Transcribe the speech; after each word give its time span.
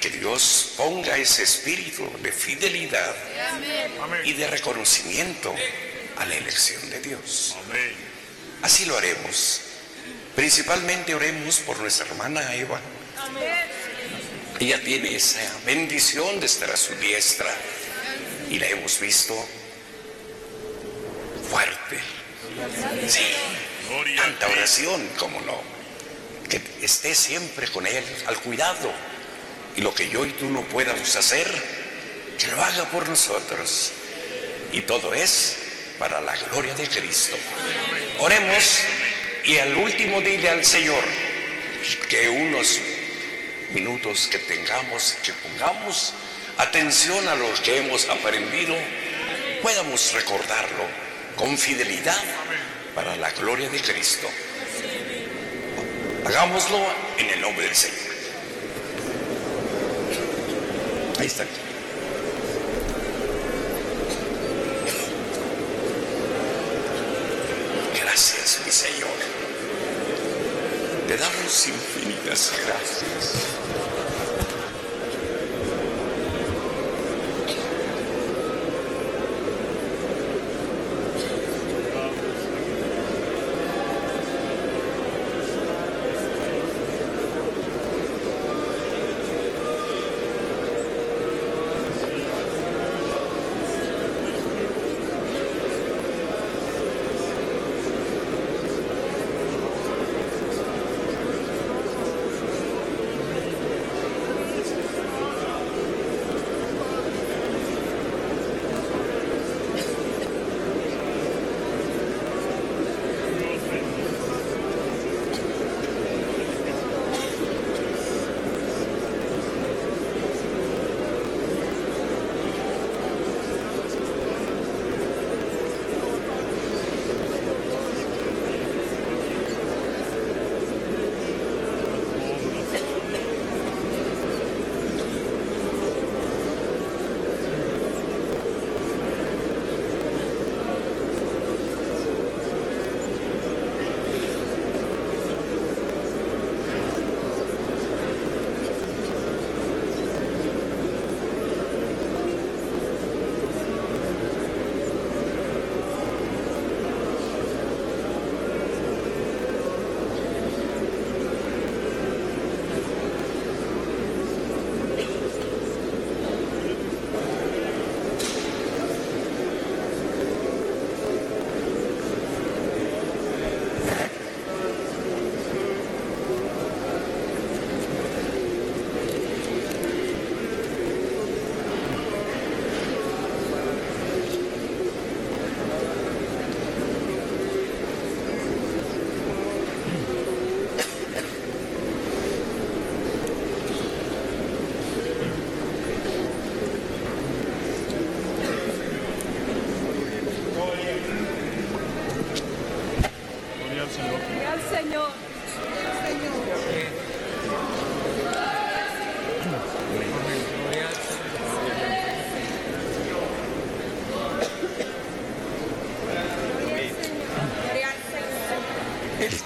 Que 0.00 0.10
Dios 0.10 0.74
ponga 0.76 1.16
ese 1.16 1.42
espíritu 1.42 2.10
de 2.22 2.32
fidelidad 2.32 3.14
y 4.24 4.32
de 4.34 4.46
reconocimiento 4.48 5.54
a 6.16 6.26
la 6.26 6.34
elección 6.36 6.90
de 6.90 7.00
Dios. 7.00 7.56
Así 8.62 8.84
lo 8.84 8.96
haremos. 8.96 9.60
Principalmente 10.34 11.14
oremos 11.14 11.58
por 11.60 11.78
nuestra 11.78 12.06
hermana 12.06 12.54
Eva. 12.54 12.80
Ella 14.60 14.82
tiene 14.82 15.14
esa 15.14 15.40
bendición 15.64 16.40
de 16.40 16.46
estar 16.46 16.70
a 16.70 16.76
su 16.76 16.94
diestra 16.96 17.52
y 18.50 18.58
la 18.58 18.68
hemos 18.68 19.00
visto 19.00 19.34
fuerte. 21.50 22.00
Sí, 23.08 23.26
tanta 24.16 24.48
oración, 24.48 25.08
como 25.18 25.40
no. 25.40 25.60
Que 26.48 26.60
esté 26.82 27.14
siempre 27.14 27.68
con 27.68 27.86
Él, 27.86 28.04
al 28.26 28.38
cuidado. 28.40 28.92
Y 29.76 29.80
lo 29.80 29.94
que 29.94 30.08
yo 30.08 30.24
y 30.24 30.30
tú 30.30 30.50
no 30.50 30.62
podamos 30.62 31.16
hacer, 31.16 31.46
que 32.38 32.46
lo 32.48 32.62
haga 32.62 32.84
por 32.90 33.08
nosotros. 33.08 33.92
Y 34.72 34.82
todo 34.82 35.14
es 35.14 35.56
para 35.98 36.20
la 36.20 36.36
gloria 36.36 36.74
de 36.74 36.88
Cristo. 36.88 37.36
Oremos 38.18 38.80
y 39.44 39.58
al 39.58 39.76
último 39.76 40.20
dile 40.20 40.48
al 40.50 40.64
Señor 40.64 41.04
que 42.08 42.28
unos 42.28 42.80
minutos 43.72 44.28
que 44.30 44.38
tengamos, 44.38 45.16
que 45.22 45.32
pongamos 45.32 46.14
atención 46.58 47.26
a 47.28 47.34
lo 47.34 47.52
que 47.62 47.78
hemos 47.78 48.08
aprendido, 48.08 48.76
podamos 49.62 50.12
recordarlo 50.12 50.86
con 51.36 51.58
fidelidad 51.58 52.22
para 52.94 53.16
la 53.16 53.30
gloria 53.32 53.68
de 53.68 53.80
Cristo. 53.80 54.28
Hagámoslo 56.24 56.78
en 57.18 57.30
el 57.30 57.40
nombre 57.40 57.66
del 57.66 57.76
Señor. 57.76 58.13
Ahí 61.18 61.26
está. 61.26 61.44
Gracias, 68.00 68.60
mi 68.64 68.72
Señor. 68.72 69.10
Te 71.06 71.16
damos 71.16 71.68
infinitas 71.68 72.52
gracias. 72.66 73.93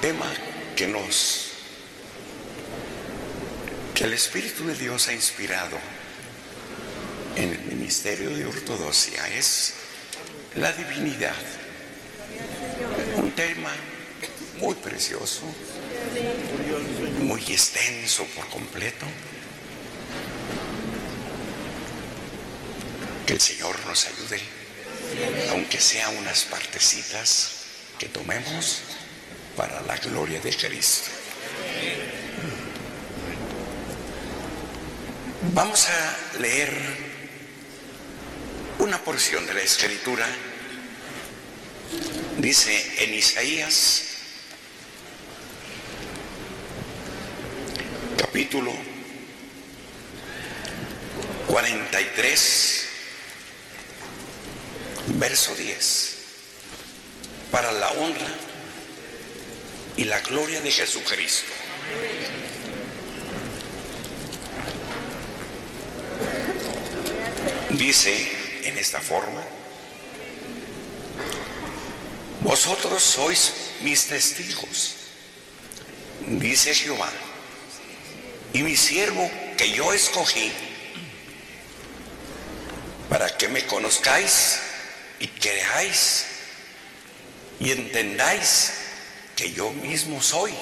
Tema 0.08 0.32
que 0.74 0.86
nos, 0.86 1.50
que 3.94 4.04
el 4.04 4.14
Espíritu 4.14 4.66
de 4.66 4.74
Dios 4.74 5.06
ha 5.08 5.12
inspirado 5.12 5.76
en 7.36 7.52
el 7.52 7.60
ministerio 7.66 8.30
de 8.30 8.46
ortodoxia 8.46 9.28
es 9.36 9.74
la 10.56 10.72
divinidad. 10.72 11.36
Un 13.16 13.32
tema 13.32 13.70
muy 14.56 14.76
precioso, 14.76 15.42
muy 17.20 17.42
extenso 17.42 18.24
por 18.34 18.48
completo. 18.48 19.04
Que 23.26 23.34
el 23.34 23.40
Señor 23.42 23.76
nos 23.84 24.06
ayude, 24.06 24.40
aunque 25.50 25.78
sea 25.78 26.08
unas 26.08 26.44
partecitas 26.44 27.50
que 27.98 28.08
tomemos 28.08 28.80
la 29.88 29.96
gloria 29.96 30.38
de 30.38 30.54
Cristo. 30.54 31.08
Vamos 35.54 35.88
a 35.88 36.38
leer 36.40 36.70
una 38.80 39.02
porción 39.02 39.46
de 39.46 39.54
la 39.54 39.62
escritura. 39.62 40.26
Dice 42.36 43.02
en 43.02 43.14
Isaías 43.14 44.02
capítulo 48.18 48.72
43, 51.46 52.86
verso 55.16 55.54
10, 55.54 56.16
para 57.50 57.72
la 57.72 57.88
honra 57.92 58.47
y 59.98 60.04
la 60.04 60.20
gloria 60.20 60.60
de 60.60 60.70
Jesucristo. 60.70 61.52
Dice 67.70 68.32
en 68.62 68.78
esta 68.78 69.00
forma, 69.00 69.42
vosotros 72.42 73.02
sois 73.02 73.52
mis 73.82 74.06
testigos, 74.06 74.94
dice 76.28 76.72
Jehová, 76.74 77.10
y 78.52 78.62
mi 78.62 78.76
siervo 78.76 79.28
que 79.56 79.72
yo 79.72 79.92
escogí, 79.92 80.52
para 83.08 83.36
que 83.36 83.48
me 83.48 83.66
conozcáis 83.66 84.60
y 85.18 85.26
creáis 85.26 86.26
y 87.58 87.72
entendáis 87.72 88.87
que 89.38 89.52
yo 89.52 89.70
mismo 89.70 90.20
soy. 90.20 90.52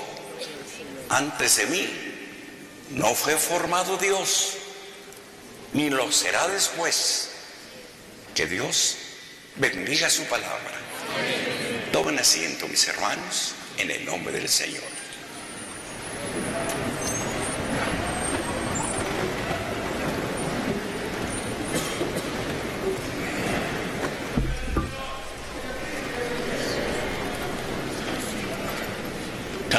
Antes 1.08 1.56
de 1.56 1.66
mí 1.66 1.88
no 2.90 3.14
fue 3.14 3.34
formado 3.36 3.96
Dios, 3.96 4.52
ni 5.72 5.88
lo 5.88 6.12
será 6.12 6.46
después. 6.48 7.30
Que 8.34 8.46
Dios 8.46 8.98
bendiga 9.56 10.10
su 10.10 10.24
palabra. 10.24 10.78
Tomen 11.90 12.18
asiento, 12.18 12.68
mis 12.68 12.86
hermanos, 12.86 13.54
en 13.78 13.90
el 13.90 14.04
nombre 14.04 14.34
del 14.34 14.48
Señor. 14.50 14.95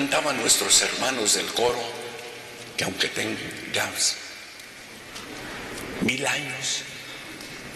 Cantaban 0.09 0.39
nuestros 0.39 0.81
hermanos 0.83 1.33
del 1.33 1.47
coro 1.47 1.83
que 2.77 2.85
aunque 2.85 3.09
tengamos 3.09 4.15
mil 5.99 6.25
años, 6.25 6.83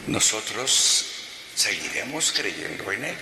nosotros 0.08 1.08
seguiremos 1.54 2.32
creyendo 2.32 2.90
en 2.94 3.04
Él. 3.04 3.16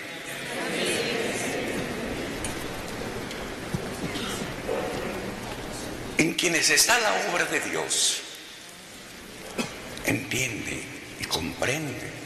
En 6.20 6.36
quienes 6.36 6.70
está 6.70 7.00
la 7.00 7.32
obra 7.32 7.46
de 7.46 7.62
Dios, 7.62 8.22
entiende 10.06 10.84
y 11.20 11.25
comprende. 11.25 12.19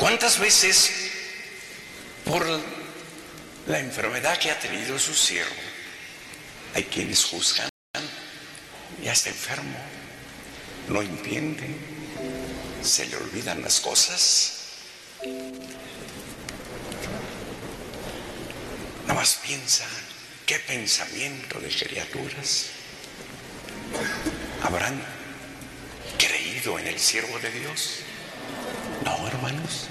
¿Cuántas 0.00 0.38
veces 0.38 0.90
por 2.24 2.46
la 3.66 3.78
enfermedad 3.80 4.38
que 4.38 4.50
ha 4.50 4.58
tenido 4.58 4.98
su 4.98 5.12
siervo 5.12 5.52
hay 6.74 6.84
quienes 6.84 7.22
juzgan? 7.22 7.68
Ya 9.02 9.12
está 9.12 9.28
enfermo, 9.28 9.76
no 10.88 11.02
entiende, 11.02 11.76
se 12.82 13.08
le 13.08 13.16
olvidan 13.16 13.60
las 13.60 13.78
cosas. 13.78 14.52
Nada 19.02 19.20
más 19.20 19.38
piensa, 19.46 19.84
¿qué 20.46 20.58
pensamiento 20.60 21.60
de 21.60 21.68
criaturas 21.68 22.68
habrán 24.62 24.98
creído 26.16 26.78
en 26.78 26.86
el 26.86 26.98
siervo 26.98 27.38
de 27.38 27.50
Dios? 27.50 27.98
No, 29.04 29.26
hermanos. 29.26 29.86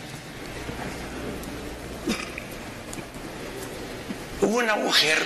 Hubo 4.41 4.57
una 4.57 4.75
mujer 4.75 5.17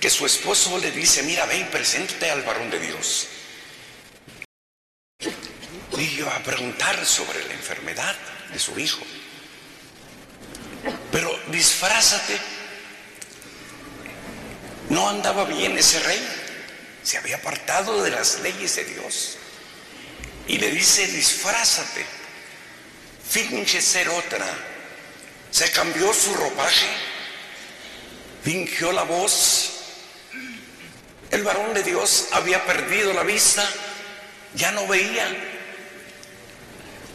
que 0.00 0.10
su 0.10 0.26
esposo 0.26 0.78
le 0.78 0.90
dice, 0.90 1.22
mira, 1.22 1.46
ven, 1.46 1.68
preséntate 1.70 2.30
al 2.30 2.42
varón 2.42 2.70
de 2.70 2.80
Dios. 2.80 3.28
Y 5.96 6.16
yo 6.16 6.30
a 6.30 6.38
preguntar 6.40 7.04
sobre 7.06 7.44
la 7.46 7.54
enfermedad 7.54 8.14
de 8.52 8.58
su 8.58 8.78
hijo. 8.78 9.02
Pero 11.12 11.38
disfrázate. 11.48 12.38
No 14.90 15.08
andaba 15.08 15.44
bien 15.44 15.78
ese 15.78 16.00
rey. 16.00 16.20
Se 17.02 17.18
había 17.18 17.36
apartado 17.36 18.02
de 18.02 18.10
las 18.10 18.40
leyes 18.40 18.76
de 18.76 18.84
Dios. 18.84 19.36
Y 20.46 20.58
le 20.58 20.70
dice, 20.70 21.06
disfrázate. 21.06 22.04
Finge 23.28 23.80
ser 23.80 24.08
otra. 24.08 24.46
Se 25.50 25.70
cambió 25.70 26.12
su 26.12 26.34
ropaje. 26.34 26.88
Fingió 28.42 28.92
la 28.92 29.04
voz. 29.04 29.70
El 31.30 31.42
varón 31.42 31.74
de 31.74 31.82
Dios 31.82 32.28
había 32.32 32.64
perdido 32.64 33.12
la 33.12 33.22
vista. 33.22 33.68
Ya 34.54 34.70
no 34.72 34.86
veía. 34.86 35.28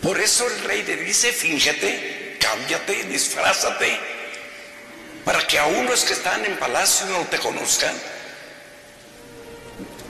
Por 0.01 0.19
eso 0.19 0.47
el 0.47 0.63
rey 0.63 0.83
le 0.83 0.95
dice, 0.97 1.31
fíngete, 1.31 2.37
cámbiate, 2.39 3.03
disfrázate, 3.03 3.99
para 5.25 5.45
que 5.45 5.59
aún 5.59 5.85
los 5.85 6.03
que 6.03 6.13
están 6.13 6.45
en 6.45 6.57
palacio 6.57 7.05
no 7.07 7.25
te 7.27 7.37
conozcan. 7.37 7.93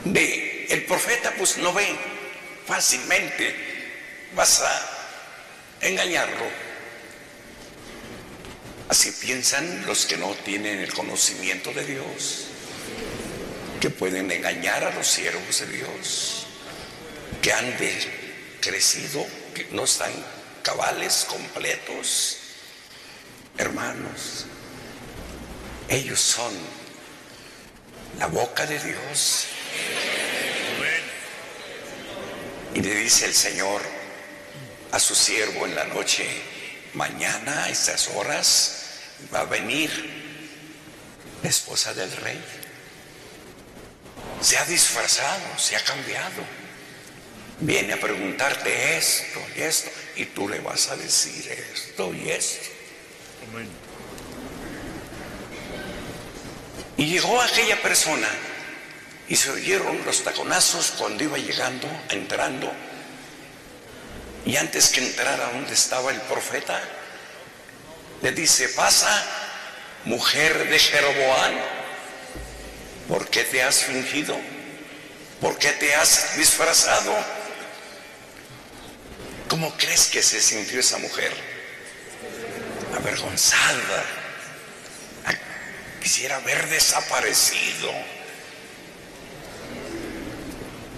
De 0.04 0.66
el 0.70 0.84
profeta 0.84 1.34
pues 1.36 1.56
no 1.58 1.72
ve 1.72 1.88
fácilmente, 2.66 3.54
vas 4.34 4.60
a 4.60 4.99
engañarlo. 5.80 6.44
Así 8.88 9.12
piensan 9.12 9.86
los 9.86 10.04
que 10.06 10.16
no 10.16 10.34
tienen 10.44 10.80
el 10.80 10.92
conocimiento 10.92 11.72
de 11.72 11.84
Dios, 11.84 12.46
que 13.80 13.88
pueden 13.88 14.30
engañar 14.30 14.82
a 14.84 14.90
los 14.92 15.06
siervos 15.06 15.60
de 15.60 15.66
Dios, 15.66 16.46
que 17.40 17.52
han 17.52 17.76
crecido, 18.60 19.24
que 19.54 19.68
no 19.70 19.84
están 19.84 20.10
cabales, 20.62 21.24
completos. 21.28 22.38
Hermanos, 23.56 24.46
ellos 25.88 26.20
son 26.20 26.52
la 28.18 28.26
boca 28.26 28.66
de 28.66 28.78
Dios. 28.80 29.46
Y 32.74 32.80
le 32.80 32.94
dice 32.94 33.26
el 33.26 33.34
Señor 33.34 33.99
a 34.92 34.98
su 34.98 35.14
siervo 35.14 35.66
en 35.66 35.74
la 35.74 35.84
noche, 35.84 36.26
mañana 36.94 37.64
a 37.64 37.70
estas 37.70 38.08
horas 38.08 38.84
va 39.32 39.40
a 39.40 39.44
venir 39.44 39.90
la 41.42 41.48
esposa 41.48 41.94
del 41.94 42.10
rey. 42.18 42.42
Se 44.40 44.58
ha 44.58 44.64
disfrazado, 44.64 45.58
se 45.58 45.76
ha 45.76 45.84
cambiado 45.84 46.60
viene 47.60 47.92
a 47.92 48.00
preguntarte 48.00 48.96
esto 48.96 49.40
y 49.56 49.60
esto, 49.60 49.90
y 50.16 50.26
tú 50.26 50.48
le 50.48 50.60
vas 50.60 50.88
a 50.88 50.96
decir 50.96 51.46
esto 51.72 52.12
y 52.14 52.30
esto. 52.30 52.68
Y 56.96 57.06
llegó 57.06 57.40
aquella 57.40 57.80
persona 57.80 58.28
y 59.28 59.36
se 59.36 59.50
oyeron 59.50 60.04
los 60.04 60.22
taconazos 60.24 60.94
cuando 60.98 61.24
iba 61.24 61.38
llegando, 61.38 61.86
entrando, 62.10 62.70
y 64.46 64.56
antes 64.56 64.88
que 64.88 65.00
entrara 65.00 65.50
donde 65.52 65.74
estaba 65.74 66.10
el 66.10 66.20
profeta, 66.22 66.80
le 68.22 68.32
dice, 68.32 68.68
pasa, 68.70 69.24
mujer 70.04 70.68
de 70.68 70.78
Jeroboam, 70.78 71.54
¿por 73.08 73.28
qué 73.28 73.44
te 73.44 73.62
has 73.62 73.84
fingido? 73.84 74.36
¿Por 75.40 75.58
qué 75.58 75.72
te 75.72 75.94
has 75.94 76.36
disfrazado? 76.36 77.14
¿Cómo 79.48 79.74
crees 79.76 80.06
que 80.06 80.22
se 80.22 80.40
sintió 80.40 80.80
esa 80.80 80.98
mujer? 80.98 81.32
Avergonzada. 82.96 84.04
Quisiera 86.02 86.36
haber 86.36 86.66
desaparecido. 86.68 87.92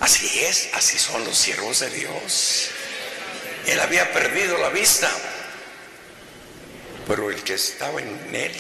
Así 0.01 0.45
es, 0.45 0.69
así 0.75 0.99
son 0.99 1.25
los 1.25 1.37
siervos 1.37 1.81
de 1.81 1.91
Dios. 1.91 2.71
Él 3.67 3.81
había 3.81 4.13
perdido 4.13 4.59
la 4.59 4.71
vista, 4.71 5.11
pero 7.07 7.31
el 7.31 7.43
que 7.43 7.55
estaba 7.55 8.01
en 8.01 8.35
él, 8.35 8.53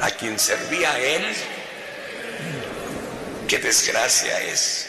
a 0.00 0.10
quien 0.10 0.38
servía 0.38 0.98
él, 0.98 1.34
qué 3.48 3.58
desgracia 3.58 4.40
es 4.42 4.86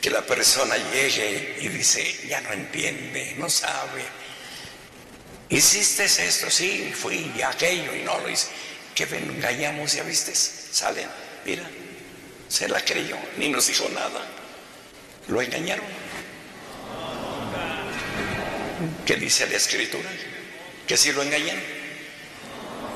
que 0.00 0.10
la 0.10 0.22
persona 0.22 0.76
llegue 0.92 1.56
y 1.60 1.68
dice, 1.68 2.26
ya 2.26 2.40
no 2.42 2.52
entiende, 2.52 3.34
no 3.38 3.48
sabe. 3.48 4.04
¿Hiciste 5.48 6.04
esto? 6.04 6.50
Sí, 6.50 6.92
fui 6.94 7.32
y 7.36 7.42
aquello 7.42 7.94
y 7.94 8.02
no 8.02 8.18
lo 8.20 8.28
hice. 8.28 8.48
Que 8.94 9.04
engañamos, 9.04 9.94
ya 9.94 10.02
viste, 10.02 10.34
salen, 10.34 11.08
mira, 11.44 11.64
se 12.48 12.68
la 12.68 12.80
creyó, 12.84 13.16
ni 13.38 13.48
nos 13.48 13.66
dijo 13.66 13.88
nada. 13.90 14.26
Lo 15.28 15.40
engañaron. 15.40 16.03
¿Qué 19.06 19.16
dice 19.16 19.46
la 19.46 19.56
escritura? 19.56 20.10
que 20.86 20.96
si 20.96 21.12
lo 21.12 21.22
engañan. 21.22 21.60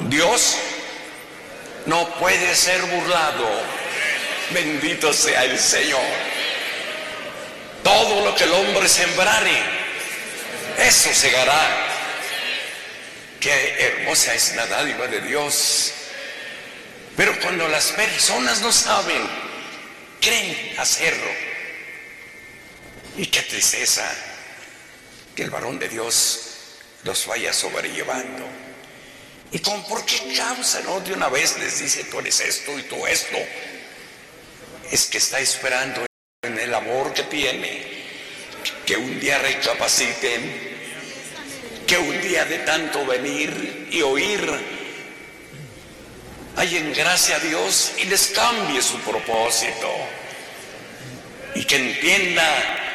Dios 0.08 0.56
no 1.86 2.08
puede 2.18 2.54
ser 2.54 2.80
burlado. 2.82 3.48
Bendito 4.50 5.12
sea 5.12 5.44
el 5.44 5.58
Señor. 5.58 6.00
Todo 7.82 8.24
lo 8.24 8.34
que 8.34 8.44
el 8.44 8.52
hombre 8.52 8.88
sembrare, 8.88 9.62
eso 10.78 11.12
segará. 11.12 11.86
Qué 13.40 13.76
hermosa 13.78 14.34
es 14.34 14.54
la 14.56 14.66
dádiva 14.66 15.06
de 15.06 15.20
Dios. 15.22 15.92
Pero 17.16 17.38
cuando 17.40 17.66
las 17.68 17.86
personas 17.92 18.60
no 18.60 18.72
saben, 18.72 19.28
creen 20.20 20.74
hacerlo. 20.78 21.30
Y 23.16 23.26
qué 23.26 23.42
tristeza 23.42 24.04
que 25.38 25.45
el 25.45 25.50
varón 25.50 25.78
de 25.78 25.88
Dios 25.88 26.40
los 27.04 27.28
vaya 27.28 27.52
sobrellevando. 27.52 28.45
¿Y 29.52 29.61
con 29.61 29.85
por 29.85 30.04
qué 30.04 30.35
causa? 30.37 30.80
No, 30.80 30.99
de 30.99 31.12
una 31.12 31.28
vez 31.28 31.57
les 31.61 31.78
dice, 31.78 32.02
tú 32.11 32.18
eres 32.18 32.40
esto 32.40 32.76
y 32.76 32.83
tú 32.83 33.07
esto. 33.07 33.37
Es 34.90 35.07
que 35.07 35.18
está 35.18 35.38
esperando 35.38 36.04
en 36.42 36.59
el 36.59 36.75
amor 36.75 37.14
que 37.14 37.23
tiene, 37.23 37.87
que 38.85 38.97
un 38.97 39.21
día 39.21 39.38
recapaciten, 39.38 40.76
que 41.87 41.99
un 41.99 42.21
día 42.21 42.45
de 42.45 42.59
tanto 42.59 43.07
venir 43.07 43.87
y 43.92 44.02
oír, 44.02 44.42
en 46.57 46.92
gracia 46.95 47.37
a 47.37 47.38
Dios 47.38 47.92
y 47.99 48.07
les 48.07 48.26
cambie 48.30 48.83
su 48.83 48.99
propósito. 49.02 49.88
Y 51.54 51.64
que 51.64 51.76
entienda 51.76 52.88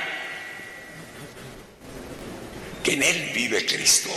que 2.84 2.94
en 2.94 3.04
Él 3.04 3.32
vive 3.34 3.66
Cristo. 3.66 4.10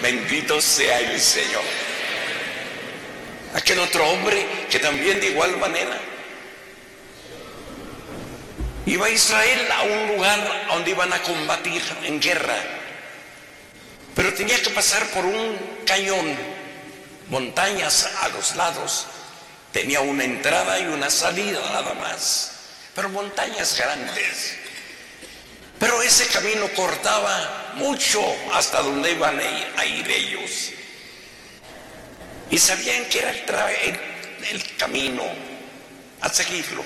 Bendito, 0.00 0.60
sea 0.60 1.00
el 1.00 1.20
Señor. 1.20 1.62
Aquel 3.54 3.80
otro 3.80 4.08
hombre 4.08 4.46
que 4.70 4.78
también 4.78 5.20
de 5.20 5.26
igual 5.26 5.58
manera 5.58 6.00
iba 8.86 9.06
a 9.06 9.10
Israel 9.10 9.68
a 9.70 9.82
un 9.82 10.16
lugar 10.16 10.66
donde 10.68 10.90
iban 10.90 11.12
a 11.12 11.22
combatir 11.22 11.82
en 12.04 12.20
guerra, 12.20 12.56
pero 14.14 14.32
tenía 14.32 14.60
que 14.62 14.70
pasar 14.70 15.06
por 15.08 15.24
un 15.24 15.58
cañón, 15.86 16.34
montañas 17.28 18.08
a 18.22 18.28
los 18.28 18.56
lados, 18.56 19.06
tenía 19.70 20.00
una 20.00 20.24
entrada 20.24 20.80
y 20.80 20.86
una 20.86 21.10
salida 21.10 21.60
nada 21.72 21.94
más, 21.94 22.52
pero 22.94 23.10
montañas 23.10 23.78
grandes. 23.78 24.61
Pero 25.82 26.00
ese 26.00 26.28
camino 26.28 26.68
cortaba 26.76 27.72
mucho 27.74 28.22
hasta 28.54 28.82
donde 28.82 29.10
iban 29.10 29.36
a 29.76 29.84
ir, 29.84 30.08
ellos. 30.08 30.70
Y 32.52 32.56
sabían 32.56 33.04
que 33.06 33.18
era 33.18 33.32
el, 33.72 34.00
el 34.48 34.76
camino 34.76 35.24
a 36.20 36.28
seguirlo. 36.28 36.84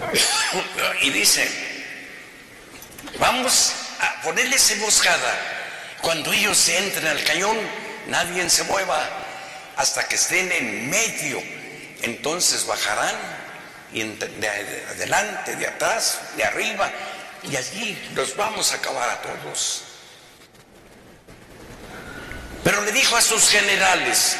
Y 1.02 1.10
dice, 1.10 1.46
vamos 3.18 3.74
a 4.00 4.22
ponerles 4.22 4.70
emboscada. 4.70 5.98
Cuando 6.00 6.32
ellos 6.32 6.66
entren 6.66 7.08
al 7.08 7.22
cañón, 7.24 7.58
nadie 8.06 8.48
se 8.48 8.64
mueva 8.64 9.06
hasta 9.76 10.08
que 10.08 10.14
estén 10.14 10.50
en 10.50 10.88
medio. 10.88 11.42
Entonces 12.00 12.64
bajarán 12.66 13.35
y 13.96 14.02
de 14.02 14.84
adelante, 14.90 15.56
de 15.56 15.66
atrás, 15.66 16.20
de 16.36 16.44
arriba, 16.44 16.92
y 17.44 17.56
allí 17.56 17.98
los 18.14 18.36
vamos 18.36 18.70
a 18.72 18.76
acabar 18.76 19.08
a 19.08 19.22
todos. 19.22 19.84
Pero 22.62 22.82
le 22.82 22.92
dijo 22.92 23.16
a 23.16 23.22
sus 23.22 23.48
generales, 23.48 24.36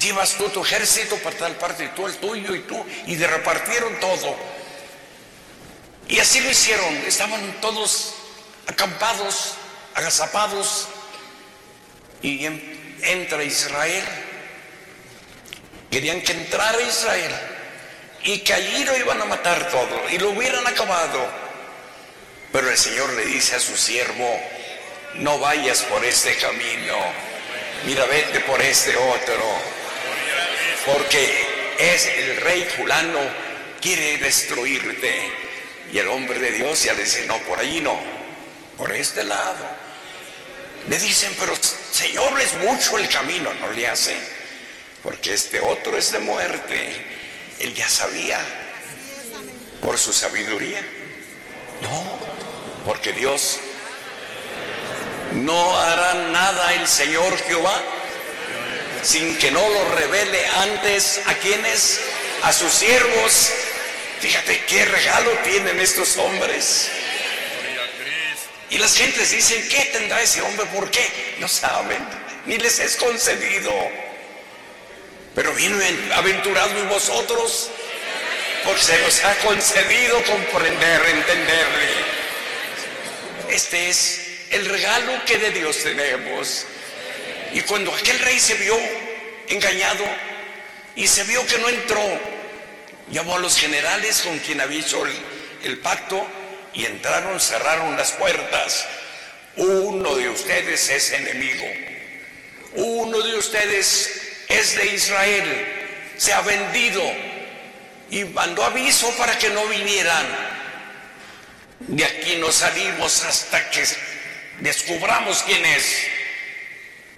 llevas 0.00 0.32
tú 0.32 0.48
tu 0.48 0.64
ejército 0.64 1.16
para 1.16 1.36
tal 1.36 1.54
parte, 1.56 1.84
y 1.84 1.88
tú 1.88 2.06
el 2.06 2.16
tuyo 2.16 2.54
y 2.54 2.60
tú, 2.60 2.82
y 3.06 3.14
de 3.16 3.26
repartieron 3.26 4.00
todo. 4.00 4.34
Y 6.08 6.18
así 6.18 6.40
lo 6.40 6.50
hicieron, 6.50 6.94
estaban 7.06 7.60
todos 7.60 8.14
acampados, 8.66 9.56
agazapados, 9.94 10.88
y 12.22 12.46
entra 13.02 13.44
Israel. 13.44 14.04
Querían 15.90 16.22
que 16.22 16.32
entrara 16.32 16.80
Israel 16.80 17.53
y 18.24 18.38
que 18.38 18.54
allí 18.54 18.84
lo 18.84 18.96
iban 18.96 19.20
a 19.20 19.26
matar 19.26 19.70
todo 19.70 20.08
y 20.10 20.18
lo 20.18 20.30
hubieran 20.30 20.66
acabado. 20.66 21.24
Pero 22.50 22.70
el 22.70 22.78
Señor 22.78 23.12
le 23.12 23.26
dice 23.26 23.56
a 23.56 23.60
su 23.60 23.76
siervo, 23.76 24.40
no 25.14 25.38
vayas 25.38 25.82
por 25.82 26.04
este 26.04 26.36
camino, 26.36 26.96
mira, 27.84 28.06
vete 28.06 28.40
por 28.40 28.60
este 28.62 28.96
otro, 28.96 29.44
porque 30.86 31.46
es 31.78 32.06
el 32.06 32.36
rey 32.38 32.64
fulano, 32.76 33.20
quiere 33.80 34.18
destruirte. 34.18 35.44
Y 35.92 35.98
el 35.98 36.08
hombre 36.08 36.38
de 36.38 36.52
Dios 36.52 36.82
ya 36.82 36.94
le 36.94 37.04
dice, 37.04 37.26
no, 37.26 37.38
por 37.40 37.58
allí 37.58 37.80
no, 37.80 37.98
por 38.78 38.90
este 38.92 39.22
lado. 39.22 39.68
Le 40.88 40.98
dicen, 40.98 41.34
pero 41.38 41.54
Señor, 41.56 42.40
es 42.40 42.54
mucho 42.54 42.98
el 42.98 43.08
camino, 43.08 43.52
no 43.54 43.70
le 43.70 43.86
hace, 43.86 44.16
porque 45.02 45.34
este 45.34 45.60
otro 45.60 45.96
es 45.96 46.12
de 46.12 46.18
muerte. 46.20 47.14
Él 47.60 47.74
ya 47.74 47.88
sabía 47.88 48.38
por 49.80 49.98
su 49.98 50.12
sabiduría. 50.12 50.80
No, 51.82 52.18
porque 52.84 53.12
Dios 53.12 53.58
no 55.32 55.78
hará 55.78 56.14
nada 56.30 56.74
el 56.74 56.86
Señor 56.86 57.36
Jehová 57.38 57.82
sin 59.04 59.36
que 59.36 59.50
no 59.50 59.68
lo 59.68 59.94
revele 59.96 60.46
antes 60.46 61.20
a 61.26 61.34
quienes, 61.34 62.00
a 62.42 62.52
sus 62.52 62.72
siervos. 62.72 63.50
Fíjate 64.20 64.64
qué 64.66 64.84
regalo 64.86 65.30
tienen 65.44 65.78
estos 65.78 66.16
hombres. 66.16 66.88
Y 68.70 68.78
las 68.78 68.96
gentes 68.96 69.30
dicen, 69.30 69.68
¿qué 69.68 69.90
tendrá 69.92 70.22
ese 70.22 70.40
hombre? 70.40 70.66
¿Por 70.66 70.90
qué? 70.90 71.36
No 71.38 71.48
saben, 71.48 72.04
ni 72.46 72.56
les 72.56 72.78
es 72.78 72.96
concedido. 72.96 73.72
Pero 75.34 75.52
vino 75.54 75.76
aventurado 76.14 76.78
en 76.78 76.88
vosotros, 76.88 77.70
porque 78.64 78.82
se 78.82 78.98
nos 79.02 79.24
ha 79.24 79.34
concedido 79.38 80.22
comprender, 80.22 81.02
entenderle. 81.06 81.88
Este 83.48 83.88
es 83.88 84.20
el 84.50 84.66
regalo 84.66 85.12
que 85.26 85.38
de 85.38 85.50
Dios 85.50 85.78
tenemos. 85.82 86.66
Y 87.52 87.60
cuando 87.62 87.92
aquel 87.92 88.18
rey 88.20 88.38
se 88.38 88.54
vio 88.54 88.78
engañado 89.48 90.04
y 90.94 91.06
se 91.08 91.24
vio 91.24 91.44
que 91.46 91.58
no 91.58 91.68
entró, 91.68 92.20
llamó 93.10 93.36
a 93.36 93.40
los 93.40 93.58
generales 93.58 94.22
con 94.22 94.38
quien 94.38 94.60
había 94.60 94.80
hecho 94.80 95.04
el, 95.04 95.12
el 95.64 95.78
pacto 95.78 96.24
y 96.72 96.84
entraron, 96.84 97.40
cerraron 97.40 97.96
las 97.96 98.12
puertas. 98.12 98.86
Uno 99.56 100.14
de 100.14 100.28
ustedes 100.28 100.88
es 100.90 101.12
enemigo. 101.12 101.66
Uno 102.74 103.20
de 103.20 103.36
ustedes 103.36 104.23
es 104.48 104.76
de 104.76 104.86
Israel, 104.86 106.12
se 106.16 106.32
ha 106.32 106.40
vendido 106.42 107.02
y 108.10 108.24
mandó 108.24 108.64
aviso 108.64 109.10
para 109.16 109.38
que 109.38 109.50
no 109.50 109.66
vinieran. 109.66 110.26
De 111.80 112.04
aquí 112.04 112.36
no 112.36 112.50
salimos 112.52 113.24
hasta 113.24 113.70
que 113.70 113.84
descubramos 114.60 115.42
quién 115.42 115.64
es. 115.66 116.06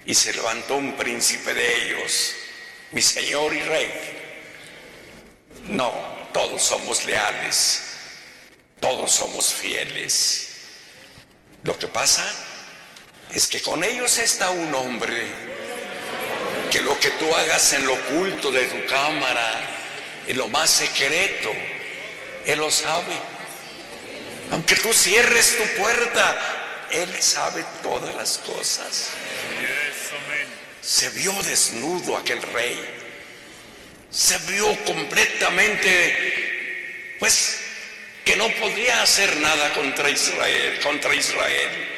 Y 0.05 0.13
se 0.13 0.33
levantó 0.33 0.75
un 0.75 0.93
príncipe 0.95 1.53
de 1.53 1.83
ellos, 1.83 2.33
mi 2.91 3.01
Señor 3.01 3.53
y 3.53 3.61
Rey. 3.61 3.91
No, 5.67 5.91
todos 6.33 6.63
somos 6.63 7.05
leales, 7.05 7.81
todos 8.79 9.11
somos 9.11 9.53
fieles. 9.53 10.47
Lo 11.63 11.77
que 11.77 11.87
pasa 11.87 12.25
es 13.33 13.47
que 13.47 13.61
con 13.61 13.83
ellos 13.83 14.17
está 14.17 14.49
un 14.49 14.73
hombre 14.73 15.46
que 16.71 16.81
lo 16.81 16.99
que 16.99 17.11
tú 17.11 17.33
hagas 17.33 17.73
en 17.73 17.85
lo 17.85 17.93
oculto 17.93 18.51
de 18.51 18.65
tu 18.65 18.85
cámara, 18.87 19.61
en 20.27 20.37
lo 20.37 20.47
más 20.49 20.69
secreto, 20.69 21.51
Él 22.45 22.59
lo 22.59 22.71
sabe. 22.71 23.13
Aunque 24.51 24.75
tú 24.75 24.93
cierres 24.93 25.57
tu 25.57 25.81
puerta, 25.81 26.87
Él 26.91 27.09
sabe 27.21 27.63
todas 27.83 28.15
las 28.15 28.37
cosas. 28.39 29.09
Se 30.81 31.09
vio 31.09 31.33
desnudo 31.43 32.17
aquel 32.17 32.41
rey. 32.41 32.79
Se 34.09 34.37
vio 34.49 34.85
completamente, 34.85 37.15
pues, 37.19 37.59
que 38.23 38.35
no 38.35 38.49
podía 38.55 39.01
hacer 39.01 39.35
nada 39.37 39.73
contra 39.73 40.09
Israel, 40.09 40.79
contra 40.81 41.13
Israel. 41.13 41.96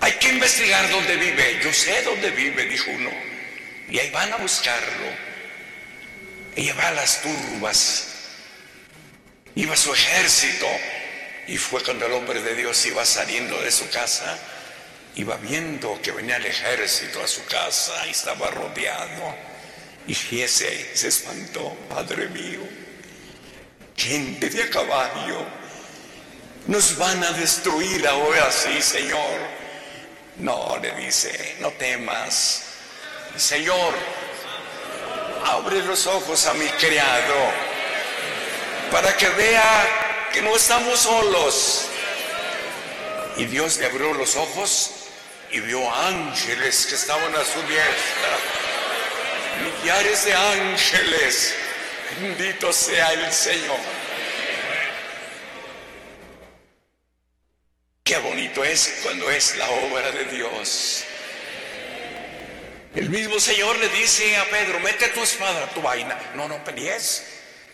Hay 0.00 0.12
que 0.12 0.28
investigar 0.28 0.90
dónde 0.90 1.16
vive. 1.16 1.60
Yo 1.62 1.72
sé 1.72 2.02
dónde 2.02 2.30
vive, 2.30 2.66
dijo 2.66 2.90
uno. 2.90 3.10
Y 3.90 3.98
ahí 3.98 4.10
van 4.10 4.32
a 4.32 4.36
buscarlo. 4.36 5.08
Y 6.56 6.70
va 6.70 6.88
a 6.88 6.92
las 6.92 7.22
turbas. 7.22 8.08
Iba 9.54 9.76
su 9.76 9.92
ejército. 9.92 10.66
Y 11.48 11.56
fue 11.56 11.82
cuando 11.82 12.06
el 12.06 12.12
hombre 12.12 12.42
de 12.42 12.54
Dios 12.54 12.84
iba 12.86 13.04
saliendo 13.04 13.58
de 13.62 13.72
su 13.72 13.88
casa, 13.88 14.38
iba 15.16 15.36
viendo 15.36 15.98
que 16.02 16.12
venía 16.12 16.36
el 16.36 16.44
ejército 16.44 17.22
a 17.22 17.26
su 17.26 17.44
casa 17.46 18.06
y 18.06 18.10
estaba 18.10 18.50
rodeado. 18.50 19.34
Y 20.06 20.14
Giese 20.14 20.94
se 20.94 21.08
espantó, 21.08 21.74
Padre 21.88 22.28
mío, 22.28 22.60
gente 23.96 24.50
de 24.50 24.68
caballo, 24.68 25.46
nos 26.66 26.96
van 26.98 27.24
a 27.24 27.32
destruir 27.32 28.06
ahora 28.06 28.52
sí, 28.52 28.80
Señor. 28.82 29.58
No, 30.38 30.78
le 30.80 30.92
dice, 30.92 31.56
no 31.58 31.72
temas, 31.72 32.62
Señor, 33.36 33.92
abre 35.44 35.82
los 35.82 36.06
ojos 36.06 36.46
a 36.46 36.54
mi 36.54 36.66
criado 36.66 37.34
para 38.92 39.16
que 39.16 39.28
vea 39.30 40.28
que 40.32 40.40
no 40.42 40.54
estamos 40.54 41.00
solos. 41.00 41.86
Y 43.36 43.46
Dios 43.46 43.78
le 43.78 43.86
abrió 43.86 44.14
los 44.14 44.36
ojos 44.36 44.92
y 45.50 45.60
vio 45.60 45.92
ángeles 45.92 46.86
que 46.86 46.94
estaban 46.94 47.34
a 47.34 47.44
su 47.44 47.60
diestra. 47.62 48.38
Millares 49.82 50.24
de 50.24 50.34
ángeles. 50.34 51.54
Bendito 52.20 52.72
sea 52.72 53.12
el 53.12 53.32
Señor. 53.32 53.78
Qué 58.04 58.14
es 58.64 59.00
cuando 59.02 59.30
es 59.30 59.56
la 59.56 59.70
obra 59.70 60.10
de 60.10 60.24
Dios. 60.24 61.04
El 62.94 63.10
mismo 63.10 63.38
Señor 63.38 63.76
le 63.78 63.88
dice 63.90 64.36
a 64.36 64.44
Pedro, 64.46 64.80
mete 64.80 65.08
tu 65.08 65.22
espada, 65.22 65.68
tu 65.70 65.80
vaina. 65.80 66.18
No, 66.34 66.48
no 66.48 66.62
pelees. 66.64 67.24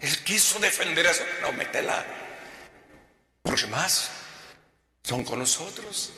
Él 0.00 0.18
quiso 0.24 0.58
defender 0.58 1.06
eso. 1.06 1.22
No, 1.40 1.52
métela. 1.52 2.04
Porque 3.42 3.66
más 3.66 4.10
son 5.02 5.24
con 5.24 5.38
nosotros. 5.38 6.12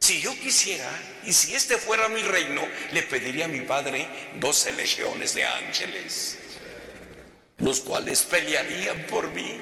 Si 0.00 0.20
yo 0.20 0.32
quisiera, 0.40 0.90
y 1.24 1.32
si 1.32 1.54
este 1.54 1.76
fuera 1.76 2.08
mi 2.08 2.22
reino, 2.22 2.62
le 2.92 3.02
pediría 3.02 3.44
a 3.44 3.48
mi 3.48 3.60
Padre 3.60 4.08
doce 4.36 4.72
legiones 4.72 5.34
de 5.34 5.44
ángeles, 5.44 6.38
los 7.58 7.80
cuales 7.80 8.22
pelearían 8.22 9.06
por 9.06 9.28
mí. 9.32 9.60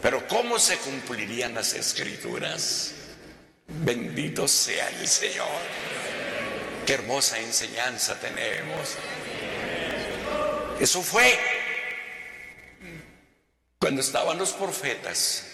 Pero 0.00 0.28
¿cómo 0.28 0.58
se 0.58 0.76
cumplirían 0.76 1.54
las 1.54 1.72
escrituras? 1.72 2.92
Bendito 3.66 4.46
sea 4.46 4.88
el 4.88 5.08
Señor. 5.08 5.48
Qué 6.86 6.94
hermosa 6.94 7.38
enseñanza 7.38 8.18
tenemos. 8.20 8.96
Eso 10.78 11.02
fue 11.02 11.38
cuando 13.78 14.00
estaban 14.00 14.38
los 14.38 14.52
profetas 14.52 15.44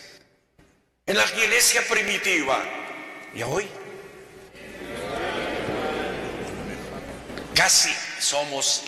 en 1.06 1.16
la 1.16 1.24
iglesia 1.26 1.82
primitiva. 1.88 2.62
Y 3.34 3.42
hoy 3.42 3.68
casi 7.54 7.90
somos 8.18 8.84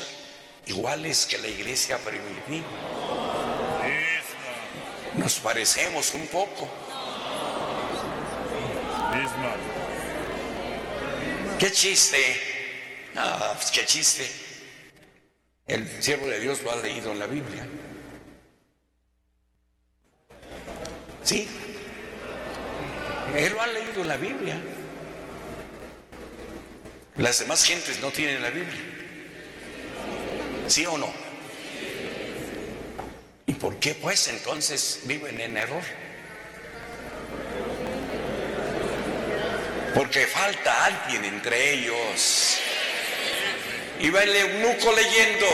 iguales 0.66 1.26
que 1.26 1.38
la 1.38 1.48
iglesia 1.48 1.98
primitiva. 1.98 2.66
Nos 5.14 5.34
parecemos 5.40 6.14
un 6.14 6.26
poco. 6.26 6.68
Qué 11.58 11.70
chiste. 11.70 12.18
Ah, 13.14 13.52
pues 13.54 13.70
qué 13.70 13.86
chiste. 13.86 14.28
El 15.66 15.88
siervo 16.02 16.26
de 16.26 16.40
Dios 16.40 16.60
lo 16.62 16.72
ha 16.72 16.76
leído 16.76 17.12
en 17.12 17.18
la 17.18 17.26
Biblia. 17.26 17.66
Sí. 21.22 21.46
Él 23.36 23.52
lo 23.52 23.62
ha 23.62 23.66
leído 23.68 24.02
en 24.02 24.08
la 24.08 24.16
Biblia. 24.16 24.60
Las 27.16 27.38
demás 27.38 27.64
gentes 27.64 28.00
no 28.00 28.10
tienen 28.10 28.42
la 28.42 28.50
Biblia. 28.50 28.80
¿Sí 30.66 30.84
o 30.84 30.98
no? 30.98 31.12
¿Y 33.46 33.54
por 33.54 33.76
qué 33.78 33.94
pues 33.94 34.26
entonces 34.28 35.02
viven 35.04 35.40
en 35.40 35.56
error? 35.56 35.82
Porque 39.94 40.26
falta 40.26 40.86
alguien 40.86 41.24
entre 41.24 41.74
ellos. 41.74 42.58
Iba 44.00 44.22
el 44.22 44.34
eunuco 44.34 44.92
leyendo 44.92 45.46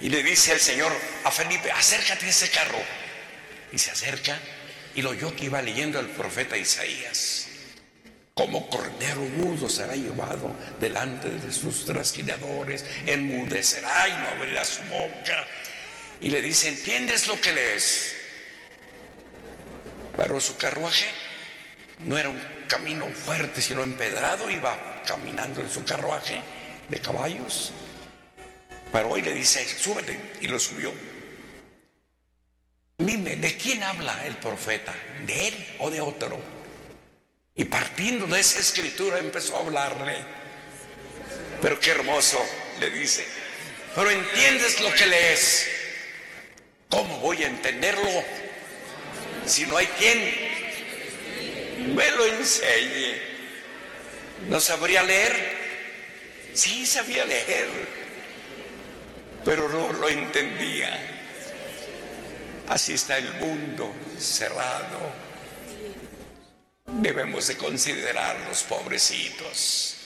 y 0.00 0.08
le 0.08 0.22
dice 0.22 0.52
al 0.52 0.60
Señor 0.60 0.92
a 1.24 1.30
Felipe, 1.30 1.70
acércate 1.70 2.26
a 2.26 2.28
ese 2.28 2.50
carro. 2.50 2.78
Y 3.72 3.78
se 3.78 3.90
acerca 3.92 4.38
y 4.94 5.02
lo 5.02 5.10
oyó 5.10 5.34
que 5.36 5.44
iba 5.44 5.62
leyendo 5.62 6.00
el 6.00 6.08
profeta 6.08 6.56
Isaías. 6.56 7.46
Como 8.34 8.68
cordero 8.68 9.20
mudo 9.20 9.68
será 9.68 9.94
llevado 9.94 10.54
delante 10.80 11.28
de 11.28 11.52
sus 11.52 11.84
trasquiladores, 11.84 12.84
enmudecerá 13.06 14.08
y 14.08 14.12
no 14.12 14.28
abrirá 14.28 14.64
su 14.64 14.82
boca. 14.84 15.46
Y 16.20 16.30
le 16.30 16.42
dice, 16.42 16.68
¿entiendes 16.68 17.26
lo 17.26 17.40
que 17.40 17.52
lees? 17.52 18.16
Pero 20.16 20.40
su 20.40 20.56
carruaje 20.56 21.06
no 22.00 22.18
era 22.18 22.30
un 22.30 22.59
camino 22.70 23.06
fuerte, 23.08 23.60
sino 23.60 23.82
empedrado, 23.82 24.48
iba 24.48 25.02
caminando 25.04 25.60
en 25.60 25.68
su 25.68 25.84
carruaje 25.84 26.40
de 26.88 27.00
caballos. 27.00 27.72
Pero 28.92 29.10
hoy 29.10 29.22
le 29.22 29.34
dice, 29.34 29.66
súbete, 29.66 30.18
y 30.40 30.46
lo 30.46 30.58
subió. 30.58 30.92
Dime, 32.96 33.36
¿de 33.36 33.56
quién 33.56 33.82
habla 33.82 34.24
el 34.24 34.36
profeta? 34.36 34.94
¿De 35.26 35.48
él 35.48 35.66
o 35.80 35.90
de 35.90 36.00
otro? 36.00 36.38
Y 37.56 37.64
partiendo 37.64 38.26
de 38.26 38.38
esa 38.38 38.60
escritura 38.60 39.18
empezó 39.18 39.56
a 39.56 39.60
hablarle. 39.60 40.18
Pero 41.60 41.80
qué 41.80 41.90
hermoso, 41.90 42.38
le 42.78 42.90
dice. 42.90 43.26
Pero 43.96 44.10
entiendes 44.10 44.80
lo 44.80 44.94
que 44.94 45.06
lees. 45.06 45.68
¿Cómo 46.88 47.18
voy 47.18 47.42
a 47.42 47.48
entenderlo 47.48 48.24
si 49.46 49.66
no 49.66 49.76
hay 49.76 49.86
quien 49.86 50.49
me 51.86 52.10
lo 52.10 52.26
enseñe. 52.26 53.14
¿No 54.48 54.60
sabría 54.60 55.02
leer? 55.02 55.58
Sí, 56.54 56.84
sabía 56.86 57.24
leer, 57.24 57.68
pero 59.44 59.68
no 59.68 59.92
lo 59.92 60.08
entendía. 60.08 60.98
Así 62.68 62.94
está 62.94 63.18
el 63.18 63.32
mundo 63.34 63.92
cerrado. 64.18 65.30
Debemos 66.86 67.46
de 67.46 67.56
considerar 67.56 68.36
los 68.48 68.62
pobrecitos, 68.64 69.96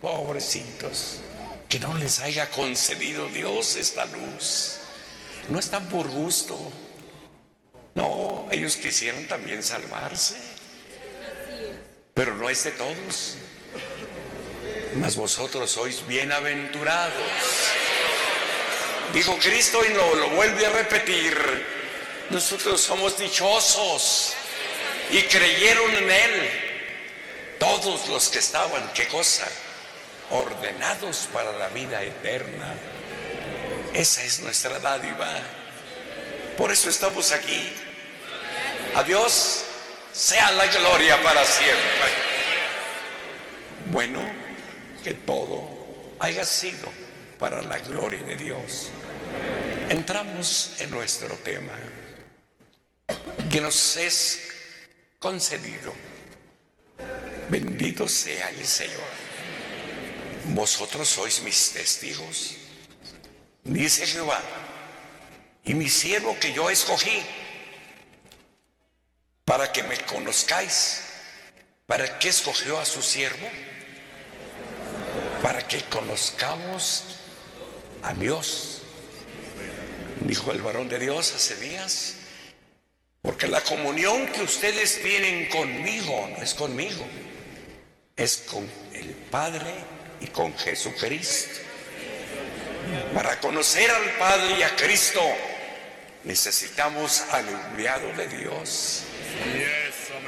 pobrecitos, 0.00 1.20
que 1.68 1.80
no 1.80 1.94
les 1.94 2.20
haya 2.20 2.48
concedido 2.50 3.28
Dios 3.28 3.76
esta 3.76 4.04
luz. 4.06 4.78
No 5.48 5.58
están 5.58 5.88
por 5.88 6.08
gusto. 6.08 6.56
No, 7.94 8.46
ellos 8.52 8.76
quisieron 8.76 9.26
también 9.26 9.62
salvarse 9.62 10.57
pero 12.18 12.34
no 12.34 12.50
es 12.50 12.64
de 12.64 12.72
todos. 12.72 13.36
Mas 14.96 15.14
vosotros 15.14 15.70
sois 15.70 16.04
bienaventurados. 16.08 17.14
Dijo 19.14 19.38
Cristo 19.38 19.80
y 19.88 19.94
no 19.94 20.16
lo 20.16 20.30
vuelve 20.30 20.66
a 20.66 20.70
repetir. 20.70 21.38
Nosotros 22.30 22.80
somos 22.80 23.16
dichosos 23.16 24.32
y 25.12 25.22
creyeron 25.22 25.94
en 25.94 26.10
Él. 26.10 26.50
Todos 27.60 28.08
los 28.08 28.28
que 28.30 28.40
estaban, 28.40 28.92
¿qué 28.94 29.06
cosa? 29.06 29.48
Ordenados 30.30 31.28
para 31.32 31.52
la 31.52 31.68
vida 31.68 32.02
eterna. 32.02 32.74
Esa 33.94 34.24
es 34.24 34.40
nuestra 34.40 34.80
dádiva. 34.80 35.40
Por 36.56 36.72
eso 36.72 36.90
estamos 36.90 37.30
aquí. 37.30 37.72
Adiós 38.96 39.67
sea 40.12 40.50
la 40.52 40.66
gloria 40.66 41.22
para 41.22 41.44
siempre. 41.44 42.08
Bueno, 43.90 44.20
que 45.02 45.14
todo 45.14 45.68
haya 46.20 46.44
sido 46.44 46.92
para 47.38 47.62
la 47.62 47.78
gloria 47.78 48.22
de 48.22 48.36
Dios. 48.36 48.90
Entramos 49.88 50.72
en 50.80 50.90
nuestro 50.90 51.34
tema, 51.36 51.72
que 53.50 53.60
nos 53.60 53.96
es 53.96 54.48
concedido. 55.18 55.94
Bendito 57.48 58.06
sea 58.08 58.50
el 58.50 58.66
Señor. 58.66 59.28
Vosotros 60.48 61.08
sois 61.08 61.42
mis 61.42 61.72
testigos, 61.72 62.56
dice 63.64 64.06
Jehová, 64.06 64.40
y 65.64 65.74
mi 65.74 65.88
siervo 65.88 66.36
que 66.40 66.52
yo 66.52 66.70
escogí 66.70 67.22
para 69.48 69.72
que 69.72 69.82
me 69.82 69.96
conozcáis. 70.04 71.00
¿Para 71.86 72.18
qué 72.18 72.28
escogió 72.28 72.78
a 72.78 72.84
su 72.84 73.00
siervo? 73.00 73.48
Para 75.42 75.66
que 75.66 75.82
conozcamos 75.84 77.04
a 78.02 78.12
Dios. 78.12 78.82
Dijo 80.20 80.52
el 80.52 80.60
varón 80.60 80.90
de 80.90 80.98
Dios 80.98 81.32
hace 81.34 81.56
días. 81.56 82.16
Porque 83.22 83.48
la 83.48 83.62
comunión 83.62 84.26
que 84.26 84.42
ustedes 84.42 85.00
tienen 85.02 85.48
conmigo 85.48 86.28
no 86.36 86.42
es 86.42 86.54
conmigo, 86.54 87.06
es 88.16 88.44
con 88.50 88.70
el 88.92 89.12
Padre 89.30 89.72
y 90.20 90.26
con 90.26 90.56
Jesucristo. 90.58 91.60
Para 93.14 93.40
conocer 93.40 93.90
al 93.90 94.10
Padre 94.18 94.58
y 94.58 94.62
a 94.62 94.76
Cristo 94.76 95.22
necesitamos 96.24 97.22
al 97.32 97.48
enviado 97.48 98.12
de 98.12 98.28
Dios. 98.28 99.04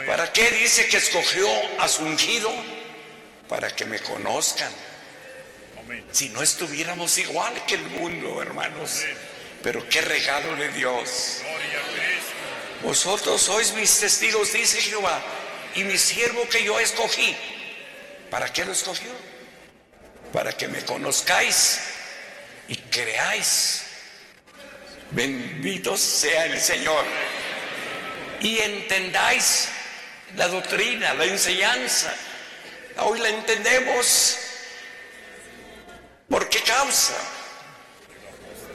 ¿Para 0.07 0.33
qué 0.33 0.51
dice 0.51 0.87
que 0.89 0.97
escogió 0.97 1.49
a 1.79 1.89
su 1.89 2.05
ungido? 2.05 2.51
Para 3.49 3.75
que 3.75 3.85
me 3.85 3.99
conozcan. 4.01 4.73
Si 6.13 6.29
no 6.31 6.43
estuviéramos 6.43 7.19
igual 7.19 7.53
que 7.67 7.75
el 7.75 7.83
mundo, 7.83 8.43
hermanos. 8.43 9.05
Pero 9.63 9.89
qué 9.89 10.01
regalo 10.01 10.57
de 10.57 10.69
Dios. 10.71 11.43
Vosotros 12.83 13.43
sois 13.43 13.73
mis 13.75 14.01
testigos, 14.01 14.53
dice 14.53 14.81
Jehová, 14.81 15.21
y 15.75 15.85
mi 15.85 15.99
siervo 15.99 16.49
que 16.49 16.65
yo 16.65 16.81
escogí. 16.81 17.37
¿Para 18.31 18.53
qué 18.53 18.65
lo 18.65 18.73
escogió? 18.73 19.11
Para 20.33 20.53
que 20.53 20.69
me 20.69 20.85
conozcáis 20.85 21.81
y 22.69 22.77
creáis. 22.77 23.83
Bendito 25.11 25.97
sea 25.97 26.47
el 26.47 26.61
Señor. 26.61 27.05
Y 28.41 28.59
entendáis 28.59 29.69
la 30.37 30.49
doctrina, 30.49 31.15
la 31.15 31.25
enseñanza. 31.25 32.15
Hoy 32.99 33.19
la 33.21 33.29
entendemos. 33.29 34.39
¿Por 36.29 36.49
qué 36.49 36.61
causa? 36.63 37.17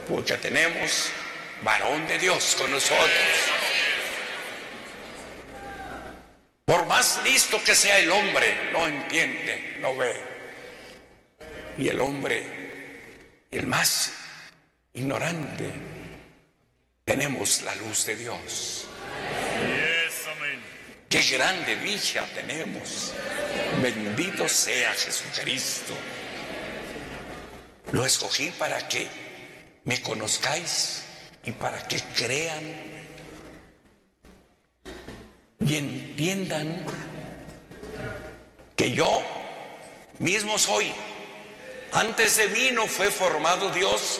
Porque 0.07 0.33
tenemos 0.37 1.09
varón 1.63 2.07
de 2.07 2.19
Dios 2.19 2.55
con 2.59 2.69
nosotros. 2.69 3.09
Por 6.65 6.85
más 6.85 7.21
listo 7.23 7.63
que 7.63 7.75
sea 7.75 7.99
el 7.99 8.11
hombre, 8.11 8.71
no 8.71 8.87
entiende, 8.87 9.77
no 9.79 9.95
ve. 9.95 10.13
Y 11.77 11.87
el 11.87 11.99
hombre, 12.01 13.47
el 13.51 13.67
más 13.67 14.11
ignorante, 14.93 15.71
tenemos 17.03 17.61
la 17.61 17.75
luz 17.75 18.05
de 18.05 18.15
Dios. 18.15 18.87
Qué 21.09 21.21
grande 21.21 21.75
dicha 21.77 22.25
tenemos. 22.33 23.13
Bendito 23.81 24.49
sea 24.49 24.93
Jesucristo. 24.93 25.93
Lo 27.91 28.05
escogí 28.05 28.51
para 28.51 28.87
que 28.87 29.07
me 29.83 30.01
conozcáis 30.01 31.03
y 31.43 31.51
para 31.51 31.87
que 31.87 32.01
crean 32.15 32.95
y 35.59 35.75
entiendan 35.75 36.85
que 38.75 38.91
yo 38.91 39.21
mismo 40.19 40.57
soy. 40.57 40.91
Antes 41.91 42.37
de 42.37 42.47
mí 42.49 42.71
no 42.73 42.87
fue 42.87 43.09
formado 43.09 43.69
Dios, 43.71 44.19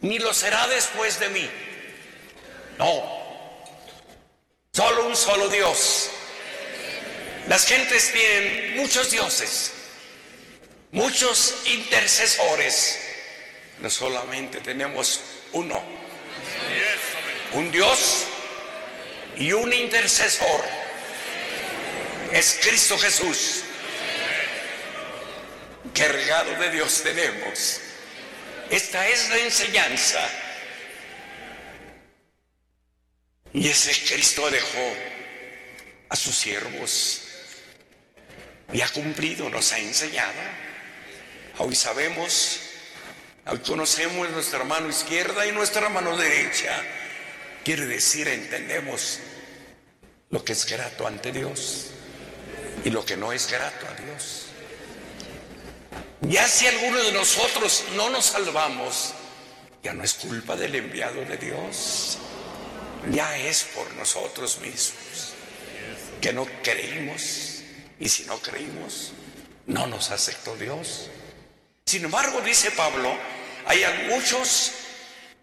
ni 0.00 0.18
lo 0.18 0.32
será 0.32 0.68
después 0.68 1.18
de 1.18 1.28
mí. 1.30 1.50
No, 2.78 3.25
solo 4.76 5.06
un 5.06 5.16
solo 5.16 5.48
Dios. 5.48 6.10
Las 7.48 7.64
gentes 7.64 8.12
tienen 8.12 8.76
muchos 8.76 9.10
dioses, 9.10 9.72
muchos 10.92 11.54
intercesores. 11.64 12.98
No 13.80 13.88
solamente 13.88 14.60
tenemos 14.60 15.20
uno, 15.52 15.82
un 17.52 17.72
Dios 17.72 18.24
y 19.38 19.52
un 19.52 19.72
intercesor. 19.72 20.62
Es 22.32 22.58
Cristo 22.60 22.98
Jesús. 22.98 23.62
Qué 25.94 26.06
regalo 26.06 26.50
de 26.60 26.70
Dios 26.72 27.02
tenemos. 27.02 27.80
Esta 28.68 29.08
es 29.08 29.30
la 29.30 29.38
enseñanza. 29.38 30.20
Y 33.56 33.68
ese 33.68 33.90
Cristo 34.06 34.50
dejó 34.50 34.94
a 36.10 36.14
sus 36.14 36.36
siervos 36.36 37.22
y 38.70 38.82
ha 38.82 38.88
cumplido, 38.90 39.48
nos 39.48 39.72
ha 39.72 39.78
enseñado. 39.78 40.38
Hoy 41.56 41.74
sabemos, 41.74 42.60
hoy 43.46 43.58
conocemos 43.60 44.28
nuestra 44.28 44.62
mano 44.64 44.90
izquierda 44.90 45.46
y 45.46 45.52
nuestra 45.52 45.88
mano 45.88 46.18
derecha. 46.18 46.82
Quiere 47.64 47.86
decir, 47.86 48.28
entendemos 48.28 49.20
lo 50.28 50.44
que 50.44 50.52
es 50.52 50.66
grato 50.66 51.06
ante 51.06 51.32
Dios 51.32 51.86
y 52.84 52.90
lo 52.90 53.06
que 53.06 53.16
no 53.16 53.32
es 53.32 53.50
grato 53.50 53.86
a 53.86 53.94
Dios. 54.02 54.48
Ya 56.20 56.46
si 56.46 56.66
alguno 56.66 57.02
de 57.02 57.12
nosotros 57.12 57.84
no 57.94 58.10
nos 58.10 58.26
salvamos, 58.26 59.14
ya 59.82 59.94
no 59.94 60.04
es 60.04 60.12
culpa 60.12 60.56
del 60.56 60.74
enviado 60.74 61.24
de 61.24 61.38
Dios, 61.38 62.18
ya 63.10 63.36
es 63.38 63.64
por 63.74 63.92
nosotros 63.94 64.58
mismos, 64.60 65.34
que 66.20 66.32
no 66.32 66.46
creímos, 66.62 67.62
y 67.98 68.08
si 68.08 68.24
no 68.24 68.38
creímos, 68.40 69.12
no 69.66 69.86
nos 69.86 70.10
aceptó 70.10 70.56
Dios. 70.56 71.10
Sin 71.84 72.04
embargo, 72.04 72.40
dice 72.40 72.70
Pablo, 72.72 73.16
hay 73.66 73.84
muchos 74.08 74.72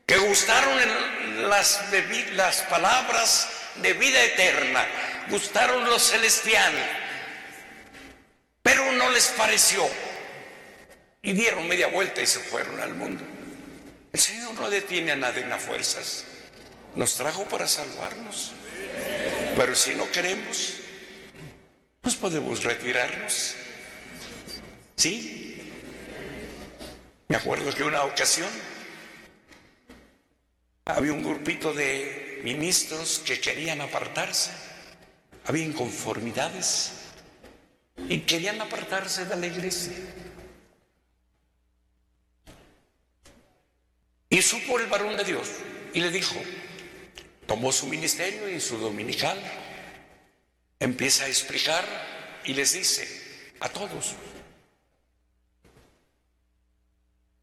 que 0.06 0.18
gustaron 0.18 0.78
las, 1.50 1.82
las 2.34 2.62
palabras 2.64 3.48
de 3.82 3.94
vida 3.94 4.24
eterna, 4.24 4.86
gustaron 5.30 5.86
lo 5.86 5.98
celestial, 6.00 6.74
pero 8.62 8.92
no 8.94 9.10
les 9.12 9.28
pareció 9.28 9.88
y 11.22 11.34
dieron 11.34 11.68
media 11.68 11.88
vuelta 11.88 12.22
y 12.22 12.28
se 12.28 12.40
fueron 12.40 12.80
al 12.82 12.94
mundo. 12.94 13.24
El 14.12 14.20
Señor 14.20 14.54
no 14.56 14.70
detiene 14.70 15.14
a 15.14 15.16
nadie 15.16 15.42
en 15.42 15.50
las 15.50 15.64
fuerzas. 15.64 16.26
Nos 16.96 17.16
trajo 17.16 17.44
para 17.46 17.68
salvarnos. 17.68 18.52
Pero 19.56 19.76
si 19.76 19.96
no 19.96 20.10
queremos, 20.12 20.76
pues 22.02 22.16
podemos 22.16 22.64
retirarnos. 22.64 23.56
¿Sí? 24.96 25.72
Me 27.28 27.36
acuerdo 27.36 27.74
que 27.74 27.84
una 27.84 28.04
ocasión 28.04 28.50
había 30.86 31.14
un 31.14 31.24
grupito 31.24 31.74
de 31.74 32.42
ministros 32.44 33.22
que 33.26 33.40
querían 33.40 33.82
apartarse. 33.82 34.52
Había 35.46 35.66
inconformidades 35.66 36.92
y 38.10 38.20
querían 38.20 38.62
apartarse 38.62 39.26
de 39.26 39.36
la 39.36 39.48
iglesia. 39.48 39.94
Y 44.30 44.42
supo 44.42 44.80
el 44.80 44.88
varón 44.88 45.16
de 45.16 45.24
Dios 45.24 45.48
y 45.94 46.02
le 46.02 46.10
dijo, 46.10 46.36
tomó 47.46 47.72
su 47.72 47.88
ministerio 47.88 48.50
y 48.50 48.60
su 48.60 48.78
dominical, 48.78 49.40
empieza 50.80 51.26
a 51.26 51.28
explicar 51.28 51.86
y 52.46 52.54
les 52.54 52.74
dice 52.74 53.08
a 53.60 53.70
todos, 53.70 54.16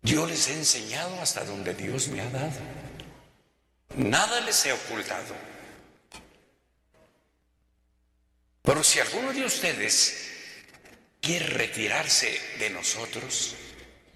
yo 0.02 0.26
les 0.26 0.48
he 0.48 0.54
enseñado 0.54 1.20
hasta 1.20 1.44
donde 1.44 1.74
Dios 1.74 2.08
me 2.08 2.20
ha 2.20 2.30
dado. 2.30 2.58
Nada 3.96 4.40
les 4.40 4.64
he 4.66 4.72
ocultado. 4.72 5.34
Pero 8.62 8.82
si 8.84 9.00
alguno 9.00 9.32
de 9.32 9.44
ustedes 9.44 10.28
quiere 11.20 11.46
retirarse 11.46 12.40
de 12.58 12.70
nosotros, 12.70 13.56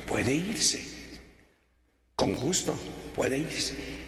puede 0.06 0.32
irse. 0.32 0.84
Con 2.14 2.34
gusto, 2.34 2.78
puede 3.14 3.38
irse. 3.38 4.03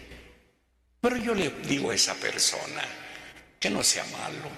Pero 1.07 1.23
yo 1.23 1.33
le 1.33 1.49
digo 1.63 1.91
a 1.91 1.95
esa 1.95 2.13
persona 2.15 2.83
que 3.61 3.69
no 3.69 3.81
sea 3.81 4.03
malo, 4.07 4.49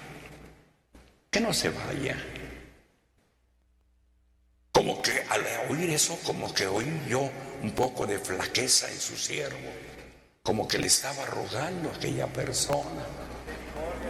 que 1.30 1.38
no 1.38 1.54
se 1.54 1.68
vaya. 1.68 2.16
Como 4.72 5.00
que 5.00 5.24
al 5.28 5.46
oír 5.68 5.90
eso, 5.90 6.18
como 6.24 6.52
que 6.52 6.66
oí 6.66 7.02
yo 7.08 7.30
un 7.62 7.70
poco 7.70 8.04
de 8.04 8.18
flaqueza 8.18 8.90
en 8.90 9.00
su 9.00 9.16
siervo, 9.16 9.70
como 10.42 10.66
que 10.66 10.78
le 10.78 10.88
estaba 10.88 11.24
rogando 11.26 11.88
a 11.88 11.94
aquella 11.94 12.26
persona. 12.26 13.06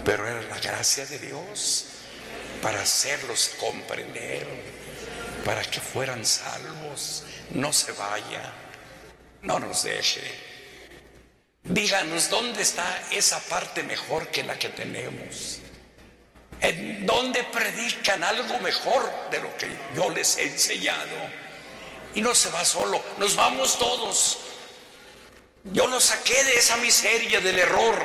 Pero 0.02 0.26
era 0.26 0.40
la 0.40 0.58
gracia 0.60 1.04
de 1.04 1.18
Dios 1.18 1.88
para 2.62 2.80
hacerlos 2.80 3.50
comprender, 3.60 4.46
para 5.44 5.60
que 5.62 5.80
fueran 5.80 6.24
salvos, 6.24 7.22
no 7.50 7.70
se 7.70 7.92
vaya 7.92 8.50
no 9.42 9.58
nos 9.58 9.84
deje. 9.84 10.49
Díganos 11.70 12.28
dónde 12.28 12.62
está 12.62 13.00
esa 13.12 13.38
parte 13.38 13.84
mejor 13.84 14.26
que 14.26 14.42
la 14.42 14.58
que 14.58 14.70
tenemos. 14.70 15.60
¿En 16.60 17.06
dónde 17.06 17.44
predican 17.44 18.24
algo 18.24 18.58
mejor 18.58 19.08
de 19.30 19.38
lo 19.38 19.56
que 19.56 19.68
yo 19.94 20.10
les 20.10 20.36
he 20.38 20.48
enseñado? 20.48 21.16
Y 22.16 22.22
no 22.22 22.34
se 22.34 22.50
va 22.50 22.64
solo, 22.64 23.00
nos 23.18 23.36
vamos 23.36 23.78
todos. 23.78 24.38
Yo 25.62 25.86
lo 25.86 26.00
saqué 26.00 26.42
de 26.42 26.54
esa 26.54 26.76
miseria, 26.78 27.40
del 27.40 27.60
error, 27.60 28.04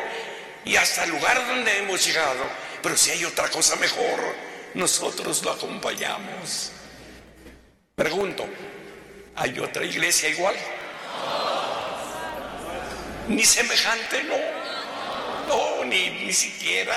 y 0.63 0.75
hasta 0.75 1.05
el 1.05 1.09
lugar 1.09 1.47
donde 1.47 1.79
hemos 1.79 2.05
llegado. 2.05 2.43
Pero 2.83 2.95
si 2.95 3.09
hay 3.09 3.25
otra 3.25 3.49
cosa 3.49 3.77
mejor, 3.77 4.35
nosotros 4.75 5.41
lo 5.41 5.51
acompañamos. 5.51 6.71
Pregunto, 7.95 8.45
¿hay 9.35 9.57
otra 9.57 9.83
iglesia 9.85 10.29
igual? 10.29 10.55
Ni 13.27 13.43
semejante, 13.45 14.23
no. 14.23 14.37
No, 15.47 15.85
ni, 15.85 16.09
ni 16.09 16.33
siquiera. 16.33 16.95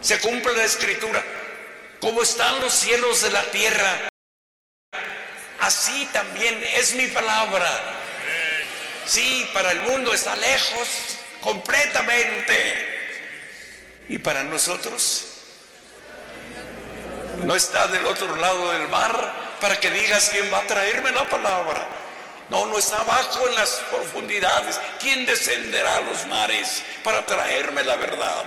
Se 0.00 0.18
cumple 0.20 0.56
la 0.56 0.64
escritura. 0.64 1.22
Como 2.00 2.22
están 2.22 2.60
los 2.60 2.72
cielos 2.72 3.22
de 3.22 3.30
la 3.30 3.44
tierra, 3.52 4.08
así 5.60 6.08
también 6.12 6.62
es 6.74 6.94
mi 6.94 7.06
palabra. 7.06 7.68
Sí, 9.06 9.48
para 9.52 9.72
el 9.72 9.80
mundo 9.82 10.12
está 10.12 10.34
lejos 10.36 10.88
completamente. 11.40 12.88
Y 14.08 14.18
para 14.18 14.42
nosotros 14.42 15.26
no 17.44 17.54
está 17.54 17.86
del 17.88 18.04
otro 18.06 18.36
lado 18.36 18.72
del 18.72 18.88
mar 18.88 19.56
para 19.60 19.78
que 19.78 19.90
digas 19.90 20.30
quién 20.30 20.52
va 20.52 20.58
a 20.58 20.66
traerme 20.66 21.12
la 21.12 21.28
palabra. 21.28 21.88
No, 22.52 22.66
no 22.66 22.78
está 22.78 23.00
abajo 23.00 23.48
en 23.48 23.54
las 23.54 23.82
profundidades. 23.90 24.78
¿Quién 25.00 25.24
descenderá 25.24 25.96
a 25.96 26.00
los 26.02 26.26
mares 26.26 26.82
para 27.02 27.24
traerme 27.24 27.82
la 27.82 27.96
verdad? 27.96 28.44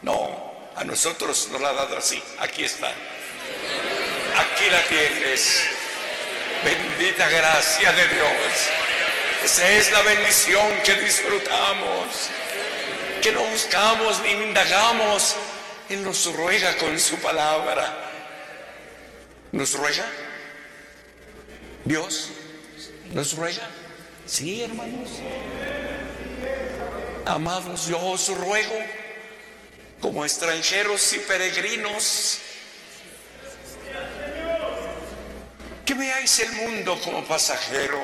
No, 0.00 0.70
a 0.74 0.82
nosotros 0.84 1.46
nos 1.52 1.60
la 1.60 1.68
ha 1.68 1.72
dado 1.74 1.98
así. 1.98 2.22
Aquí 2.38 2.64
está. 2.64 2.88
Aquí 2.88 4.70
la 4.70 4.82
tienes. 4.84 5.64
Bendita 6.64 7.28
gracia 7.28 7.92
de 7.92 8.08
Dios. 8.08 8.30
Esa 9.44 9.68
es 9.68 9.92
la 9.92 10.00
bendición 10.00 10.66
que 10.82 10.94
disfrutamos. 10.94 12.30
Que 13.20 13.32
no 13.32 13.42
buscamos 13.42 14.18
ni 14.20 14.30
indagamos. 14.30 15.36
Él 15.90 16.02
nos 16.02 16.24
ruega 16.34 16.74
con 16.78 16.98
su 16.98 17.18
palabra. 17.18 17.98
¿Nos 19.52 19.74
ruega? 19.74 20.06
¿Dios 21.84 22.30
nos 23.12 23.34
ruega? 23.36 23.68
Sí, 24.26 24.62
hermanos. 24.62 25.10
Amados, 27.24 27.86
yo 27.86 27.98
os 27.98 28.28
ruego, 28.28 28.78
como 30.00 30.24
extranjeros 30.24 31.12
y 31.12 31.18
peregrinos, 31.18 32.38
que 35.84 35.94
veáis 35.94 36.38
el 36.40 36.52
mundo 36.52 37.00
como 37.02 37.24
pasajero. 37.24 38.00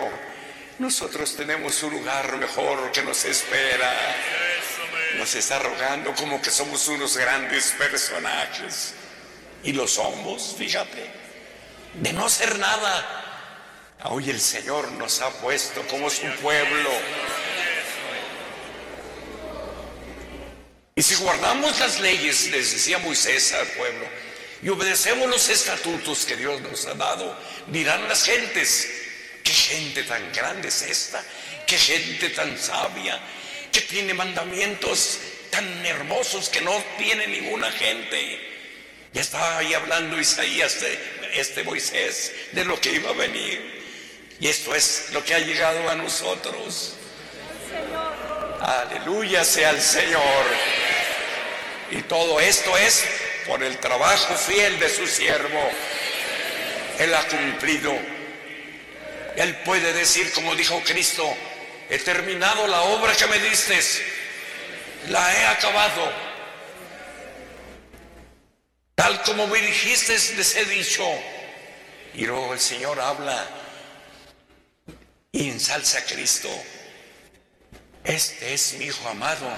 Nosotros 0.78 1.36
tenemos 1.36 1.82
un 1.82 1.92
lugar 1.92 2.36
mejor 2.36 2.90
que 2.92 3.02
nos 3.02 3.24
espera. 3.24 3.92
Nos 5.18 5.34
está 5.34 5.58
rogando 5.58 6.14
como 6.14 6.40
que 6.40 6.50
somos 6.50 6.88
unos 6.88 7.16
grandes 7.16 7.72
personajes. 7.78 8.94
Y 9.62 9.72
lo 9.72 9.86
somos, 9.86 10.56
fíjate. 10.56 11.10
De 11.94 12.12
no 12.12 12.28
ser 12.28 12.58
nada. 12.58 13.21
Hoy 14.04 14.30
el 14.30 14.40
Señor 14.40 14.90
nos 14.92 15.20
ha 15.20 15.30
puesto 15.30 15.80
como 15.86 16.10
su 16.10 16.26
pueblo. 16.42 16.90
Y 20.96 21.02
si 21.02 21.14
guardamos 21.16 21.78
las 21.78 22.00
leyes, 22.00 22.50
les 22.50 22.72
decía 22.72 22.98
Moisés 22.98 23.52
al 23.52 23.66
pueblo, 23.68 24.04
y 24.60 24.68
obedecemos 24.70 25.28
los 25.28 25.48
estatutos 25.48 26.26
que 26.26 26.36
Dios 26.36 26.60
nos 26.62 26.84
ha 26.86 26.94
dado, 26.94 27.38
dirán 27.68 28.08
las 28.08 28.24
gentes, 28.24 28.88
qué 29.44 29.52
gente 29.52 30.02
tan 30.02 30.32
grande 30.32 30.68
es 30.68 30.82
esta, 30.82 31.24
qué 31.66 31.78
gente 31.78 32.30
tan 32.30 32.58
sabia, 32.58 33.20
que 33.70 33.82
tiene 33.82 34.14
mandamientos 34.14 35.20
tan 35.50 35.86
hermosos 35.86 36.48
que 36.48 36.60
no 36.60 36.76
tiene 36.98 37.28
ninguna 37.28 37.70
gente. 37.70 38.50
Ya 39.12 39.20
estaba 39.20 39.58
ahí 39.58 39.74
hablando 39.74 40.18
Isaías, 40.18 40.80
de 40.80 40.98
este 41.34 41.62
Moisés, 41.62 42.32
de 42.50 42.64
lo 42.64 42.80
que 42.80 42.92
iba 42.92 43.10
a 43.10 43.14
venir. 43.14 43.81
Y 44.40 44.48
esto 44.48 44.74
es 44.74 45.10
lo 45.12 45.24
que 45.24 45.34
ha 45.34 45.38
llegado 45.38 45.88
a 45.88 45.94
nosotros. 45.94 46.94
Aleluya 48.60 49.44
sea 49.44 49.70
el 49.70 49.80
Señor. 49.80 50.44
Y 51.90 52.02
todo 52.02 52.40
esto 52.40 52.76
es 52.78 53.04
por 53.46 53.62
el 53.62 53.78
trabajo 53.78 54.34
fiel 54.34 54.78
de 54.78 54.88
su 54.88 55.06
siervo. 55.06 55.70
Él 56.98 57.14
ha 57.14 57.26
cumplido. 57.26 57.92
Él 59.36 59.56
puede 59.64 59.92
decir, 59.92 60.32
como 60.32 60.54
dijo 60.54 60.80
Cristo, 60.84 61.24
he 61.90 61.98
terminado 61.98 62.66
la 62.66 62.82
obra 62.82 63.14
que 63.14 63.26
me 63.26 63.38
diste, 63.38 63.78
la 65.08 65.34
he 65.34 65.46
acabado. 65.46 66.12
Tal 68.94 69.22
como 69.22 69.46
me 69.46 69.58
dijiste, 69.58 70.12
les 70.36 70.56
he 70.56 70.64
dicho. 70.66 71.04
Y 72.14 72.26
luego 72.26 72.52
el 72.52 72.60
Señor 72.60 73.00
habla 73.00 73.61
y 75.34 75.48
ensalza 75.48 75.98
a 75.98 76.04
Cristo. 76.04 76.50
Este 78.04 78.52
es 78.52 78.74
mi 78.74 78.84
Hijo 78.86 79.08
amado 79.08 79.48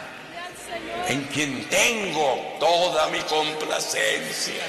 en 1.08 1.24
quien 1.24 1.68
tengo 1.68 2.56
toda 2.60 3.08
mi 3.08 3.18
complacencia. 3.20 4.62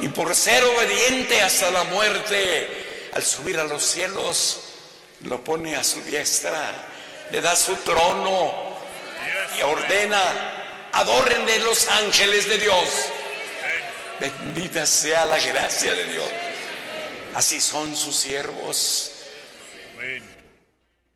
Y 0.00 0.08
por 0.08 0.34
ser 0.34 0.64
obediente 0.64 1.40
hasta 1.40 1.70
la 1.70 1.84
muerte, 1.84 3.10
al 3.14 3.22
subir 3.22 3.58
a 3.58 3.64
los 3.64 3.84
cielos, 3.84 4.60
lo 5.22 5.42
pone 5.42 5.76
a 5.76 5.84
su 5.84 6.00
diestra, 6.02 6.72
le 7.30 7.40
da 7.40 7.54
su 7.54 7.74
trono 7.76 8.52
y 9.56 9.62
ordena, 9.62 10.90
adórenle 10.92 11.60
los 11.60 11.88
ángeles 11.88 12.48
de 12.48 12.58
Dios. 12.58 12.88
Bendita 14.18 14.84
sea 14.86 15.24
la 15.26 15.38
gracia 15.38 15.94
de 15.94 16.04
Dios. 16.04 16.28
Así 17.34 17.60
son 17.60 17.94
sus 17.94 18.16
siervos. 18.16 19.12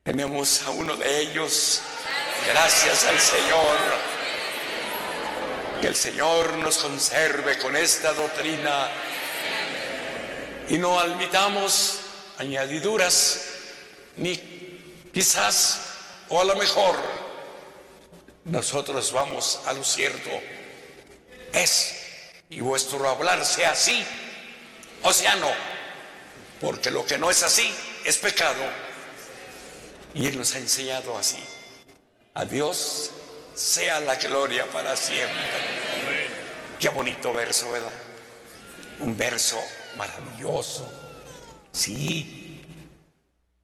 Tenemos 0.02 0.62
a 0.62 0.70
uno 0.70 0.96
de 0.96 1.20
ellos 1.20 1.82
Gracias 2.46 3.04
al 3.04 3.20
Señor. 3.20 3.76
Que 5.80 5.86
el 5.86 5.94
Señor 5.94 6.54
nos 6.58 6.78
conserve 6.78 7.58
con 7.58 7.76
esta 7.76 8.12
doctrina 8.12 8.88
y 10.68 10.78
no 10.78 10.98
admitamos 10.98 12.00
añadiduras 12.38 13.44
ni 14.16 14.36
quizás 15.12 15.80
o 16.28 16.40
a 16.40 16.44
lo 16.44 16.56
mejor 16.56 16.96
nosotros 18.44 19.12
vamos 19.12 19.60
a 19.66 19.72
lo 19.72 19.84
cierto. 19.84 20.30
Es 21.52 21.94
y 22.50 22.60
vuestro 22.60 23.08
hablar 23.08 23.44
sea 23.44 23.72
así 23.72 24.04
o 25.02 25.12
sea 25.12 25.36
no, 25.36 25.50
porque 26.60 26.90
lo 26.90 27.06
que 27.06 27.18
no 27.18 27.30
es 27.30 27.42
así 27.42 27.72
es 28.04 28.18
pecado 28.18 28.64
y 30.14 30.26
Él 30.26 30.38
nos 30.38 30.54
ha 30.54 30.58
enseñado 30.58 31.16
así. 31.16 31.42
A 32.34 32.44
Dios 32.44 33.10
sea 33.54 34.00
la 34.00 34.16
gloria 34.16 34.66
para 34.70 34.96
siempre. 34.96 35.42
Qué 36.78 36.88
bonito 36.88 37.32
verso, 37.32 37.70
¿verdad? 37.70 37.92
Un 39.00 39.16
verso 39.16 39.58
maravilloso. 39.96 40.90
Sí, 41.72 42.64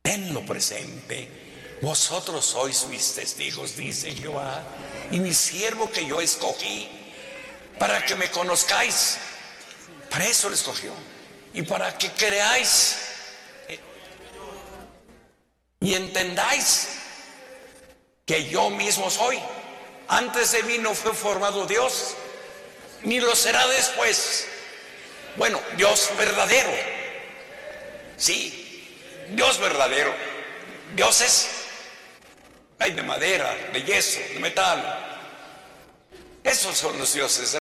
tenlo 0.02 0.44
presente. 0.44 1.78
Vosotros 1.80 2.44
sois 2.44 2.86
mis 2.86 3.14
testigos, 3.14 3.76
dice 3.76 4.12
Jehová, 4.12 4.62
y 5.10 5.20
mi 5.20 5.32
siervo 5.32 5.90
que 5.90 6.04
yo 6.06 6.20
escogí, 6.20 6.88
para 7.78 8.04
que 8.04 8.16
me 8.16 8.30
conozcáis. 8.30 9.18
Para 10.10 10.26
eso 10.26 10.48
lo 10.48 10.54
escogió. 10.54 10.92
Y 11.54 11.62
para 11.62 11.96
que 11.96 12.10
creáis 12.12 12.96
y 15.80 15.94
entendáis 15.94 16.88
que 18.26 18.48
yo 18.48 18.70
mismo 18.70 19.10
soy. 19.10 19.38
Antes 20.08 20.52
de 20.52 20.62
mí 20.62 20.78
no 20.78 20.94
fue 20.94 21.12
formado 21.12 21.66
Dios, 21.66 22.14
ni 23.02 23.20
lo 23.20 23.34
será 23.34 23.66
después. 23.68 24.46
Bueno, 25.36 25.60
Dios 25.76 26.10
verdadero. 26.16 26.70
Sí, 28.16 28.96
Dios 29.30 29.58
verdadero. 29.58 30.12
Dios 30.96 31.20
es, 31.20 31.48
hay 32.78 32.92
de 32.92 33.02
madera, 33.02 33.54
de 33.72 33.82
yeso, 33.82 34.20
de 34.32 34.40
metal. 34.40 35.04
Esos 36.42 36.76
son 36.76 36.98
los 36.98 37.12
dioses 37.12 37.52
de 37.52 37.58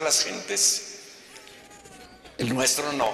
las 0.00 0.24
gentes. 0.24 0.98
El 2.38 2.54
nuestro 2.54 2.92
no. 2.92 3.12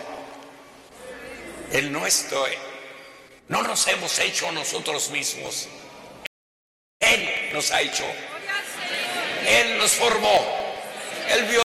El 1.72 1.90
nuestro 1.90 2.46
no 3.48 3.62
nos 3.62 3.86
hemos 3.88 4.18
hecho 4.18 4.50
nosotros 4.52 5.10
mismos. 5.10 5.68
Él 7.00 7.50
nos 7.52 7.70
ha 7.70 7.80
hecho. 7.82 8.04
Él 9.46 9.78
nos 9.78 9.92
formó. 9.92 10.46
Él 11.30 11.44
vio 11.44 11.62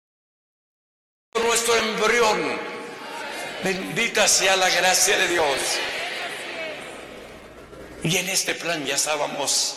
nuestro 1.41 1.75
embrión. 1.75 2.59
Bendita 3.63 4.27
sea 4.27 4.55
la 4.55 4.69
gracia 4.69 5.17
de 5.17 5.27
Dios. 5.27 5.59
Y 8.03 8.17
en 8.17 8.29
este 8.29 8.55
plan 8.55 8.85
ya 8.85 8.95
estábamos 8.95 9.75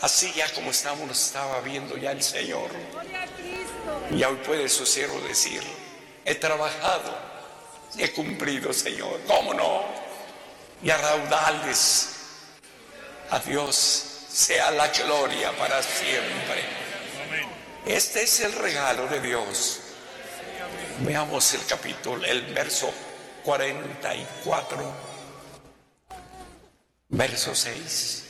así 0.00 0.32
ya 0.34 0.52
como 0.52 0.70
estamos, 0.70 1.06
nos 1.06 1.26
estaba 1.26 1.60
viendo 1.60 1.96
ya 1.96 2.12
el 2.12 2.22
Señor. 2.22 2.70
Y 4.10 4.22
hoy 4.22 4.36
puede 4.46 4.68
su 4.68 4.86
siervo 4.86 5.20
decir, 5.20 5.62
he 6.24 6.34
trabajado, 6.34 7.16
he 7.98 8.12
cumplido, 8.12 8.72
Señor, 8.72 9.20
¿cómo 9.26 9.54
no? 9.54 10.05
Y 10.86 10.90
a 10.90 10.98
raudales, 10.98 12.10
a 13.30 13.40
Dios 13.40 13.74
sea 14.28 14.70
la 14.70 14.86
gloria 14.86 15.50
para 15.58 15.82
siempre. 15.82 16.62
Este 17.84 18.22
es 18.22 18.38
el 18.38 18.52
regalo 18.52 19.08
de 19.08 19.20
Dios. 19.20 19.80
Veamos 21.00 21.54
el 21.54 21.66
capítulo, 21.66 22.24
el 22.24 22.54
verso 22.54 22.94
44, 23.42 24.92
verso 27.08 27.52
6 27.52 28.24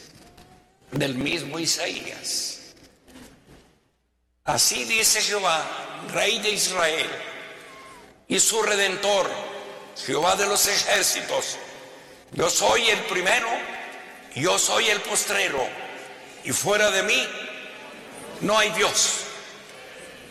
del 0.93 1.15
mismo 1.15 1.59
Isaías. 1.59 2.73
Así 4.45 4.85
dice 4.85 5.21
Jehová, 5.21 5.63
Rey 6.11 6.39
de 6.39 6.53
Israel, 6.53 7.11
y 8.29 8.41
su 8.41 8.63
Redentor, 8.63 9.31
Jehová 10.07 10.37
de 10.37 10.47
los 10.47 10.67
ejércitos. 10.67 11.59
Yo 12.33 12.51
soy 12.51 12.89
el 12.89 12.99
primero, 13.05 13.49
yo 14.35 14.59
soy 14.59 14.89
el 14.89 15.01
postrero, 15.01 15.67
y 16.45 16.53
fuera 16.53 16.91
de 16.91 17.03
mí 17.03 17.29
no 18.41 18.59
hay 18.59 18.71
Dios. 18.71 19.21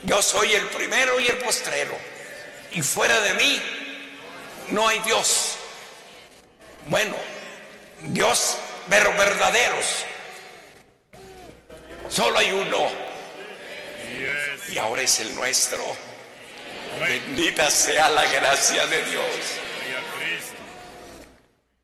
Yo 0.03 0.21
soy 0.21 0.53
el 0.53 0.65
primero 0.67 1.19
y 1.19 1.27
el 1.27 1.37
postrero, 1.37 1.97
y 2.71 2.81
fuera 2.81 3.19
de 3.21 3.33
mí 3.33 3.61
no 4.69 4.87
hay 4.87 4.99
Dios. 4.99 5.55
Bueno, 6.87 7.15
Dios, 8.01 8.57
pero 8.89 9.11
verdaderos 9.13 10.05
Solo 12.09 12.37
hay 12.37 12.51
uno. 12.51 12.89
Y 14.71 14.77
ahora 14.77 15.01
es 15.01 15.19
el 15.19 15.33
nuestro. 15.35 15.83
Bendita 16.99 17.69
sea 17.69 18.09
la 18.09 18.25
gracia 18.25 18.85
de 18.87 19.03
Dios. 19.05 19.64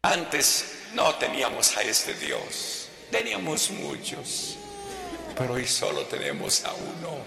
Antes 0.03 0.65
no 0.95 1.13
teníamos 1.17 1.77
a 1.77 1.83
este 1.83 2.15
Dios. 2.15 2.87
Teníamos 3.11 3.69
muchos. 3.69 4.57
Pero 5.37 5.53
hoy 5.53 5.67
solo 5.67 6.07
tenemos 6.07 6.65
a 6.65 6.73
uno. 6.73 7.19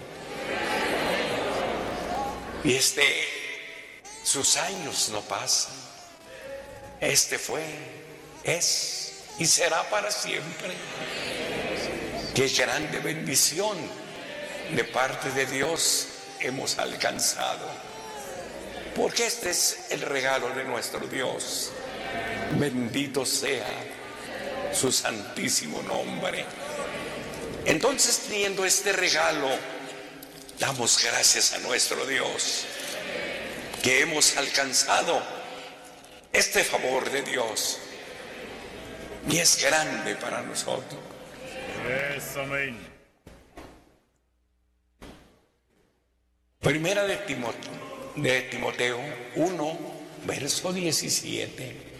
Y 2.65 2.75
este, 2.75 3.01
sus 4.23 4.57
años 4.57 5.07
no 5.13 5.21
pasan. 5.21 5.73
Este 6.99 7.39
fue, 7.39 7.63
es 8.43 9.23
y 9.39 9.45
será 9.45 9.89
para 9.89 10.11
siempre. 10.11 10.73
Qué 12.35 12.49
grande 12.49 12.99
bendición 12.99 13.77
de 14.75 14.83
parte 14.83 15.31
de 15.31 15.45
Dios 15.45 16.07
hemos 16.41 16.77
alcanzado. 16.77 17.69
Porque 18.97 19.27
este 19.27 19.51
es 19.51 19.85
el 19.91 20.01
regalo 20.01 20.49
de 20.49 20.65
nuestro 20.65 20.99
Dios. 21.07 21.71
Bendito 22.59 23.25
sea 23.25 23.67
su 24.73 24.91
santísimo 24.91 25.81
nombre. 25.83 26.45
Entonces, 27.65 28.25
teniendo 28.27 28.65
este 28.65 28.93
regalo, 28.93 29.49
damos 30.59 31.03
gracias 31.03 31.53
a 31.53 31.59
nuestro 31.59 32.05
Dios 32.05 32.65
que 33.81 34.01
hemos 34.01 34.35
alcanzado 34.37 35.21
este 36.33 36.63
favor 36.63 37.09
de 37.11 37.21
Dios. 37.23 37.79
Y 39.29 39.37
es 39.37 39.63
grande 39.63 40.15
para 40.15 40.41
nosotros. 40.41 40.99
Primera 46.59 47.05
de 47.05 47.17
Timoteo, 47.17 48.13
de 48.15 48.41
Timoteo 48.41 48.99
1, 49.35 49.79
verso 50.25 50.73
17. 50.73 51.94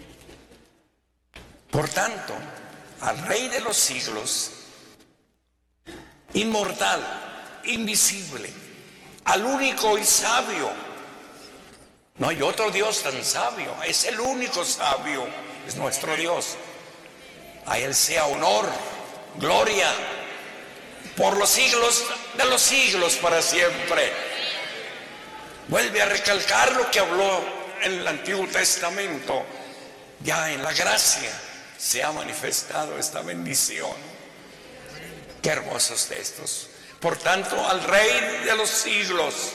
Por 1.76 1.90
tanto, 1.90 2.32
al 3.02 3.18
Rey 3.26 3.48
de 3.48 3.60
los 3.60 3.76
siglos, 3.76 4.50
inmortal, 6.32 7.02
invisible, 7.64 8.50
al 9.26 9.44
único 9.44 9.98
y 9.98 10.04
sabio. 10.04 10.70
No 12.16 12.30
hay 12.30 12.40
otro 12.40 12.70
Dios 12.70 13.02
tan 13.02 13.22
sabio, 13.22 13.76
es 13.84 14.06
el 14.06 14.18
único 14.18 14.64
sabio, 14.64 15.28
es 15.68 15.76
nuestro 15.76 16.16
Dios. 16.16 16.56
A 17.66 17.78
Él 17.78 17.94
sea 17.94 18.24
honor 18.24 18.66
gloria 19.34 19.92
por 21.14 21.36
los 21.36 21.50
siglos 21.50 22.04
de 22.38 22.46
los 22.46 22.62
siglos 22.62 23.16
para 23.16 23.42
siempre. 23.42 24.14
Vuelve 25.68 26.00
a 26.00 26.06
recalcar 26.06 26.72
lo 26.72 26.90
que 26.90 27.00
habló 27.00 27.44
en 27.82 27.92
el 27.92 28.08
Antiguo 28.08 28.46
Testamento. 28.46 29.44
Ya 30.22 30.50
en 30.50 30.62
la 30.62 30.72
gracia 30.72 31.30
se 31.78 32.02
ha 32.02 32.12
manifestado 32.12 32.98
esta 32.98 33.22
bendición. 33.22 33.94
Qué 35.42 35.50
hermosos 35.50 36.06
textos. 36.06 36.70
Por 37.00 37.16
tanto, 37.16 37.66
al 37.68 37.82
Rey 37.84 38.44
de 38.44 38.56
los 38.56 38.68
siglos, 38.68 39.52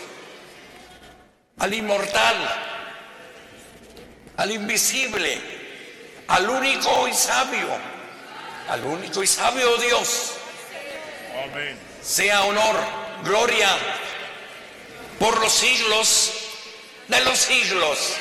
al 1.57 1.73
inmortal, 1.73 2.35
al 4.37 4.51
invisible, 4.51 5.39
al 6.27 6.49
único 6.49 7.07
y 7.07 7.13
sabio, 7.13 7.67
al 8.69 8.83
único 8.85 9.23
y 9.23 9.27
sabio 9.27 9.75
Dios. 9.77 10.33
Sea 12.01 12.43
honor, 12.43 12.75
gloria 13.23 13.69
por 15.19 15.39
los 15.39 15.51
siglos 15.51 16.31
de 17.07 17.21
los 17.21 17.37
siglos. 17.37 18.15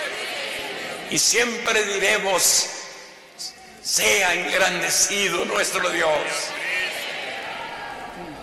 Y 1.10 1.18
siempre 1.18 1.82
diremos, 1.84 2.66
sea 3.82 4.34
engrandecido 4.34 5.44
nuestro 5.44 5.88
Dios. 5.90 6.10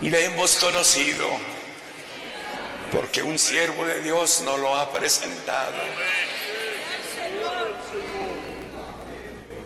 Y 0.00 0.10
le 0.10 0.26
hemos 0.26 0.56
conocido, 0.56 1.28
porque 2.92 3.22
un 3.22 3.38
siervo 3.38 3.84
de 3.84 4.00
Dios 4.02 4.42
no 4.44 4.56
lo 4.56 4.76
ha 4.76 4.92
presentado. 4.92 5.76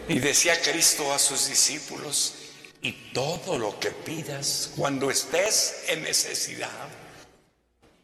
Y 0.08 0.18
decía 0.18 0.60
Cristo 0.60 1.12
a 1.12 1.18
sus 1.18 1.48
discípulos, 1.48 2.34
y 2.80 2.92
todo 3.12 3.58
lo 3.58 3.78
que 3.78 3.90
pidas 3.90 4.72
cuando 4.76 5.10
estés 5.10 5.84
en 5.88 6.02
necesidad, 6.02 6.88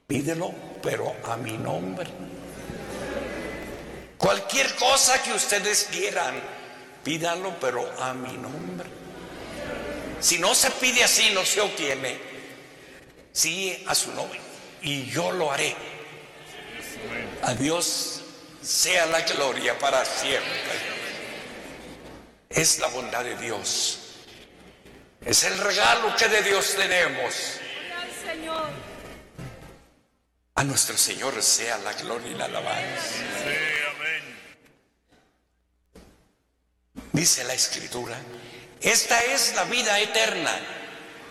pídelo, 0.07 0.55
pero 0.83 1.17
a 1.25 1.37
mi 1.37 1.59
nombre. 1.59 2.09
Cualquier 4.17 4.75
cosa 4.77 5.21
que 5.23 5.33
ustedes 5.33 5.89
quieran, 5.91 6.41
pídalo, 7.03 7.55
pero 7.61 7.91
a 8.01 8.15
mi 8.15 8.33
nombre. 8.37 8.89
Si 10.21 10.39
no 10.39 10.55
se 10.55 10.71
pide 10.73 11.05
así, 11.05 11.31
no 11.33 11.45
se 11.45 11.61
obtiene. 11.61 12.19
Sí, 13.33 13.85
a 13.87 13.95
su 13.95 14.13
nombre. 14.15 14.41
Y 14.83 15.07
yo 15.07 15.33
lo 15.33 15.53
haré. 15.53 15.75
A 17.43 17.55
Dios 17.55 18.23
sea 18.63 19.07
la 19.07 19.21
gloria 19.23 19.79
para 19.79 20.05
siempre 20.05 20.99
es 22.49 22.79
la 22.79 22.89
bondad 22.89 23.25
de 23.25 23.37
Dios. 23.37 23.99
Es 25.25 25.45
el 25.45 25.59
regalo 25.59 26.15
que 26.17 26.29
de 26.29 26.43
Dios 26.43 26.75
tenemos. 26.77 27.61
A 30.55 30.65
nuestro 30.65 30.97
Señor 30.97 31.41
sea 31.43 31.79
la 31.79 31.93
gloria 31.93 32.31
y 32.31 32.35
la 32.35 32.47
alabanza. 32.47 33.15
Dice 37.19 37.43
la 37.43 37.55
Escritura, 37.55 38.17
esta 38.81 39.19
es 39.25 39.53
la 39.57 39.65
vida 39.65 39.99
eterna, 39.99 40.57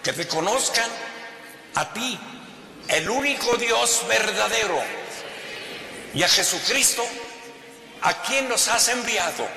que 0.03 0.11
te 0.11 0.27
conozcan 0.27 0.89
a 1.75 1.93
ti, 1.93 2.19
el 2.89 3.09
único 3.09 3.55
Dios 3.55 4.03
verdadero, 4.05 4.83
y 6.13 6.23
a 6.23 6.27
Jesucristo, 6.27 7.05
a 8.01 8.21
quien 8.23 8.49
nos 8.49 8.67
has 8.67 8.89
enviado 8.89 9.47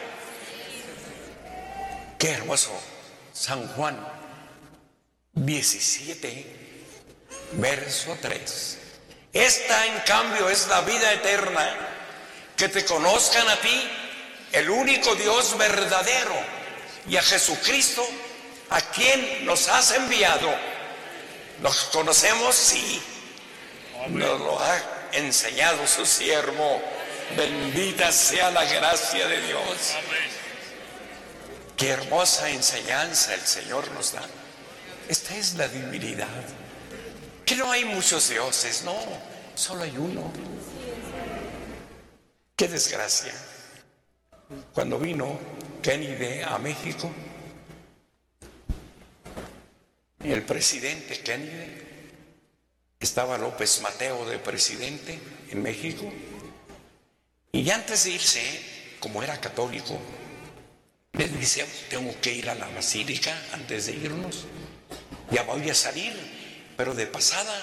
Qué 2.16 2.30
hermoso. 2.30 2.80
San 3.32 3.66
Juan 3.74 3.98
17, 5.32 6.46
verso 7.54 8.16
3. 8.22 8.78
Esta 9.32 9.86
en 9.86 9.98
cambio 10.06 10.48
es 10.48 10.68
la 10.68 10.82
vida 10.82 11.12
eterna, 11.12 11.74
que 12.56 12.68
te 12.68 12.84
conozcan 12.84 13.48
a 13.48 13.56
ti, 13.56 13.90
el 14.52 14.70
único 14.70 15.14
Dios 15.14 15.56
verdadero, 15.56 16.34
y 17.08 17.16
a 17.16 17.22
Jesucristo, 17.22 18.06
a 18.70 18.80
quien 18.80 19.44
nos 19.44 19.68
has 19.68 19.92
enviado. 19.92 20.48
¿Los 21.62 21.84
conocemos? 21.84 22.54
Sí. 22.54 23.02
Nos 24.08 24.40
lo 24.40 24.58
ha 24.60 24.82
enseñado 25.12 25.86
su 25.86 26.06
siervo. 26.06 26.82
Bendita 27.36 28.10
sea 28.12 28.50
la 28.50 28.64
gracia 28.64 29.26
de 29.26 29.40
Dios. 29.42 29.94
Qué 31.76 31.88
hermosa 31.88 32.50
enseñanza 32.50 33.34
el 33.34 33.40
Señor 33.40 33.90
nos 33.92 34.12
da. 34.12 34.22
esta 35.08 35.34
es 35.36 35.54
la 35.54 35.68
divinidad. 35.68 36.28
Que 37.46 37.56
no 37.56 37.70
hay 37.70 37.84
muchos 37.84 38.28
dioses, 38.28 38.82
no, 38.84 38.96
solo 39.54 39.82
hay 39.82 39.96
uno. 39.96 40.32
Qué 42.54 42.68
desgracia. 42.68 43.32
Cuando 44.74 44.98
vino 44.98 45.38
Kennedy 45.80 46.42
a 46.42 46.58
México, 46.58 47.08
el 50.24 50.42
presidente 50.42 51.20
Kennedy, 51.20 51.82
estaba 52.98 53.38
López 53.38 53.80
Mateo 53.80 54.28
de 54.28 54.38
presidente 54.38 55.18
en 55.50 55.62
México, 55.62 56.12
y 57.52 57.70
antes 57.70 58.04
de 58.04 58.10
irse, 58.10 58.42
como 58.98 59.22
era 59.22 59.40
católico, 59.40 59.98
le 61.12 61.28
dice, 61.28 61.64
tengo 61.88 62.12
que 62.20 62.32
ir 62.32 62.50
a 62.50 62.56
la 62.56 62.66
basílica 62.68 63.36
antes 63.52 63.86
de 63.86 63.92
irnos, 63.92 64.46
ya 65.30 65.44
voy 65.44 65.70
a 65.70 65.74
salir, 65.74 66.12
pero 66.76 66.94
de 66.94 67.06
pasada 67.06 67.54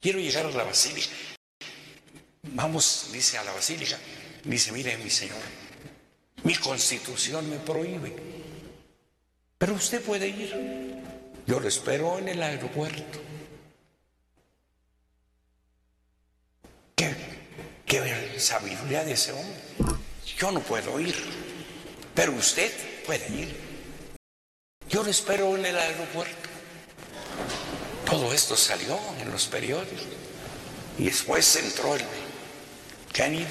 quiero 0.00 0.18
llegar 0.18 0.46
a 0.46 0.50
la 0.50 0.64
basílica. 0.64 1.12
Vamos, 2.42 3.10
dice, 3.12 3.36
a 3.36 3.44
la 3.44 3.52
basílica. 3.52 3.98
Dice, 4.44 4.72
mire, 4.72 4.96
mi 4.96 5.10
señor, 5.10 5.36
mi 6.44 6.54
constitución 6.56 7.48
me 7.50 7.56
prohíbe, 7.58 8.16
pero 9.58 9.74
usted 9.74 10.02
puede 10.02 10.28
ir. 10.28 11.00
Yo 11.46 11.60
lo 11.60 11.68
espero 11.68 12.18
en 12.18 12.28
el 12.28 12.42
aeropuerto. 12.42 13.20
¿Qué, 16.94 18.38
sabiduría 18.38 19.04
de 19.04 19.12
ese 19.12 19.32
hombre? 19.32 19.98
Yo 20.38 20.52
no 20.52 20.60
puedo 20.60 21.00
ir, 21.00 21.14
pero 22.14 22.32
usted 22.32 22.72
puede 23.04 23.26
ir. 23.28 23.56
Yo 24.88 25.02
lo 25.02 25.10
espero 25.10 25.56
en 25.56 25.66
el 25.66 25.76
aeropuerto. 25.76 26.48
Todo 28.08 28.32
esto 28.32 28.56
salió 28.56 28.98
en 29.20 29.30
los 29.30 29.46
periódicos. 29.46 30.06
Y 30.98 31.04
después 31.04 31.56
entró 31.56 31.96
el 31.96 32.04
Kennedy. 33.12 33.46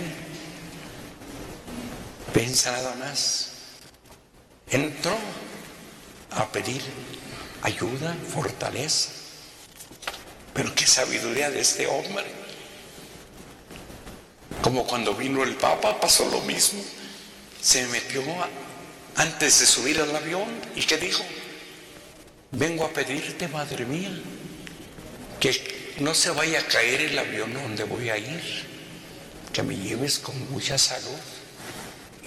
Pensa 2.33 2.71
nada 2.71 2.95
más. 2.95 3.49
Entró 4.69 5.17
a 6.31 6.51
pedir 6.51 6.81
ayuda, 7.61 8.15
fortaleza. 8.33 9.09
Pero 10.53 10.73
qué 10.75 10.85
sabiduría 10.85 11.49
de 11.49 11.61
este 11.61 11.87
hombre. 11.87 12.25
Como 14.61 14.85
cuando 14.85 15.15
vino 15.15 15.43
el 15.43 15.55
Papa 15.55 15.99
pasó 15.99 16.29
lo 16.29 16.41
mismo. 16.41 16.83
Se 17.61 17.87
metió 17.87 18.23
antes 19.15 19.59
de 19.59 19.65
subir 19.65 19.99
al 19.99 20.15
avión 20.15 20.47
y 20.75 20.81
que 20.83 20.97
dijo, 20.97 21.23
vengo 22.51 22.85
a 22.85 22.89
pedirte, 22.89 23.47
madre 23.47 23.85
mía, 23.85 24.11
que 25.39 25.95
no 25.99 26.13
se 26.13 26.29
vaya 26.31 26.59
a 26.59 26.67
caer 26.67 27.01
el 27.01 27.19
avión 27.19 27.53
donde 27.53 27.83
voy 27.83 28.09
a 28.09 28.17
ir, 28.17 28.41
que 29.51 29.63
me 29.63 29.75
lleves 29.75 30.19
con 30.19 30.51
mucha 30.51 30.77
salud. 30.77 31.19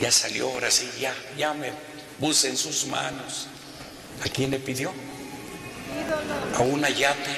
Ya 0.03 0.11
salió, 0.11 0.51
ahora 0.51 0.69
sí, 0.69 0.91
ya, 0.99 1.15
ya 1.39 1.55
me 1.55 1.71
puse 2.19 2.49
en 2.49 2.57
sus 2.57 2.87
manos. 2.87 3.47
¿A 4.27 4.29
quién 4.29 4.51
le 4.51 4.59
pidió? 4.59 4.93
A 6.57 6.59
una 6.63 6.91
yate, 6.91 7.31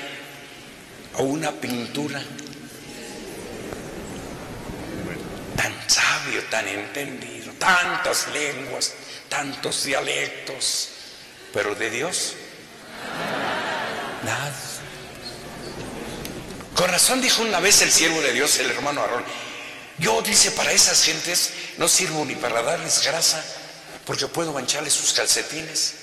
a 1.18 1.20
una 1.20 1.52
pintura. 1.52 2.22
Tan 5.56 5.74
sabio, 5.90 6.42
tan 6.44 6.66
entendido, 6.66 7.52
tantas 7.58 8.28
lenguas, 8.28 8.94
tantos 9.28 9.84
dialectos, 9.84 10.88
pero 11.52 11.74
de 11.74 11.90
Dios, 11.90 12.32
nada. 14.24 14.54
Con 16.74 16.90
razón 16.90 17.20
dijo 17.20 17.42
una 17.42 17.60
vez 17.60 17.82
el 17.82 17.90
siervo 17.90 18.22
de 18.22 18.32
Dios, 18.32 18.58
el 18.58 18.70
hermano 18.70 19.02
Aarón, 19.02 19.22
yo 20.05 20.20
dice, 20.20 20.50
para 20.50 20.70
esas 20.70 21.02
gentes 21.02 21.50
no 21.78 21.88
sirvo 21.88 22.26
ni 22.26 22.34
para 22.36 22.62
darles 22.62 23.02
grasa, 23.07 23.42
porque 24.05 24.26
puedo 24.26 24.52
mancharles 24.52 24.92
sus 24.92 25.14
calcetines. 25.14 25.94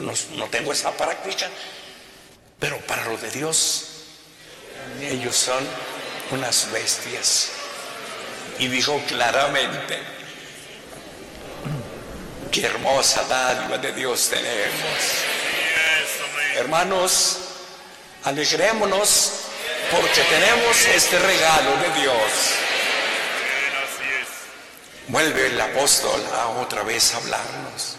No, 0.00 0.12
no 0.36 0.48
tengo 0.48 0.72
esa 0.72 0.90
práctica, 0.90 1.48
pero 2.58 2.78
para 2.80 3.04
lo 3.04 3.16
de 3.16 3.30
Dios, 3.30 3.84
ellos 5.00 5.36
son 5.36 5.64
unas 6.32 6.70
bestias. 6.72 7.50
Y 8.58 8.66
dijo 8.66 9.00
claramente, 9.06 10.00
qué 12.50 12.66
hermosa 12.66 13.22
dádiva 13.22 13.78
de 13.78 13.92
Dios 13.92 14.28
tenemos. 14.30 14.98
Hermanos, 16.56 17.38
alegrémonos 18.24 19.32
porque 19.92 20.22
tenemos 20.22 20.86
este 20.86 21.18
regalo 21.18 21.76
de 21.76 22.00
Dios. 22.00 22.32
Vuelve 25.08 25.48
el 25.48 25.60
apóstol 25.60 26.22
a 26.34 26.48
otra 26.48 26.82
vez 26.82 27.12
a 27.12 27.18
hablarnos. 27.18 27.96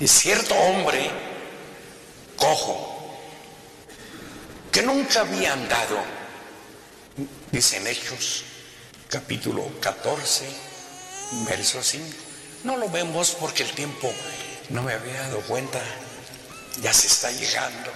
Y 0.00 0.08
cierto 0.08 0.54
hombre 0.54 1.10
cojo 2.36 3.18
que 4.72 4.82
nunca 4.82 5.20
había 5.20 5.52
andado, 5.52 5.98
dicen 7.50 7.86
Hechos, 7.86 8.44
capítulo 9.08 9.70
14, 9.80 10.46
verso 11.48 11.82
5. 11.82 12.06
No 12.64 12.78
lo 12.78 12.88
vemos 12.88 13.36
porque 13.38 13.62
el 13.62 13.72
tiempo 13.72 14.10
no 14.70 14.82
me 14.82 14.94
había 14.94 15.20
dado 15.20 15.40
cuenta, 15.42 15.80
ya 16.80 16.92
se 16.94 17.08
está 17.08 17.30
llegando. 17.30 17.90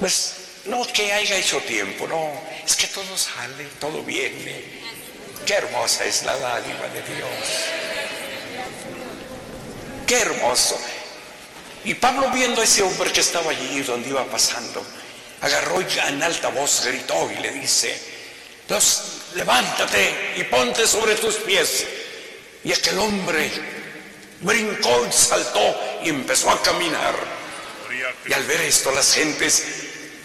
Pues 0.00 0.45
no 0.68 0.86
que 0.92 1.12
haya 1.12 1.36
hecho 1.36 1.60
tiempo, 1.60 2.06
no, 2.06 2.32
es 2.64 2.76
que 2.76 2.86
todo 2.88 3.16
sale, 3.16 3.64
todo 3.78 4.02
viene. 4.02 4.64
Qué 5.44 5.54
hermosa 5.54 6.04
es 6.04 6.24
la 6.24 6.36
dádiva 6.36 6.88
de 6.88 7.02
Dios. 7.02 7.30
Qué 10.06 10.18
hermoso. 10.20 10.78
Y 11.84 11.94
Pablo 11.94 12.30
viendo 12.30 12.60
a 12.60 12.64
ese 12.64 12.82
hombre 12.82 13.12
que 13.12 13.20
estaba 13.20 13.50
allí 13.50 13.80
donde 13.82 14.08
iba 14.08 14.24
pasando, 14.24 14.84
agarró 15.40 15.80
y 15.80 15.86
en 16.08 16.22
alta 16.22 16.48
voz 16.48 16.84
gritó 16.84 17.30
y 17.30 17.40
le 17.40 17.52
dice, 17.52 17.96
Dios, 18.66 19.02
levántate 19.34 20.34
y 20.36 20.44
ponte 20.44 20.86
sobre 20.86 21.14
tus 21.14 21.36
pies. 21.36 21.86
Y 22.64 22.72
aquel 22.72 22.98
hombre 22.98 23.50
brincó 24.40 25.06
y 25.08 25.12
saltó 25.12 26.00
y 26.02 26.08
empezó 26.08 26.50
a 26.50 26.60
caminar. 26.60 27.14
Y 28.26 28.32
al 28.32 28.42
ver 28.44 28.62
esto 28.62 28.90
las 28.90 29.14
gentes 29.14 29.75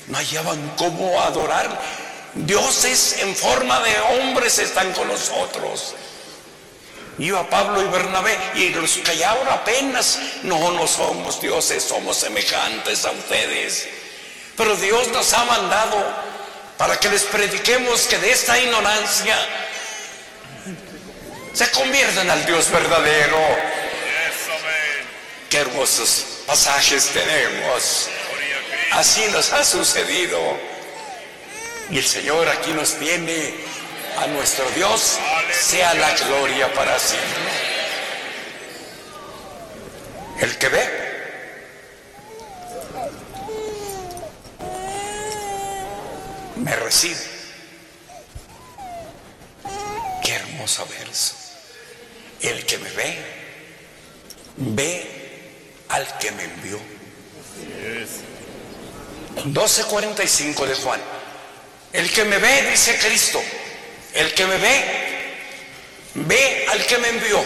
no 0.07 0.17
hallaban 0.17 0.73
cómo 0.77 1.21
adorar. 1.21 1.79
Dioses 2.33 3.17
en 3.19 3.35
forma 3.35 3.79
de 3.81 3.99
hombres 3.99 4.57
están 4.59 4.91
con 4.93 5.07
nosotros. 5.07 5.95
Iba 7.17 7.47
Pablo 7.49 7.81
y 7.81 7.85
Bernabé 7.85 8.37
y 8.55 8.69
los 8.69 8.97
callaron 8.97 9.47
apenas. 9.49 10.17
No, 10.43 10.71
no 10.71 10.87
somos 10.87 11.41
dioses, 11.41 11.83
somos 11.83 12.17
semejantes 12.17 13.05
a 13.05 13.11
ustedes. 13.11 13.87
Pero 14.55 14.75
Dios 14.75 15.07
nos 15.09 15.33
ha 15.33 15.43
mandado 15.45 16.31
para 16.77 16.99
que 16.99 17.09
les 17.09 17.23
prediquemos 17.23 18.01
que 18.07 18.17
de 18.17 18.31
esta 18.31 18.59
ignorancia 18.59 19.37
se 21.53 21.69
conviertan 21.71 22.29
al 22.29 22.45
Dios 22.45 22.71
verdadero. 22.71 23.37
Qué 25.49 25.57
hermosos 25.57 26.25
pasajes 26.47 27.07
tenemos. 27.07 28.09
Así 28.91 29.23
nos 29.31 29.53
ha 29.53 29.63
sucedido. 29.63 30.39
Y 31.89 31.97
el 31.97 32.05
Señor 32.05 32.47
aquí 32.49 32.71
nos 32.73 32.95
tiene 32.95 33.53
a 34.17 34.27
nuestro 34.27 34.69
Dios, 34.71 35.17
sea 35.51 35.93
la 35.93 36.15
gloria 36.15 36.71
para 36.73 36.97
siempre. 36.99 37.71
El 40.41 40.57
que 40.57 40.69
ve, 40.69 40.89
me 46.55 46.75
recibe. 46.75 47.19
Qué 50.23 50.33
hermoso 50.33 50.85
verso. 50.87 51.35
El 52.41 52.65
que 52.65 52.77
me 52.77 52.89
ve, 52.91 53.17
ve 54.57 55.51
al 55.89 56.17
que 56.17 56.31
me 56.31 56.43
envió. 56.43 56.79
12.45 59.36 60.65
de 60.65 60.75
Juan. 60.75 61.01
El 61.93 62.09
que 62.11 62.23
me 62.23 62.38
ve, 62.38 62.69
dice 62.71 62.97
Cristo, 62.99 63.41
el 64.13 64.34
que 64.34 64.45
me 64.45 64.57
ve, 64.57 65.36
ve 66.15 66.65
al 66.69 66.86
que 66.86 66.97
me 66.97 67.09
envió. 67.09 67.43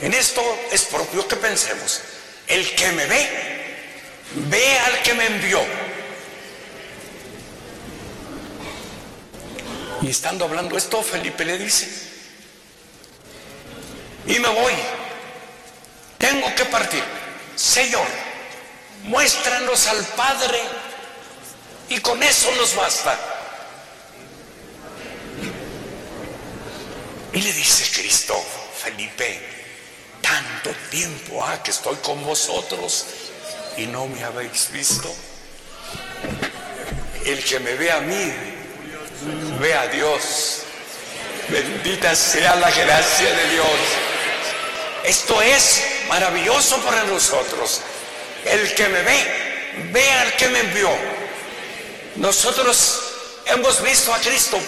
En 0.00 0.14
esto 0.14 0.42
es 0.72 0.82
propio 0.82 1.26
que 1.28 1.36
pensemos. 1.36 2.00
El 2.46 2.74
que 2.74 2.90
me 2.92 3.06
ve, 3.06 3.28
ve 4.34 4.78
al 4.78 5.02
que 5.02 5.14
me 5.14 5.26
envió. 5.26 5.60
Y 10.02 10.08
estando 10.08 10.46
hablando 10.46 10.78
esto, 10.78 11.02
Felipe 11.02 11.44
le 11.44 11.58
dice, 11.58 11.86
y 14.26 14.38
me 14.38 14.48
voy, 14.48 14.72
tengo 16.16 16.54
que 16.54 16.64
partir. 16.64 17.02
Señor, 17.54 18.06
muéstranos 19.04 19.86
al 19.86 20.04
Padre 20.04 20.60
y 21.88 22.00
con 22.00 22.22
eso 22.22 22.50
nos 22.56 22.74
basta. 22.74 23.18
Y 27.32 27.40
le 27.42 27.52
dice 27.52 27.88
Cristo, 28.00 28.34
Felipe, 28.82 29.40
tanto 30.20 30.70
tiempo 30.90 31.44
ha 31.44 31.62
que 31.62 31.70
estoy 31.70 31.96
con 31.96 32.24
vosotros 32.24 33.06
y 33.76 33.86
no 33.86 34.06
me 34.06 34.22
habéis 34.24 34.70
visto. 34.72 35.14
El 37.24 37.44
que 37.44 37.60
me 37.60 37.74
ve 37.74 37.92
a 37.92 38.00
mí, 38.00 38.32
ve 39.60 39.74
a 39.74 39.86
Dios. 39.88 40.62
Bendita 41.48 42.14
sea 42.14 42.56
la 42.56 42.70
gracia 42.70 43.34
de 43.34 43.50
Dios. 43.50 43.66
Esto 45.04 45.40
es 45.42 45.82
maravilloso 46.08 46.78
para 46.84 47.04
nosotros. 47.04 47.80
El 48.44 48.74
que 48.74 48.88
me 48.88 49.02
ve, 49.02 49.26
ve 49.92 50.12
al 50.12 50.36
que 50.36 50.48
me 50.48 50.60
envió. 50.60 50.90
Nosotros 52.16 53.02
hemos 53.46 53.82
visto 53.82 54.12
a 54.12 54.18
Cristo 54.18 54.58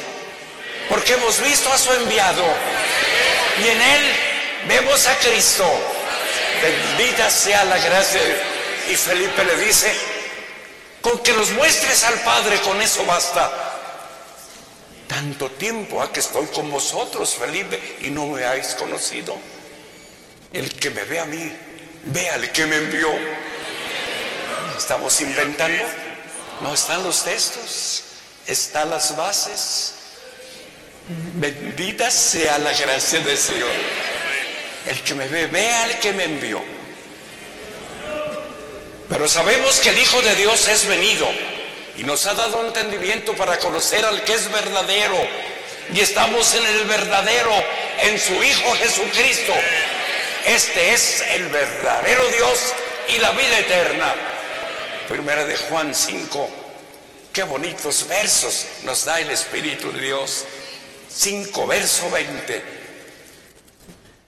porque 0.89 1.14
hemos 1.14 1.41
visto 1.41 1.73
a 1.73 1.79
su 1.79 1.93
enviado 1.93 2.45
y 3.59 3.68
en 3.68 3.81
él 3.81 4.03
vemos 4.68 5.07
a 5.07 5.16
Cristo. 5.18 5.64
Bendita 6.62 7.31
sea 7.31 7.64
la 7.64 7.79
gracia. 7.79 8.20
Y 8.91 8.95
Felipe 8.97 9.45
le 9.45 9.57
dice, 9.57 9.93
con 11.01 11.18
que 11.20 11.33
nos 11.33 11.51
muestres 11.51 12.05
al 12.05 12.20
Padre, 12.20 12.61
con 12.61 12.81
eso 12.81 13.05
basta. 13.05 13.51
Tanto 15.07 15.51
tiempo 15.51 16.01
ha 16.03 16.12
que 16.12 16.20
estoy 16.20 16.47
con 16.47 16.70
vosotros, 16.70 17.35
Felipe, 17.35 17.97
y 18.01 18.11
no 18.11 18.27
me 18.27 18.45
habéis 18.45 18.68
conocido. 18.68 19.37
El 20.53 20.73
que 20.75 20.91
me 20.91 21.05
ve 21.05 21.20
a 21.20 21.25
mí, 21.25 21.53
ve 22.05 22.31
al 22.31 22.51
que 22.51 22.66
me 22.66 22.77
envió. 22.77 23.09
Estamos 24.83 25.20
inventando. 25.20 25.85
No 26.61 26.74
están 26.74 27.05
los 27.05 27.22
textos, 27.22 28.03
están 28.49 28.91
las 28.91 29.16
bases. 29.16 29.95
Bendita 31.35 32.11
sea 32.11 32.59
la 32.59 32.72
gracia 32.72 33.20
del 33.20 33.39
Señor. 33.39 33.70
El 34.89 35.01
que 35.03 35.14
me 35.14 35.28
ve, 35.28 35.47
ve 35.47 35.72
al 35.72 36.01
que 36.01 36.12
me 36.12 36.24
envió. 36.24 36.61
Pero 39.09 39.28
sabemos 39.28 39.78
que 39.78 39.91
el 39.91 39.99
Hijo 40.01 40.20
de 40.20 40.35
Dios 40.35 40.66
es 40.66 40.85
venido 40.89 41.28
y 41.97 42.03
nos 42.03 42.26
ha 42.26 42.35
dado 42.35 42.66
entendimiento 42.66 43.35
para 43.35 43.61
conocer 43.61 44.05
al 44.05 44.24
que 44.24 44.35
es 44.35 44.51
verdadero. 44.51 45.16
Y 45.95 46.01
estamos 46.01 46.55
en 46.55 46.66
el 46.66 46.85
verdadero, 46.87 47.55
en 48.01 48.18
su 48.18 48.35
Hijo 48.43 48.74
Jesucristo. 48.74 49.53
Este 50.45 50.93
es 50.93 51.22
el 51.35 51.47
verdadero 51.51 52.26
Dios 52.30 52.74
y 53.11 53.18
la 53.18 53.30
vida 53.30 53.61
eterna. 53.61 54.32
Primera 55.13 55.45
de 55.45 55.59
Juan 55.59 55.95
5. 55.95 56.49
Qué 57.35 57.43
bonitos 57.43 58.09
versos 58.09 58.65
nos 58.85 59.05
da 59.05 59.21
el 59.21 59.31
Espíritu 59.31 59.93
de 59.93 60.01
Dios. 60.01 60.47
5, 61.15 61.67
verso 61.67 62.11
20. 62.11 62.65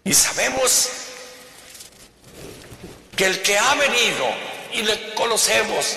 Y 0.05 0.12
sabemos 0.12 0.91
que 3.16 3.24
el 3.24 3.41
que 3.41 3.59
ha 3.59 3.74
venido 3.76 4.26
y 4.74 4.82
le 4.82 5.14
conocemos 5.14 5.97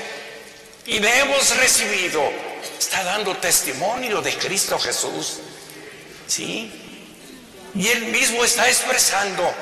y 0.85 0.99
le 0.99 1.19
hemos 1.19 1.57
recibido, 1.57 2.23
está 2.79 3.03
dando 3.03 3.35
testimonio 3.35 4.21
de 4.21 4.37
Cristo 4.37 4.79
Jesús. 4.79 5.39
¿Sí? 6.27 6.71
Y 7.75 7.89
él 7.89 8.05
mismo 8.05 8.41
está 8.41 8.69
expresando 8.69 9.53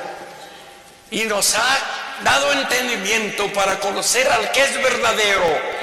y 1.10 1.24
nos 1.24 1.56
ha 1.56 2.05
dado 2.22 2.52
entendimiento 2.52 3.52
para 3.52 3.78
conocer 3.80 4.28
al 4.28 4.50
que 4.52 4.62
es 4.62 4.82
verdadero. 4.82 5.76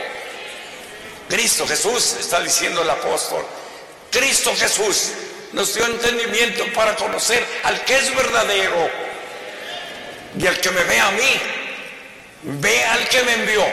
Cristo 1.30 1.68
Jesús, 1.68 2.18
está 2.20 2.42
diciendo 2.42 2.82
el 2.82 2.90
apóstol. 2.90 3.46
Cristo 4.12 4.54
Jesús 4.56 5.12
nos 5.54 5.74
dio 5.74 5.86
entendimiento 5.86 6.66
para 6.74 6.96
conocer 6.96 7.46
al 7.64 7.84
que 7.86 7.96
es 7.96 8.16
verdadero. 8.16 8.90
Y 10.38 10.48
al 10.48 10.60
que 10.60 10.72
me 10.72 10.84
ve 10.84 11.00
a 11.00 11.12
mí, 11.12 11.42
Ve 12.44 12.84
al 12.84 13.08
que 13.08 13.24
me 13.24 13.34
envió. 13.34 13.66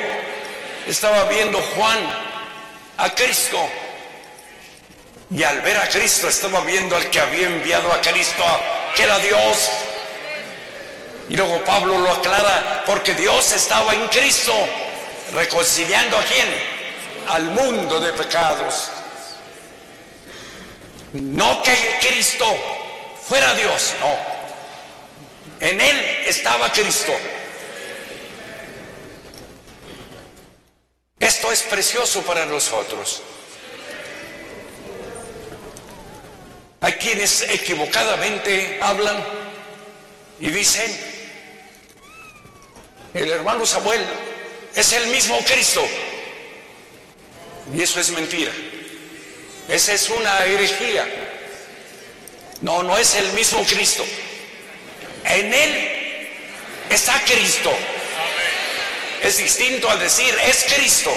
Estaba 0.86 1.24
viendo 1.24 1.60
Juan 1.60 1.98
a 2.98 3.10
Cristo. 3.14 3.68
Y 5.30 5.42
al 5.42 5.60
ver 5.60 5.76
a 5.76 5.88
Cristo 5.88 6.28
estaba 6.28 6.60
viendo 6.60 6.96
al 6.96 7.10
que 7.10 7.20
había 7.20 7.46
enviado 7.46 7.92
a 7.92 8.00
Cristo, 8.00 8.44
que 8.94 9.02
era 9.02 9.18
Dios. 9.18 9.70
Y 11.30 11.36
luego 11.36 11.62
Pablo 11.64 11.96
lo 11.96 12.10
aclara, 12.10 12.82
porque 12.84 13.14
Dios 13.14 13.52
estaba 13.52 13.94
en 13.94 14.08
Cristo, 14.08 14.52
reconciliando 15.32 16.18
a 16.18 16.24
quién? 16.24 16.48
Al 17.28 17.44
mundo 17.44 18.00
de 18.00 18.12
pecados. 18.14 18.90
No 21.12 21.62
que 21.62 21.98
Cristo 22.00 22.44
fuera 23.28 23.54
Dios, 23.54 23.94
no. 24.00 25.64
En 25.64 25.80
Él 25.80 26.00
estaba 26.26 26.72
Cristo. 26.72 27.12
Esto 31.20 31.52
es 31.52 31.62
precioso 31.62 32.22
para 32.22 32.44
nosotros. 32.44 33.22
Hay 36.80 36.94
quienes 36.94 37.42
equivocadamente 37.42 38.80
hablan 38.82 39.24
y 40.40 40.50
dicen, 40.50 41.09
el 43.14 43.30
hermano 43.30 43.66
Samuel 43.66 44.04
es 44.74 44.92
el 44.92 45.06
mismo 45.08 45.38
Cristo. 45.44 45.86
Y 47.74 47.82
eso 47.82 48.00
es 48.00 48.10
mentira. 48.10 48.52
Esa 49.68 49.92
es 49.92 50.08
una 50.10 50.44
herejía. 50.44 51.06
No, 52.60 52.82
no 52.82 52.96
es 52.98 53.14
el 53.14 53.32
mismo 53.32 53.64
Cristo. 53.64 54.04
En 55.24 55.52
él 55.52 56.28
está 56.90 57.20
Cristo 57.24 57.72
es 59.22 59.36
distinto 59.36 59.90
al 59.90 59.98
decir 59.98 60.34
es 60.46 60.64
Cristo. 60.74 61.12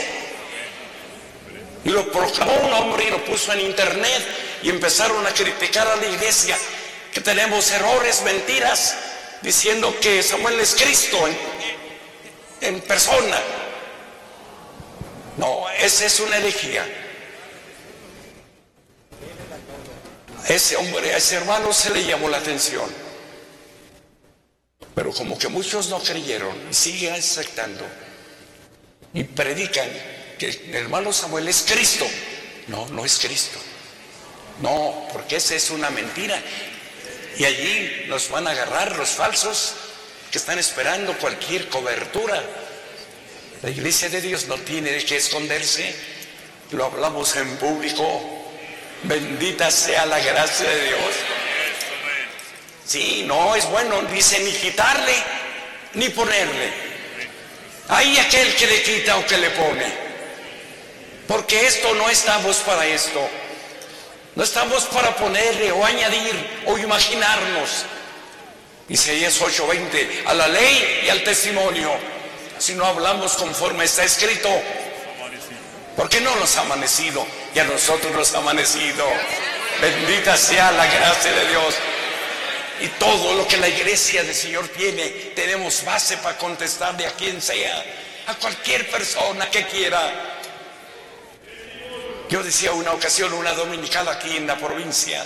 Y 1.85 1.89
lo 1.89 2.09
proclamó 2.11 2.53
un 2.55 2.73
hombre 2.73 3.05
y 3.05 3.09
lo 3.09 3.23
puso 3.25 3.51
en 3.53 3.61
internet 3.61 4.23
y 4.61 4.69
empezaron 4.69 5.25
a 5.25 5.33
criticar 5.33 5.87
a 5.87 5.95
la 5.95 6.05
iglesia 6.05 6.57
que 7.11 7.21
tenemos 7.21 7.69
errores, 7.71 8.21
mentiras, 8.23 8.95
diciendo 9.41 9.95
que 10.01 10.23
Samuel 10.23 10.59
es 10.59 10.75
Cristo 10.75 11.27
en, 12.63 12.81
persona. 12.81 13.39
No, 15.37 15.69
esa 15.69 16.05
es 16.05 16.19
una 16.19 16.37
herejía. 16.37 16.85
Ese 20.47 20.75
hombre, 20.75 21.13
a 21.13 21.17
ese 21.17 21.35
hermano 21.35 21.71
se 21.71 21.89
le 21.91 22.05
llamó 22.05 22.29
la 22.29 22.37
atención. 22.37 22.89
Pero 24.93 25.11
como 25.11 25.37
que 25.37 25.47
muchos 25.47 25.89
no 25.89 25.99
creyeron 25.99 26.55
siguen 26.71 27.13
aceptando 27.13 27.83
y 29.13 29.23
predican 29.23 29.89
que 30.37 30.49
el 30.49 30.75
hermano 30.75 31.11
Samuel 31.11 31.47
es 31.47 31.65
Cristo. 31.67 32.05
No, 32.67 32.87
no 32.89 33.03
es 33.05 33.17
Cristo. 33.17 33.59
No, 34.61 35.07
porque 35.11 35.37
esa 35.37 35.55
es 35.55 35.69
una 35.71 35.89
mentira. 35.89 36.39
Y 37.37 37.45
allí 37.45 38.05
nos 38.07 38.29
van 38.29 38.47
a 38.47 38.51
agarrar 38.51 38.95
los 38.95 39.09
falsos 39.09 39.73
que 40.33 40.39
están 40.39 40.57
esperando 40.57 41.15
cualquier 41.19 41.69
cobertura. 41.69 42.41
La 43.61 43.69
iglesia 43.69 44.09
de 44.09 44.19
Dios 44.19 44.47
no 44.47 44.55
tiene 44.55 44.97
que 45.05 45.17
esconderse. 45.17 45.93
Lo 46.71 46.85
hablamos 46.85 47.35
en 47.35 47.55
público. 47.57 48.19
Bendita 49.03 49.69
sea 49.69 50.07
la 50.07 50.17
gracia 50.17 50.67
de 50.67 50.85
Dios. 50.85 51.15
Sí, 52.83 53.25
no 53.27 53.55
es 53.55 53.69
bueno, 53.69 54.01
dice, 54.11 54.39
ni 54.39 54.51
quitarle 54.53 55.13
ni 55.93 56.09
ponerle. 56.09 56.73
Hay 57.89 58.17
aquel 58.17 58.55
que 58.55 58.65
le 58.65 58.81
quita 58.81 59.17
o 59.17 59.27
que 59.27 59.37
le 59.37 59.51
pone. 59.51 59.85
Porque 61.27 61.67
esto 61.67 61.93
no 61.93 62.09
estamos 62.09 62.55
para 62.57 62.87
esto. 62.87 63.29
No 64.33 64.43
estamos 64.43 64.85
para 64.85 65.15
ponerle 65.15 65.71
o 65.71 65.85
añadir 65.85 66.63
o 66.65 66.75
imaginarnos. 66.79 67.85
Isaías 68.89 69.39
8:20, 69.39 70.23
a 70.25 70.33
la 70.33 70.47
ley 70.47 71.03
y 71.05 71.09
al 71.09 71.23
testimonio. 71.23 71.89
Si 72.57 72.73
no 72.75 72.85
hablamos 72.85 73.33
conforme 73.33 73.85
está 73.85 74.03
escrito, 74.03 74.49
¿por 75.95 76.09
qué 76.09 76.19
no 76.21 76.35
nos 76.35 76.55
ha 76.57 76.61
amanecido? 76.61 77.25
Y 77.55 77.59
a 77.59 77.63
nosotros 77.63 78.11
nos 78.11 78.33
ha 78.35 78.39
amanecido. 78.39 79.05
Bendita 79.81 80.35
sea 80.37 80.71
la 80.71 80.85
gracia 80.85 81.31
de 81.31 81.47
Dios. 81.49 81.75
Y 82.81 82.87
todo 82.99 83.35
lo 83.35 83.47
que 83.47 83.57
la 83.57 83.69
iglesia 83.69 84.23
del 84.23 84.35
Señor 84.35 84.67
tiene, 84.69 85.07
tenemos 85.35 85.85
base 85.85 86.17
para 86.17 86.37
contestarle 86.37 87.05
a 87.07 87.11
quien 87.11 87.41
sea, 87.41 87.83
a 88.27 88.35
cualquier 88.35 88.89
persona 88.89 89.49
que 89.49 89.65
quiera. 89.67 90.11
Yo 92.29 92.43
decía 92.43 92.73
una 92.73 92.91
ocasión, 92.91 93.31
una 93.33 93.53
dominicana 93.53 94.11
aquí 94.11 94.35
en 94.35 94.47
la 94.47 94.57
provincia, 94.57 95.25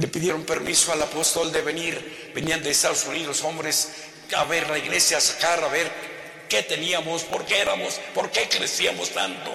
Le 0.00 0.08
pidieron 0.08 0.44
permiso 0.44 0.94
al 0.94 1.02
apóstol 1.02 1.52
de 1.52 1.60
venir, 1.60 2.32
venían 2.34 2.62
de 2.62 2.70
Estados 2.70 3.04
Unidos 3.04 3.42
hombres 3.42 3.88
a 4.34 4.44
ver 4.44 4.70
la 4.70 4.78
iglesia, 4.78 5.18
a 5.18 5.20
sacar, 5.20 5.62
a 5.62 5.68
ver 5.68 5.92
qué 6.48 6.62
teníamos, 6.62 7.24
por 7.24 7.44
qué 7.44 7.58
éramos, 7.58 8.00
por 8.14 8.30
qué 8.30 8.48
crecíamos 8.48 9.10
tanto. 9.10 9.50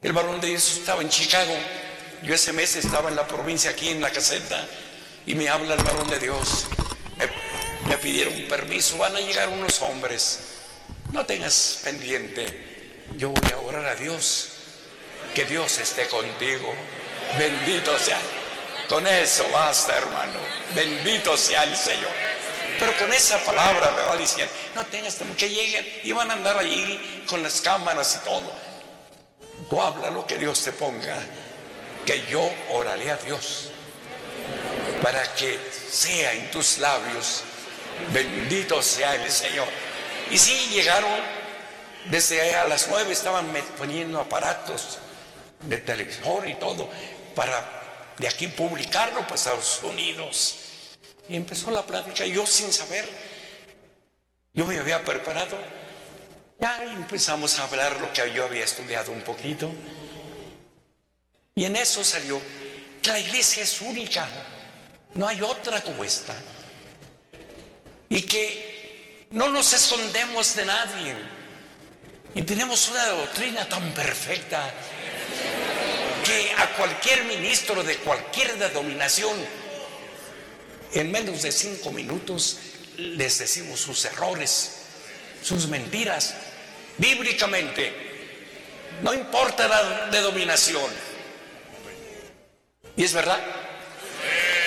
El 0.00 0.12
varón 0.12 0.40
de 0.40 0.46
Dios 0.46 0.78
estaba 0.78 1.02
en 1.02 1.08
Chicago, 1.08 1.52
yo 2.22 2.34
ese 2.34 2.52
mes 2.52 2.76
estaba 2.76 3.08
en 3.08 3.16
la 3.16 3.26
provincia 3.26 3.70
aquí 3.70 3.88
en 3.88 4.00
la 4.00 4.12
caseta 4.12 4.64
y 5.26 5.34
me 5.34 5.48
habla 5.48 5.74
el 5.74 5.82
varón 5.82 6.08
de 6.08 6.20
Dios. 6.20 6.66
Me, 7.16 7.26
me 7.88 7.98
pidieron 7.98 8.34
permiso, 8.48 8.96
van 8.98 9.16
a 9.16 9.20
llegar 9.20 9.48
unos 9.48 9.82
hombres. 9.82 10.38
No 11.10 11.26
tengas 11.26 11.80
pendiente, 11.82 13.04
yo 13.16 13.30
voy 13.30 13.50
a 13.50 13.58
orar 13.58 13.86
a 13.86 13.96
Dios, 13.96 14.50
que 15.34 15.44
Dios 15.46 15.78
esté 15.78 16.06
contigo. 16.06 16.72
Bendito 17.36 17.98
sea. 17.98 18.20
Con 18.88 19.06
eso 19.06 19.44
basta, 19.52 19.96
hermano. 19.96 20.38
Bendito 20.74 21.36
sea 21.36 21.64
el 21.64 21.76
Señor. 21.76 22.10
Pero 22.78 22.96
con 22.96 23.12
esa 23.12 23.38
palabra 23.44 23.90
me 23.90 24.02
va 24.02 24.16
diciendo, 24.16 24.52
no 24.74 24.84
tengas 24.86 25.16
temor, 25.16 25.36
que 25.36 25.48
lleguen 25.48 25.86
y 26.04 26.12
van 26.12 26.30
a 26.30 26.34
andar 26.34 26.56
allí 26.58 27.24
con 27.28 27.42
las 27.42 27.60
cámaras 27.60 28.20
y 28.20 28.24
todo. 28.24 28.52
Tú 29.68 29.82
habla 29.82 30.10
lo 30.10 30.26
que 30.26 30.38
Dios 30.38 30.62
te 30.62 30.72
ponga, 30.72 31.16
que 32.06 32.24
yo 32.30 32.48
oraré 32.70 33.10
a 33.10 33.16
Dios 33.16 33.70
para 35.02 35.22
que 35.34 35.58
sea 35.90 36.32
en 36.32 36.50
tus 36.50 36.78
labios, 36.78 37.42
bendito 38.12 38.82
sea 38.82 39.14
el 39.16 39.30
Señor. 39.30 39.68
Y 40.30 40.38
sí, 40.38 40.68
llegaron, 40.70 41.10
desde 42.06 42.54
a 42.54 42.66
las 42.66 42.88
nueve 42.88 43.12
estaban 43.12 43.52
poniendo 43.76 44.20
aparatos 44.20 44.98
de 45.62 45.78
televisor 45.78 46.48
y 46.48 46.54
todo, 46.54 46.88
para 47.34 47.77
de 48.18 48.28
aquí 48.28 48.48
publicarlo 48.48 49.20
para 49.22 49.34
Estados 49.34 49.80
Unidos. 49.82 50.56
Y 51.28 51.36
empezó 51.36 51.70
la 51.70 51.84
plática, 51.84 52.26
yo 52.26 52.46
sin 52.46 52.72
saber, 52.72 53.08
yo 54.52 54.64
me 54.66 54.78
había 54.78 55.04
preparado, 55.04 55.58
ya 56.58 56.82
empezamos 56.82 57.58
a 57.58 57.64
hablar 57.64 58.00
lo 58.00 58.12
que 58.12 58.32
yo 58.32 58.44
había 58.44 58.64
estudiado 58.64 59.12
un 59.12 59.20
poquito. 59.22 59.70
Y 61.54 61.64
en 61.64 61.76
eso 61.76 62.02
salió 62.02 62.40
que 63.02 63.10
la 63.10 63.20
iglesia 63.20 63.62
es 63.62 63.80
única, 63.80 64.28
no 65.14 65.28
hay 65.28 65.40
otra 65.42 65.82
como 65.82 66.02
esta. 66.02 66.34
Y 68.08 68.22
que 68.22 69.26
no 69.30 69.48
nos 69.48 69.72
escondemos 69.72 70.56
de 70.56 70.64
nadie. 70.64 71.14
Y 72.34 72.42
tenemos 72.42 72.88
una 72.88 73.06
doctrina 73.06 73.68
tan 73.68 73.92
perfecta 73.92 74.72
que 76.24 76.52
a 76.56 76.74
cualquier 76.76 77.24
ministro 77.24 77.82
de 77.82 77.96
cualquier 77.98 78.56
denominación, 78.58 79.36
en 80.94 81.12
menos 81.12 81.42
de 81.42 81.52
cinco 81.52 81.90
minutos 81.92 82.58
les 82.96 83.38
decimos 83.38 83.80
sus 83.80 84.04
errores, 84.04 84.72
sus 85.42 85.68
mentiras, 85.68 86.34
bíblicamente. 86.96 87.92
No 89.02 89.14
importa 89.14 89.68
la 89.68 90.06
denominación. 90.10 90.90
¿Y 92.96 93.04
es 93.04 93.12
verdad? 93.12 93.40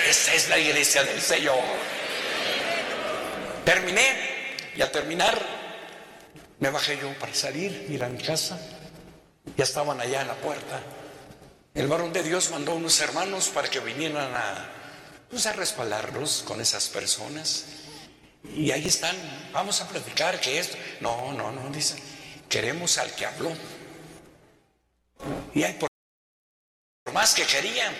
Esa 0.08 0.34
es 0.34 0.48
la 0.48 0.58
iglesia 0.58 1.04
del 1.04 1.20
Señor. 1.20 1.60
Terminé 3.64 4.56
y 4.74 4.82
al 4.82 4.90
terminar 4.90 5.38
me 6.58 6.70
bajé 6.70 6.96
yo 6.96 7.12
para 7.18 7.34
salir, 7.34 7.86
ir 7.90 8.02
a 8.04 8.08
mi 8.08 8.22
casa. 8.22 8.58
Ya 9.56 9.64
estaban 9.64 10.00
allá 10.00 10.22
en 10.22 10.28
la 10.28 10.34
puerta. 10.34 10.80
El 11.74 11.88
varón 11.88 12.12
de 12.12 12.22
Dios 12.22 12.50
mandó 12.50 12.74
unos 12.74 13.00
hermanos 13.00 13.48
para 13.48 13.68
que 13.68 13.80
vinieran 13.80 14.34
a, 14.34 14.70
pues, 15.30 15.46
a 15.46 15.54
respaldarlos 15.54 16.44
con 16.46 16.60
esas 16.60 16.88
personas. 16.88 17.64
Y 18.54 18.70
ahí 18.72 18.86
están, 18.86 19.16
vamos 19.52 19.80
a 19.80 19.88
platicar 19.88 20.38
que 20.38 20.58
esto. 20.58 20.76
No, 21.00 21.32
no, 21.32 21.50
no, 21.50 21.70
dicen, 21.70 21.98
queremos 22.48 22.98
al 22.98 23.14
que 23.14 23.24
habló. 23.24 23.52
Y 25.54 25.62
hay 25.62 25.72
por 25.74 25.88
más 27.14 27.34
que 27.34 27.44
querían. 27.44 27.94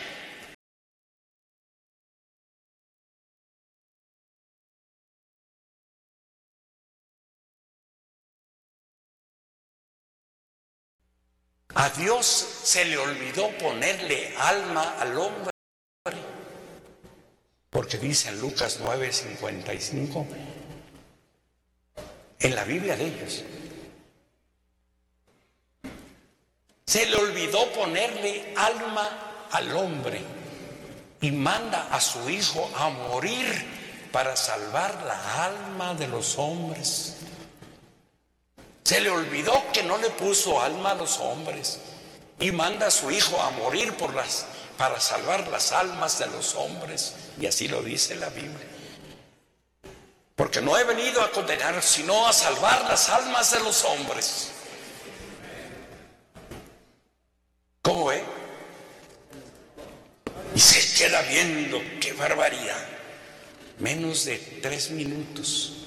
A 11.74 11.88
Dios 11.90 12.26
se 12.26 12.84
le 12.84 12.98
olvidó 12.98 13.48
ponerle 13.58 14.34
alma 14.36 14.96
al 14.98 15.16
hombre. 15.18 15.52
Porque 17.70 17.96
dice 17.96 18.28
en 18.28 18.40
Lucas 18.40 18.78
9:55, 18.80 20.26
en 22.40 22.54
la 22.54 22.64
Biblia 22.64 22.96
de 22.96 23.06
ellos, 23.06 23.44
se 26.86 27.06
le 27.06 27.16
olvidó 27.16 27.72
ponerle 27.72 28.52
alma 28.54 29.46
al 29.50 29.74
hombre 29.74 30.20
y 31.22 31.30
manda 31.30 31.88
a 31.90 32.00
su 32.00 32.28
hijo 32.28 32.70
a 32.76 32.90
morir 32.90 33.46
para 34.12 34.36
salvar 34.36 35.02
la 35.04 35.46
alma 35.46 35.94
de 35.94 36.08
los 36.08 36.36
hombres. 36.36 37.21
Se 38.84 39.00
le 39.00 39.10
olvidó 39.10 39.64
que 39.72 39.82
no 39.82 39.96
le 39.98 40.10
puso 40.10 40.60
alma 40.60 40.92
a 40.92 40.94
los 40.94 41.18
hombres 41.18 41.78
y 42.40 42.50
manda 42.50 42.88
a 42.88 42.90
su 42.90 43.10
hijo 43.10 43.40
a 43.40 43.50
morir 43.50 43.94
para 44.76 45.00
salvar 45.00 45.46
las 45.48 45.72
almas 45.72 46.18
de 46.18 46.26
los 46.26 46.54
hombres. 46.56 47.14
Y 47.40 47.46
así 47.46 47.68
lo 47.68 47.82
dice 47.82 48.16
la 48.16 48.28
Biblia. 48.30 48.66
Porque 50.34 50.60
no 50.60 50.76
he 50.76 50.84
venido 50.84 51.22
a 51.22 51.30
condenar, 51.30 51.80
sino 51.82 52.26
a 52.26 52.32
salvar 52.32 52.82
las 52.88 53.08
almas 53.08 53.52
de 53.52 53.60
los 53.60 53.84
hombres. 53.84 54.50
¿Cómo 57.82 58.06
ve? 58.06 58.24
Y 60.54 60.58
se 60.60 60.98
queda 60.98 61.22
viendo, 61.22 61.80
qué 62.00 62.12
barbaridad. 62.14 62.84
Menos 63.78 64.24
de 64.24 64.38
tres 64.60 64.90
minutos 64.90 65.81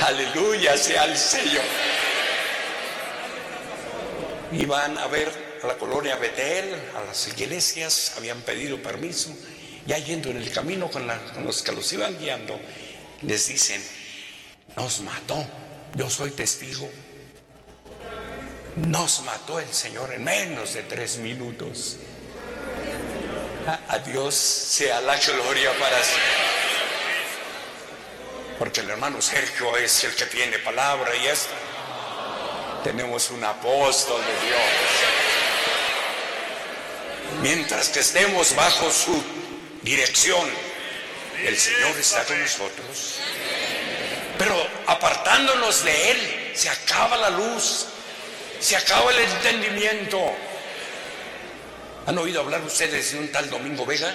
Aleluya 0.00 0.76
sea 0.76 1.04
el 1.04 1.16
Señor. 1.16 1.64
Iban 4.52 4.98
a 4.98 5.06
ver 5.06 5.30
a 5.62 5.66
la 5.66 5.74
colonia 5.76 6.16
Betel, 6.16 6.74
a 6.96 7.04
las 7.04 7.28
iglesias, 7.28 8.14
habían 8.16 8.40
pedido 8.42 8.82
permiso. 8.82 9.30
Ya 9.86 9.98
yendo 9.98 10.30
en 10.30 10.36
el 10.36 10.50
camino 10.52 10.90
con, 10.90 11.06
los 11.44 11.62
que 11.62 11.72
los 11.72 11.92
iban 11.92 12.18
guiando, 12.18 12.58
les 13.22 13.48
dicen, 13.48 13.82
nos 14.76 15.00
mató, 15.00 15.44
yo 15.94 16.08
soy 16.08 16.30
testigo. 16.30 16.88
Nos 18.76 19.22
mató 19.22 19.60
el 19.60 19.72
Señor 19.72 20.12
en 20.12 20.24
menos 20.24 20.74
de 20.74 20.82
tres 20.82 21.18
minutos. 21.18 21.96
A 23.88 23.98
Dios 23.98 24.34
sea 24.34 25.00
la 25.00 25.16
gloria 25.16 25.70
para 25.78 26.02
siempre 26.02 26.41
porque 28.62 28.80
el 28.80 28.90
hermano 28.90 29.20
Sergio 29.20 29.76
es 29.76 30.04
el 30.04 30.14
que 30.14 30.26
tiene 30.26 30.56
palabra 30.60 31.16
y 31.16 31.26
esto. 31.26 31.52
Tenemos 32.84 33.28
un 33.30 33.42
apóstol 33.42 34.20
de 34.20 34.46
Dios. 34.46 34.60
Mientras 37.42 37.88
que 37.88 37.98
estemos 37.98 38.54
bajo 38.54 38.88
su 38.92 39.20
dirección, 39.82 40.48
el 41.44 41.58
Señor 41.58 41.90
está 41.98 42.24
con 42.24 42.40
nosotros. 42.40 43.16
Pero 44.38 44.54
apartándonos 44.86 45.84
de 45.84 46.10
Él, 46.12 46.52
se 46.54 46.68
acaba 46.68 47.16
la 47.16 47.30
luz, 47.30 47.86
se 48.60 48.76
acaba 48.76 49.10
el 49.10 49.18
entendimiento. 49.28 50.20
¿Han 52.06 52.16
oído 52.16 52.42
hablar 52.42 52.62
ustedes 52.62 53.10
de 53.10 53.18
un 53.18 53.32
tal 53.32 53.50
Domingo 53.50 53.84
Vega? 53.84 54.14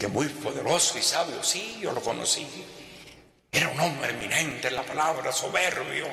Que 0.00 0.08
muy 0.08 0.28
poderoso 0.28 0.96
y 0.96 1.02
sabio, 1.02 1.44
sí, 1.44 1.76
yo 1.78 1.92
lo 1.92 2.00
conocí. 2.00 2.46
Era 3.54 3.68
un 3.68 3.78
hombre 3.78 4.12
eminente 4.12 4.68
en 4.68 4.76
la 4.76 4.82
palabra, 4.82 5.30
soberbio. 5.30 6.06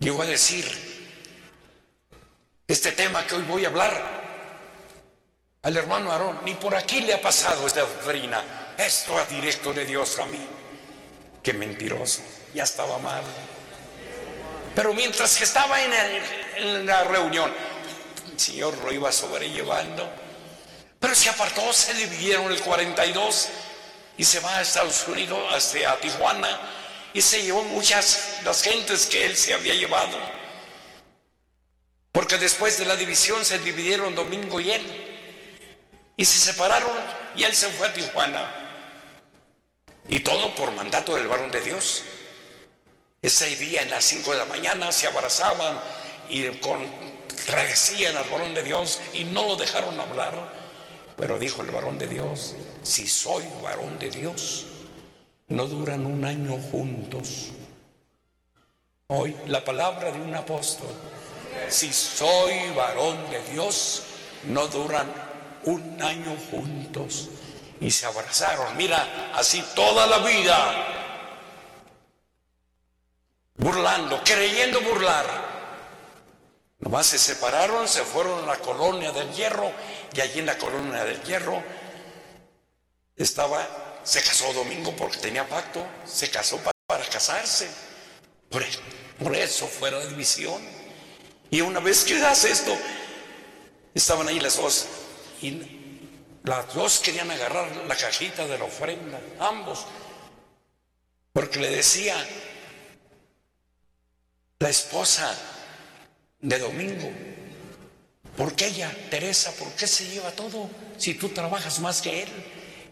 Llegó 0.00 0.22
a 0.22 0.26
decir, 0.26 0.66
este 2.66 2.90
tema 2.90 3.24
que 3.24 3.36
hoy 3.36 3.42
voy 3.42 3.64
a 3.64 3.68
hablar 3.68 4.24
al 5.62 5.76
hermano 5.76 6.10
Aarón, 6.10 6.40
ni 6.44 6.54
por 6.54 6.74
aquí 6.74 7.00
le 7.02 7.14
ha 7.14 7.22
pasado 7.22 7.64
esta 7.64 7.82
doctrina. 7.82 8.74
Esto 8.76 9.16
a 9.16 9.24
directo 9.26 9.72
de 9.72 9.84
Dios 9.84 10.18
a 10.18 10.26
mí. 10.26 10.44
Qué 11.40 11.52
mentiroso, 11.52 12.22
ya 12.52 12.64
estaba 12.64 12.98
mal. 12.98 13.22
Pero 14.74 14.92
mientras 14.94 15.36
que 15.38 15.44
estaba 15.44 15.80
en, 15.80 15.92
en 16.56 16.86
la 16.86 17.04
reunión, 17.04 17.54
el 18.32 18.40
Señor 18.40 18.76
lo 18.78 18.92
iba 18.92 19.12
sobrellevando. 19.12 20.10
Pero 20.98 21.14
se 21.14 21.30
apartó, 21.30 21.72
se 21.72 21.94
dividieron 21.94 22.50
el 22.50 22.60
42 22.60 23.48
y 24.16 24.24
se 24.24 24.40
va 24.40 24.58
a 24.58 24.62
Estados 24.62 25.06
Unidos, 25.08 25.40
hasta 25.52 25.98
Tijuana, 26.00 26.60
y 27.12 27.20
se 27.20 27.42
llevó 27.42 27.62
muchas 27.64 28.40
las 28.44 28.62
gentes 28.62 29.06
que 29.06 29.24
él 29.26 29.36
se 29.36 29.54
había 29.54 29.74
llevado. 29.74 30.18
Porque 32.12 32.38
después 32.38 32.78
de 32.78 32.86
la 32.86 32.96
división 32.96 33.44
se 33.44 33.58
dividieron 33.58 34.14
Domingo 34.14 34.60
y 34.60 34.70
él. 34.70 35.10
Y 36.16 36.24
se 36.24 36.38
separaron 36.38 36.92
y 37.34 37.42
él 37.42 37.54
se 37.54 37.68
fue 37.70 37.88
a 37.88 37.92
Tijuana. 37.92 38.64
Y 40.08 40.20
todo 40.20 40.54
por 40.54 40.70
mandato 40.72 41.16
del 41.16 41.26
varón 41.26 41.50
de 41.50 41.60
Dios. 41.60 42.02
Ese 43.20 43.56
día 43.56 43.82
en 43.82 43.90
las 43.90 44.04
5 44.04 44.32
de 44.32 44.38
la 44.38 44.44
mañana 44.44 44.92
se 44.92 45.06
abrazaban 45.06 45.80
y 46.28 46.46
contradecían 46.58 48.16
al 48.16 48.28
varón 48.28 48.54
de 48.54 48.62
Dios 48.62 49.00
y 49.12 49.24
no 49.24 49.46
lo 49.48 49.56
dejaron 49.56 49.98
hablar. 49.98 50.63
Pero 51.16 51.38
dijo 51.38 51.62
el 51.62 51.70
varón 51.70 51.98
de 51.98 52.08
Dios, 52.08 52.56
si 52.82 53.06
soy 53.06 53.44
varón 53.62 53.98
de 53.98 54.10
Dios, 54.10 54.66
no 55.48 55.66
duran 55.66 56.06
un 56.06 56.24
año 56.24 56.58
juntos. 56.70 57.50
Hoy 59.06 59.36
la 59.46 59.64
palabra 59.64 60.10
de 60.10 60.20
un 60.20 60.34
apóstol, 60.34 60.90
si 61.68 61.92
soy 61.92 62.70
varón 62.74 63.18
de 63.30 63.52
Dios, 63.52 64.02
no 64.44 64.66
duran 64.66 65.12
un 65.64 66.02
año 66.02 66.36
juntos. 66.50 67.28
Y 67.80 67.90
se 67.90 68.06
abrazaron, 68.06 68.76
mira, 68.76 69.32
así 69.34 69.62
toda 69.74 70.06
la 70.06 70.18
vida, 70.18 70.86
burlando, 73.56 74.20
creyendo 74.24 74.80
burlar. 74.80 75.43
Nomás 76.78 77.06
se 77.06 77.18
separaron, 77.18 77.88
se 77.88 78.02
fueron 78.04 78.44
a 78.44 78.46
la 78.46 78.58
colonia 78.58 79.12
del 79.12 79.32
hierro 79.32 79.72
y 80.12 80.20
allí 80.20 80.40
en 80.40 80.46
la 80.46 80.58
colonia 80.58 81.04
del 81.04 81.22
hierro 81.22 81.62
estaba, 83.16 84.00
se 84.02 84.22
casó 84.22 84.52
Domingo 84.52 84.94
porque 84.96 85.18
tenía 85.18 85.48
pacto, 85.48 85.86
se 86.04 86.30
casó 86.30 86.60
para, 86.86 87.04
casarse. 87.08 87.68
Por, 88.50 88.64
por 89.22 89.34
eso 89.34 89.66
fue 89.66 89.90
la 89.90 90.04
división. 90.04 90.60
Y 91.50 91.60
una 91.60 91.80
vez 91.80 92.04
que 92.04 92.16
hace 92.24 92.50
esto, 92.50 92.76
estaban 93.94 94.28
ahí 94.28 94.40
las 94.40 94.56
dos 94.56 94.86
y 95.40 95.80
las 96.42 96.74
dos 96.74 96.98
querían 96.98 97.30
agarrar 97.30 97.74
la 97.86 97.96
cajita 97.96 98.46
de 98.46 98.58
la 98.58 98.64
ofrenda, 98.64 99.20
ambos, 99.38 99.86
porque 101.32 101.58
le 101.58 101.70
decía 101.70 102.14
la 104.58 104.68
esposa 104.68 105.34
de 106.40 106.58
Domingo, 106.58 107.10
¿por 108.36 108.54
qué 108.54 108.66
ella, 108.66 108.94
Teresa, 109.10 109.52
por 109.52 109.72
qué 109.72 109.86
se 109.86 110.08
lleva 110.08 110.30
todo 110.32 110.68
si 110.98 111.14
tú 111.14 111.30
trabajas 111.30 111.80
más 111.80 112.02
que 112.02 112.22
él? 112.22 112.28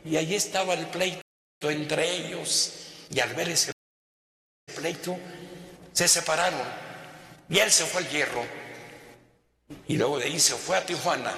Y 0.04 0.16
ahí 0.16 0.34
estaba 0.34 0.74
el 0.74 0.86
pleito 0.86 1.22
entre 1.62 2.10
ellos. 2.16 2.72
Y 3.10 3.20
al 3.20 3.34
ver 3.34 3.50
ese 3.50 3.72
pleito 4.74 5.16
se 5.92 6.08
separaron. 6.08 6.62
Y 7.48 7.58
él 7.58 7.70
se 7.70 7.84
fue 7.84 8.00
al 8.02 8.08
hierro. 8.08 8.44
Y 9.86 9.96
luego 9.96 10.18
de 10.18 10.26
ahí 10.26 10.40
se 10.40 10.54
fue 10.54 10.76
a 10.76 10.84
Tijuana. 10.86 11.32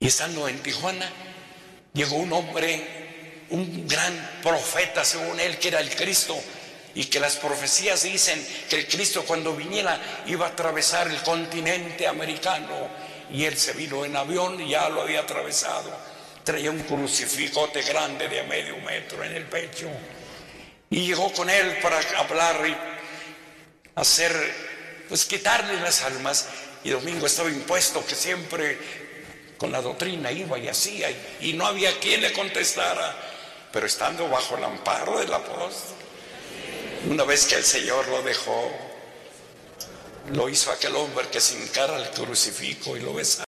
Y 0.00 0.06
estando 0.08 0.48
en 0.48 0.60
Tijuana 0.62 1.08
llegó 1.92 2.16
un 2.16 2.32
hombre, 2.32 3.46
un 3.50 3.86
gran 3.86 4.40
profeta 4.42 5.04
según 5.04 5.38
él, 5.38 5.58
que 5.58 5.68
era 5.68 5.80
el 5.80 5.94
Cristo, 5.94 6.36
y 6.94 7.04
que 7.04 7.20
las 7.20 7.36
profecías 7.36 8.02
dicen 8.02 8.46
que 8.68 8.76
el 8.76 8.86
Cristo 8.86 9.24
cuando 9.26 9.54
viniera 9.54 9.98
iba 10.26 10.46
a 10.46 10.50
atravesar 10.50 11.08
el 11.08 11.22
continente 11.22 12.06
americano 12.06 12.88
y 13.30 13.44
él 13.44 13.56
se 13.56 13.72
vino 13.72 14.04
en 14.04 14.16
avión 14.16 14.60
y 14.60 14.70
ya 14.70 14.88
lo 14.88 15.02
había 15.02 15.20
atravesado. 15.20 15.90
Traía 16.44 16.70
un 16.70 16.80
crucifijote 16.80 17.82
grande 17.82 18.28
de 18.28 18.42
medio 18.42 18.76
metro 18.78 19.22
en 19.24 19.34
el 19.34 19.44
pecho 19.44 19.88
y 20.90 21.06
llegó 21.06 21.32
con 21.32 21.48
él 21.48 21.78
para 21.80 21.98
hablar 22.18 22.66
y 22.66 22.76
hacer, 23.94 24.32
pues 25.08 25.24
quitarle 25.24 25.80
las 25.80 26.02
almas. 26.02 26.48
Y 26.84 26.90
Domingo 26.90 27.26
estaba 27.26 27.48
impuesto 27.48 28.04
que 28.04 28.14
siempre 28.14 28.76
con 29.56 29.70
la 29.70 29.80
doctrina 29.80 30.32
iba 30.32 30.58
y 30.58 30.68
hacía 30.68 31.08
y 31.40 31.52
no 31.54 31.64
había 31.64 31.98
quien 32.00 32.20
le 32.20 32.32
contestara, 32.32 33.16
pero 33.72 33.86
estando 33.86 34.28
bajo 34.28 34.58
el 34.58 34.64
amparo 34.64 35.20
del 35.20 35.32
apóstol 35.32 36.01
una 37.08 37.24
vez 37.24 37.46
que 37.46 37.56
el 37.56 37.64
Señor 37.64 38.06
lo 38.08 38.22
dejó, 38.22 38.70
lo 40.32 40.48
hizo 40.48 40.70
aquel 40.70 40.94
hombre 40.96 41.28
que 41.28 41.40
se 41.40 41.60
encara 41.60 41.96
al 41.96 42.10
crucifijo 42.10 42.96
y 42.96 43.00
lo 43.00 43.14
besara. 43.14 43.46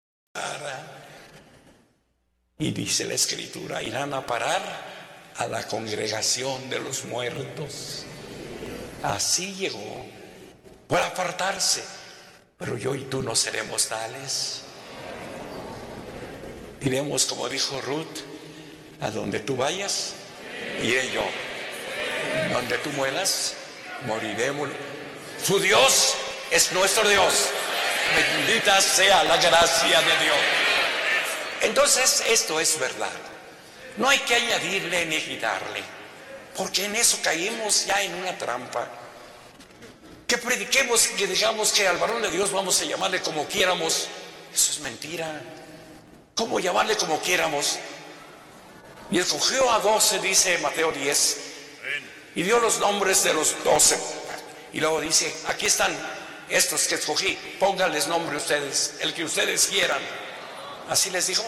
Y 2.58 2.72
dice 2.72 3.06
la 3.06 3.14
escritura, 3.14 3.82
irán 3.82 4.14
a 4.14 4.26
parar 4.26 4.62
a 5.38 5.48
la 5.48 5.66
congregación 5.68 6.70
de 6.70 6.80
los 6.80 7.06
muertos. 7.06 8.04
Así 9.02 9.56
llegó, 9.56 10.06
por 10.88 11.00
apartarse. 11.00 11.84
Pero 12.58 12.78
yo 12.78 12.94
y 12.94 13.06
tú 13.06 13.24
no 13.24 13.36
seremos 13.36 13.88
tales. 13.88 14.64
Iremos, 16.82 17.26
como 17.26 17.48
dijo 17.48 17.80
Ruth, 17.80 18.20
a 19.00 19.10
donde 19.12 19.40
tú 19.40 19.56
vayas, 19.56 20.14
iré 20.84 21.10
yo. 21.12 21.24
Donde 22.54 22.78
tú 22.80 22.90
mueras, 22.92 23.54
moriremos. 24.06 24.70
Su 25.44 25.60
Dios 25.60 26.16
es 26.52 26.72
nuestro 26.72 27.08
Dios. 27.08 27.50
Bendita 28.16 28.82
sea 28.82 29.24
la 29.24 29.38
gracia 29.38 30.02
de 30.02 30.18
Dios. 30.24 30.38
Entonces, 31.62 32.24
esto 32.28 32.60
es 32.60 32.80
verdad. 32.80 33.12
No 33.98 34.08
hay 34.10 34.20
que 34.20 34.36
añadirle 34.36 35.06
ni 35.06 35.20
quitarle, 35.22 35.84
porque 36.56 36.86
en 36.86 36.96
eso 36.96 37.20
caímos 37.22 37.86
ya 37.86 38.02
en 38.02 38.16
una 38.16 38.38
trampa. 38.38 38.88
Que 40.26 40.38
prediquemos, 40.38 41.08
que 41.08 41.28
digamos 41.28 41.72
que 41.72 41.88
al 41.88 41.98
varón 41.98 42.22
de 42.22 42.32
Dios 42.32 42.52
vamos 42.52 42.80
a 42.82 42.86
llamarle 42.86 43.20
como 43.22 43.48
quieramos, 43.48 44.08
eso 44.54 44.72
es 44.72 44.80
mentira. 44.80 45.42
¿Cómo 46.36 46.60
llamarle 46.60 46.96
como 46.96 47.20
quieramos? 47.20 47.80
Y 49.12 49.20
escogió 49.20 49.70
a 49.72 49.80
doce, 49.80 50.20
dice 50.20 50.58
Mateo 50.60 50.92
10, 50.92 51.38
y 52.36 52.44
dio 52.44 52.60
los 52.60 52.80
nombres 52.80 53.24
de 53.24 53.34
los 53.34 53.56
doce. 53.64 54.00
Y 54.74 54.80
luego 54.80 55.02
dice, 55.02 55.34
aquí 55.48 55.66
están 55.66 55.92
estos 56.50 56.88
que 56.88 56.96
escogí, 56.96 57.38
pónganles 57.60 58.08
nombre 58.08 58.38
ustedes, 58.38 58.96
el 59.02 59.14
que 59.14 59.24
ustedes 59.24 59.68
quieran. 59.68 60.00
Así 60.90 61.10
les 61.10 61.28
dijo. 61.28 61.44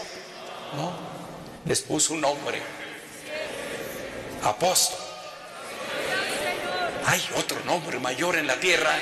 No, 0.76 0.92
les 1.66 1.80
puso 1.82 2.14
un 2.14 2.20
nombre. 2.20 2.62
Apóstol. 4.42 4.98
Hay 7.06 7.22
otro 7.36 7.58
nombre 7.64 7.98
mayor 7.98 8.36
en 8.36 8.46
la 8.46 8.58
tierra, 8.58 8.92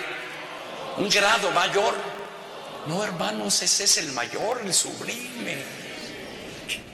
un 0.96 1.08
grado 1.08 1.50
mayor. 1.50 1.94
No, 2.86 3.04
hermanos, 3.04 3.62
ese 3.62 3.84
es 3.84 3.98
el 3.98 4.12
mayor, 4.12 4.62
el 4.64 4.72
sublime. 4.72 5.62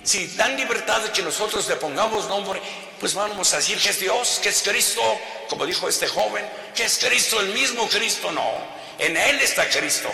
Si 0.02 0.26
dan 0.28 0.56
libertad 0.56 1.00
de 1.00 1.12
que 1.12 1.22
nosotros 1.22 1.68
le 1.68 1.76
pongamos 1.76 2.28
nombre, 2.28 2.60
pues 3.00 3.14
vamos 3.14 3.52
a 3.52 3.56
decir 3.58 3.78
que 3.78 3.90
es 3.90 4.00
Dios, 4.00 4.40
que 4.42 4.48
es 4.48 4.62
Cristo, 4.62 5.02
como 5.48 5.66
dijo 5.66 5.88
este 5.88 6.06
joven, 6.06 6.44
que 6.74 6.84
es 6.84 6.98
Cristo, 6.98 7.40
el 7.40 7.48
mismo 7.48 7.88
Cristo, 7.88 8.32
no. 8.32 8.76
En 8.98 9.16
Él 9.16 9.38
está 9.40 9.68
Cristo, 9.68 10.10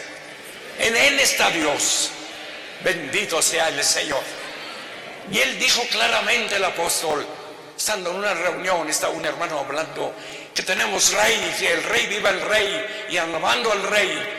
en 0.79 0.97
Él 0.97 1.21
está 1.21 1.51
Dios. 1.51 2.11
Bendito 2.83 3.41
sea 3.41 3.69
el 3.69 3.83
Señor. 3.85 4.23
Y 5.31 5.39
Él 5.39 5.59
dijo 5.59 5.83
claramente 5.91 6.57
el 6.57 6.65
apóstol, 6.65 7.25
estando 7.77 8.11
en 8.11 8.17
una 8.17 8.35
reunión, 8.35 8.89
estaba 8.89 9.13
un 9.13 9.25
hermano 9.25 9.61
hablando, 9.61 10.13
que 10.53 10.63
tenemos 10.63 11.13
rey, 11.13 11.55
que 11.59 11.73
el 11.73 11.83
rey 11.85 12.07
viva 12.07 12.31
el 12.31 12.41
rey, 12.41 13.07
y 13.11 13.17
alabando 13.17 13.71
al 13.71 13.83
rey. 13.85 14.39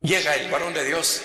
Llega 0.00 0.34
el 0.36 0.50
varón 0.50 0.72
de 0.72 0.84
Dios 0.84 1.20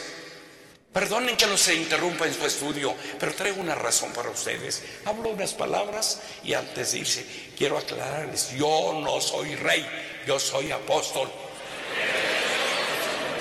Perdonen 0.93 1.35
que 1.35 1.47
no 1.47 1.57
se 1.57 1.73
interrumpa 1.73 2.27
en 2.27 2.35
su 2.35 2.45
estudio, 2.45 2.95
pero 3.19 3.33
traigo 3.33 3.59
una 3.59 3.73
razón 3.73 4.13
para 4.13 4.29
ustedes. 4.29 4.83
Hablo 5.05 5.29
unas 5.29 5.55
palabras 5.55 6.21
y 6.43 6.53
antes 6.53 6.91
de 6.91 6.99
irse, 6.99 7.25
quiero 7.57 7.79
aclararles, 7.79 8.51
yo 8.51 9.01
no 9.03 9.19
soy 9.19 9.55
rey, 9.55 9.83
yo 10.27 10.39
soy 10.39 10.71
apóstol. 10.71 11.31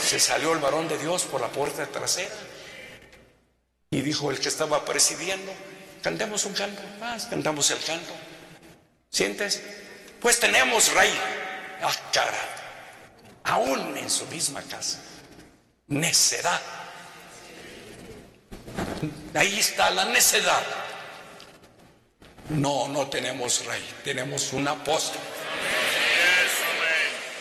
Se 0.00 0.18
salió 0.18 0.54
el 0.54 0.60
varón 0.60 0.88
de 0.88 0.96
Dios 0.96 1.24
por 1.24 1.42
la 1.42 1.48
puerta 1.48 1.84
trasera 1.86 2.34
y 3.90 4.00
dijo 4.00 4.30
el 4.30 4.40
que 4.40 4.48
estaba 4.48 4.82
presidiendo, 4.86 5.52
cantemos 6.02 6.46
un 6.46 6.54
canto, 6.54 6.80
más, 6.98 7.26
cantamos 7.26 7.70
el 7.70 7.84
canto. 7.84 8.14
Siéntese, 9.10 9.62
pues 10.22 10.40
tenemos 10.40 10.90
rey. 10.94 11.12
Ah, 11.82 11.94
cara, 12.14 12.38
aún 13.44 13.94
en 13.98 14.08
su 14.08 14.24
misma 14.28 14.62
casa. 14.62 15.02
Necedad 15.88 16.81
Ahí 19.34 19.58
está 19.58 19.90
la 19.90 20.04
necedad. 20.06 20.62
No, 22.48 22.88
no 22.88 23.08
tenemos 23.08 23.64
rey, 23.64 23.82
tenemos 24.04 24.52
un 24.52 24.68
apóstol. 24.68 25.20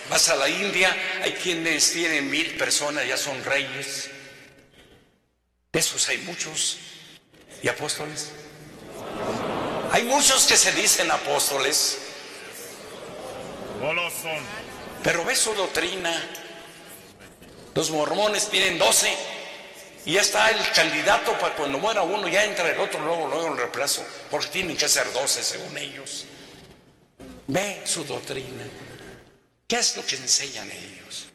Vas 0.10 0.30
a 0.30 0.36
la 0.36 0.50
India, 0.50 0.96
hay 1.24 1.34
quienes 1.34 1.94
tienen 1.94 2.30
mil 2.30 2.58
personas, 2.58 3.08
ya 3.08 3.18
son 3.18 3.44
reyes. 3.44 4.10
De 5.72 5.80
esos 5.80 6.08
hay 6.10 6.18
muchos. 6.20 6.78
¿Y 7.64 7.68
apóstoles? 7.68 8.32
Hay 9.92 10.04
muchos 10.04 10.46
que 10.46 10.58
se 10.58 10.72
dicen 10.74 11.10
apóstoles. 11.12 12.00
Pero 15.04 15.26
ve 15.26 15.36
su 15.36 15.54
doctrina. 15.54 16.14
Los 17.74 17.90
mormones 17.90 18.50
tienen 18.50 18.78
12 18.78 19.41
y 20.06 20.14
ya 20.14 20.22
está 20.22 20.50
el 20.50 20.72
candidato 20.72 21.38
para 21.38 21.56
cuando 21.56 21.78
muera 21.78 22.02
uno, 22.02 22.28
ya 22.28 22.44
entra 22.44 22.70
el 22.70 22.80
otro, 22.80 23.00
luego, 23.02 23.28
luego 23.28 23.48
el 23.50 23.58
reemplazo, 23.58 24.04
porque 24.30 24.48
tienen 24.48 24.76
que 24.76 24.88
ser 24.88 25.12
12 25.14 25.44
según 25.44 25.78
ellos. 25.78 26.26
Ve 27.48 27.82
su 27.86 28.04
doctrina. 28.04 28.64
¿Qué 29.68 29.78
es 29.78 29.96
lo 29.96 30.06
que 30.06 30.16
enseñan 30.16 30.70
ellos? 30.72 31.28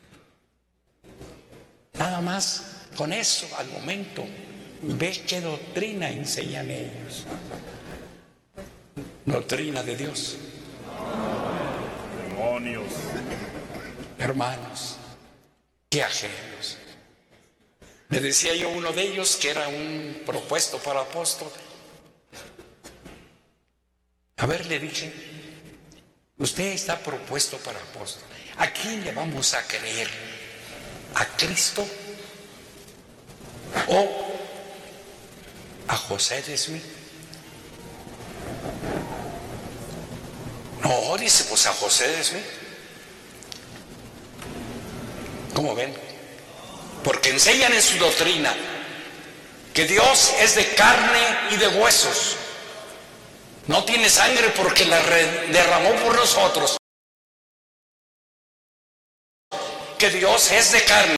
Nada 1.94 2.20
más 2.20 2.62
con 2.96 3.12
eso 3.12 3.48
al 3.58 3.68
momento. 3.68 4.24
Ve 4.82 5.22
qué 5.26 5.40
doctrina 5.40 6.10
enseñan 6.10 6.70
ellos. 6.70 7.24
Doctrina 9.24 9.82
de 9.82 9.96
Dios. 9.96 10.36
Demonios. 12.28 12.92
Hermanos, 14.18 14.96
qué 15.88 16.02
ajenos. 16.02 16.78
Me 18.08 18.20
decía 18.20 18.54
yo 18.54 18.68
uno 18.68 18.92
de 18.92 19.02
ellos 19.02 19.36
que 19.36 19.50
era 19.50 19.66
un 19.68 20.22
propuesto 20.24 20.78
para 20.78 21.00
apóstol. 21.00 21.50
A 24.36 24.46
ver, 24.46 24.66
le 24.66 24.78
dije, 24.78 25.12
usted 26.38 26.66
está 26.72 26.98
propuesto 26.98 27.56
para 27.58 27.78
apóstol. 27.78 28.22
¿A 28.58 28.70
quién 28.70 29.04
le 29.04 29.12
vamos 29.12 29.54
a 29.54 29.66
creer? 29.66 30.08
¿A 31.14 31.24
Cristo 31.36 31.86
o 33.88 34.08
a 35.88 35.96
José 35.96 36.42
de 36.42 36.56
Smith? 36.56 36.84
No, 40.82 41.16
dice, 41.16 41.44
pues 41.44 41.66
a 41.66 41.72
José 41.72 42.08
de 42.08 42.22
Smith. 42.22 42.44
¿Cómo 45.54 45.74
ven? 45.74 46.05
Porque 47.02 47.30
enseñan 47.30 47.72
en 47.72 47.82
su 47.82 47.98
doctrina 47.98 48.54
que 49.72 49.84
Dios 49.84 50.32
es 50.40 50.54
de 50.54 50.74
carne 50.74 51.20
y 51.50 51.56
de 51.56 51.68
huesos. 51.68 52.36
No 53.66 53.84
tiene 53.84 54.08
sangre 54.08 54.48
porque 54.56 54.84
la 54.84 55.00
derramó 55.00 55.90
por 56.02 56.14
nosotros. 56.14 56.76
Que 59.98 60.10
Dios 60.10 60.50
es 60.52 60.72
de 60.72 60.84
carne. 60.84 61.16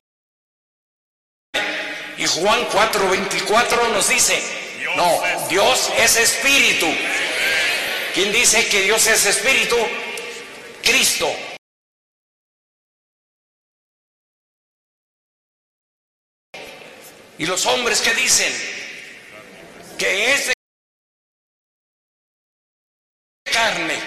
Y 2.17 2.27
Juan 2.27 2.67
4:24 2.69 3.93
nos 3.93 4.09
dice, 4.09 4.43
no, 4.97 5.23
Dios 5.49 5.91
es 5.97 6.17
espíritu. 6.17 6.87
¿Quién 8.15 8.33
dice 8.33 8.67
que 8.69 8.83
Dios 8.83 9.07
es 9.07 9.25
espíritu? 9.25 9.77
Cristo. 10.83 11.33
Y 17.39 17.47
los 17.47 17.65
hombres 17.67 18.01
que 18.01 18.13
dicen 18.15 18.53
que 19.97 20.35
es 20.35 20.53
carne 23.45 23.99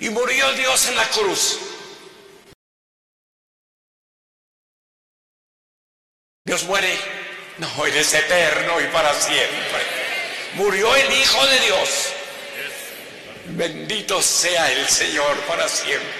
y 0.00 0.08
murió 0.10 0.52
Dios 0.52 0.86
en 0.86 0.96
la 0.96 1.08
cruz. 1.10 1.58
Dios 6.44 6.64
muere, 6.64 6.98
no, 7.58 7.86
eres 7.86 8.12
eterno 8.14 8.80
y 8.80 8.86
para 8.88 9.14
siempre. 9.14 9.82
Murió 10.54 10.94
el 10.94 11.12
Hijo 11.12 11.46
de 11.46 11.60
Dios. 11.60 12.12
Bendito 13.46 14.22
sea 14.22 14.70
el 14.72 14.88
Señor 14.88 15.36
para 15.46 15.68
siempre. 15.68 16.10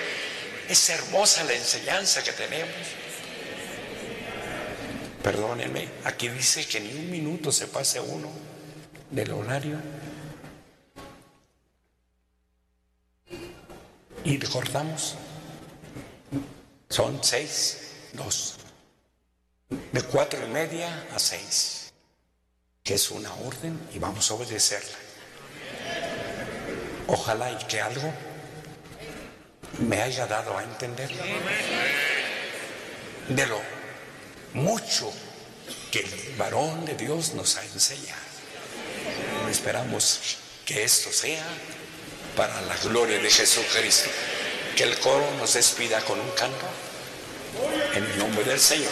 Es 0.68 0.88
hermosa 0.90 1.44
la 1.44 1.54
enseñanza 1.54 2.22
que 2.22 2.32
tenemos. 2.32 3.01
Perdónenme, 5.22 5.88
aquí 6.04 6.28
dice 6.28 6.66
que 6.66 6.80
ni 6.80 6.92
un 6.94 7.10
minuto 7.10 7.52
se 7.52 7.68
pase 7.68 8.00
uno 8.00 8.28
del 9.10 9.30
horario. 9.30 9.78
Y 14.24 14.38
cortamos. 14.38 15.14
Son 16.88 17.22
seis, 17.22 17.92
dos. 18.12 18.56
De 19.92 20.02
cuatro 20.02 20.44
y 20.44 20.50
media 20.50 21.06
a 21.14 21.18
seis. 21.20 21.92
Que 22.82 22.94
es 22.94 23.10
una 23.12 23.32
orden 23.34 23.78
y 23.94 24.00
vamos 24.00 24.28
a 24.28 24.34
obedecerla. 24.34 24.98
Ojalá 27.06 27.52
y 27.52 27.64
que 27.66 27.80
algo 27.80 28.12
me 29.78 30.02
haya 30.02 30.26
dado 30.26 30.58
a 30.58 30.64
entenderlo. 30.64 31.22
De 33.28 33.46
lo 33.46 33.81
mucho 34.54 35.12
que 35.90 36.00
el 36.00 36.34
varón 36.36 36.84
de 36.84 36.94
Dios 36.94 37.34
nos 37.34 37.56
ha 37.56 37.64
enseñado. 37.64 38.20
Esperamos 39.50 40.38
que 40.64 40.84
esto 40.84 41.12
sea 41.12 41.44
para 42.36 42.60
la 42.62 42.76
gloria 42.78 43.18
de 43.20 43.30
Jesucristo. 43.30 44.10
Que 44.76 44.84
el 44.84 44.98
coro 45.00 45.30
nos 45.38 45.52
despida 45.52 46.00
con 46.00 46.18
un 46.18 46.30
canto 46.30 46.66
en 47.94 48.04
el 48.04 48.18
nombre 48.18 48.44
del 48.44 48.58
Señor. 48.58 48.90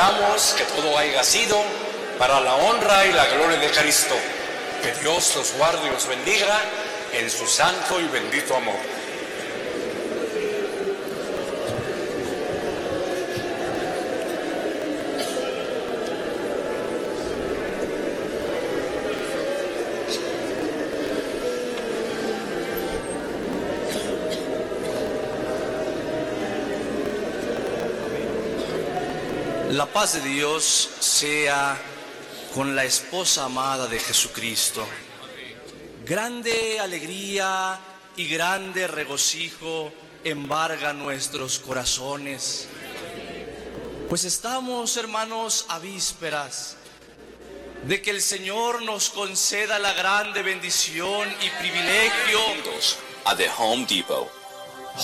Que 0.00 0.64
todo 0.64 0.96
haya 0.96 1.22
sido 1.22 1.62
para 2.18 2.40
la 2.40 2.54
honra 2.54 3.04
y 3.04 3.12
la 3.12 3.26
gloria 3.26 3.58
de 3.58 3.70
Cristo. 3.70 4.14
Que 4.82 4.94
Dios 5.02 5.36
los 5.36 5.52
guarde 5.58 5.88
y 5.88 5.90
los 5.90 6.06
bendiga 6.06 6.58
en 7.12 7.28
su 7.28 7.46
santo 7.46 8.00
y 8.00 8.04
bendito 8.08 8.56
amor. 8.56 8.78
Paz 29.92 30.12
de 30.12 30.20
Dios 30.20 30.88
sea 31.00 31.76
con 32.54 32.76
la 32.76 32.84
esposa 32.84 33.46
amada 33.46 33.88
de 33.88 33.98
Jesucristo. 33.98 34.86
Grande 36.04 36.78
alegría 36.78 37.76
y 38.16 38.28
grande 38.28 38.86
regocijo 38.86 39.92
embarga 40.22 40.92
nuestros 40.92 41.58
corazones. 41.58 42.68
Pues 44.08 44.22
estamos, 44.22 44.96
hermanos, 44.96 45.66
a 45.68 45.80
vísperas 45.80 46.76
de 47.82 48.00
que 48.00 48.10
el 48.10 48.22
Señor 48.22 48.82
nos 48.82 49.10
conceda 49.10 49.80
la 49.80 49.92
grande 49.94 50.42
bendición 50.42 51.28
y 51.42 51.50
privilegio 51.60 52.38
a 53.24 53.34
The 53.34 53.50
Home 53.58 53.86
Depot. 53.86 54.30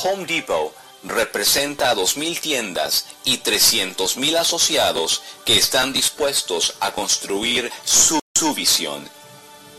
Home 0.05 0.25
Depot 0.27 0.86
representa 1.09 1.91
a 1.91 1.95
2.000 1.95 2.41
tiendas 2.41 3.07
y 3.25 3.39
300.000 3.39 4.37
asociados 4.37 5.23
que 5.45 5.57
están 5.57 5.93
dispuestos 5.93 6.75
a 6.81 6.93
construir 6.93 7.71
su, 7.85 8.19
su 8.35 8.55
visión. 8.55 9.09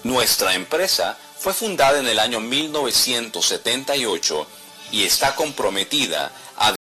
Nuestra 0.03 0.53
empresa 0.55 1.17
fue 1.37 1.53
fundada 1.53 1.99
en 1.99 2.07
el 2.07 2.19
año 2.19 2.39
1978 2.39 4.47
y 4.91 5.03
está 5.03 5.35
comprometida 5.35 6.31
a 6.57 6.76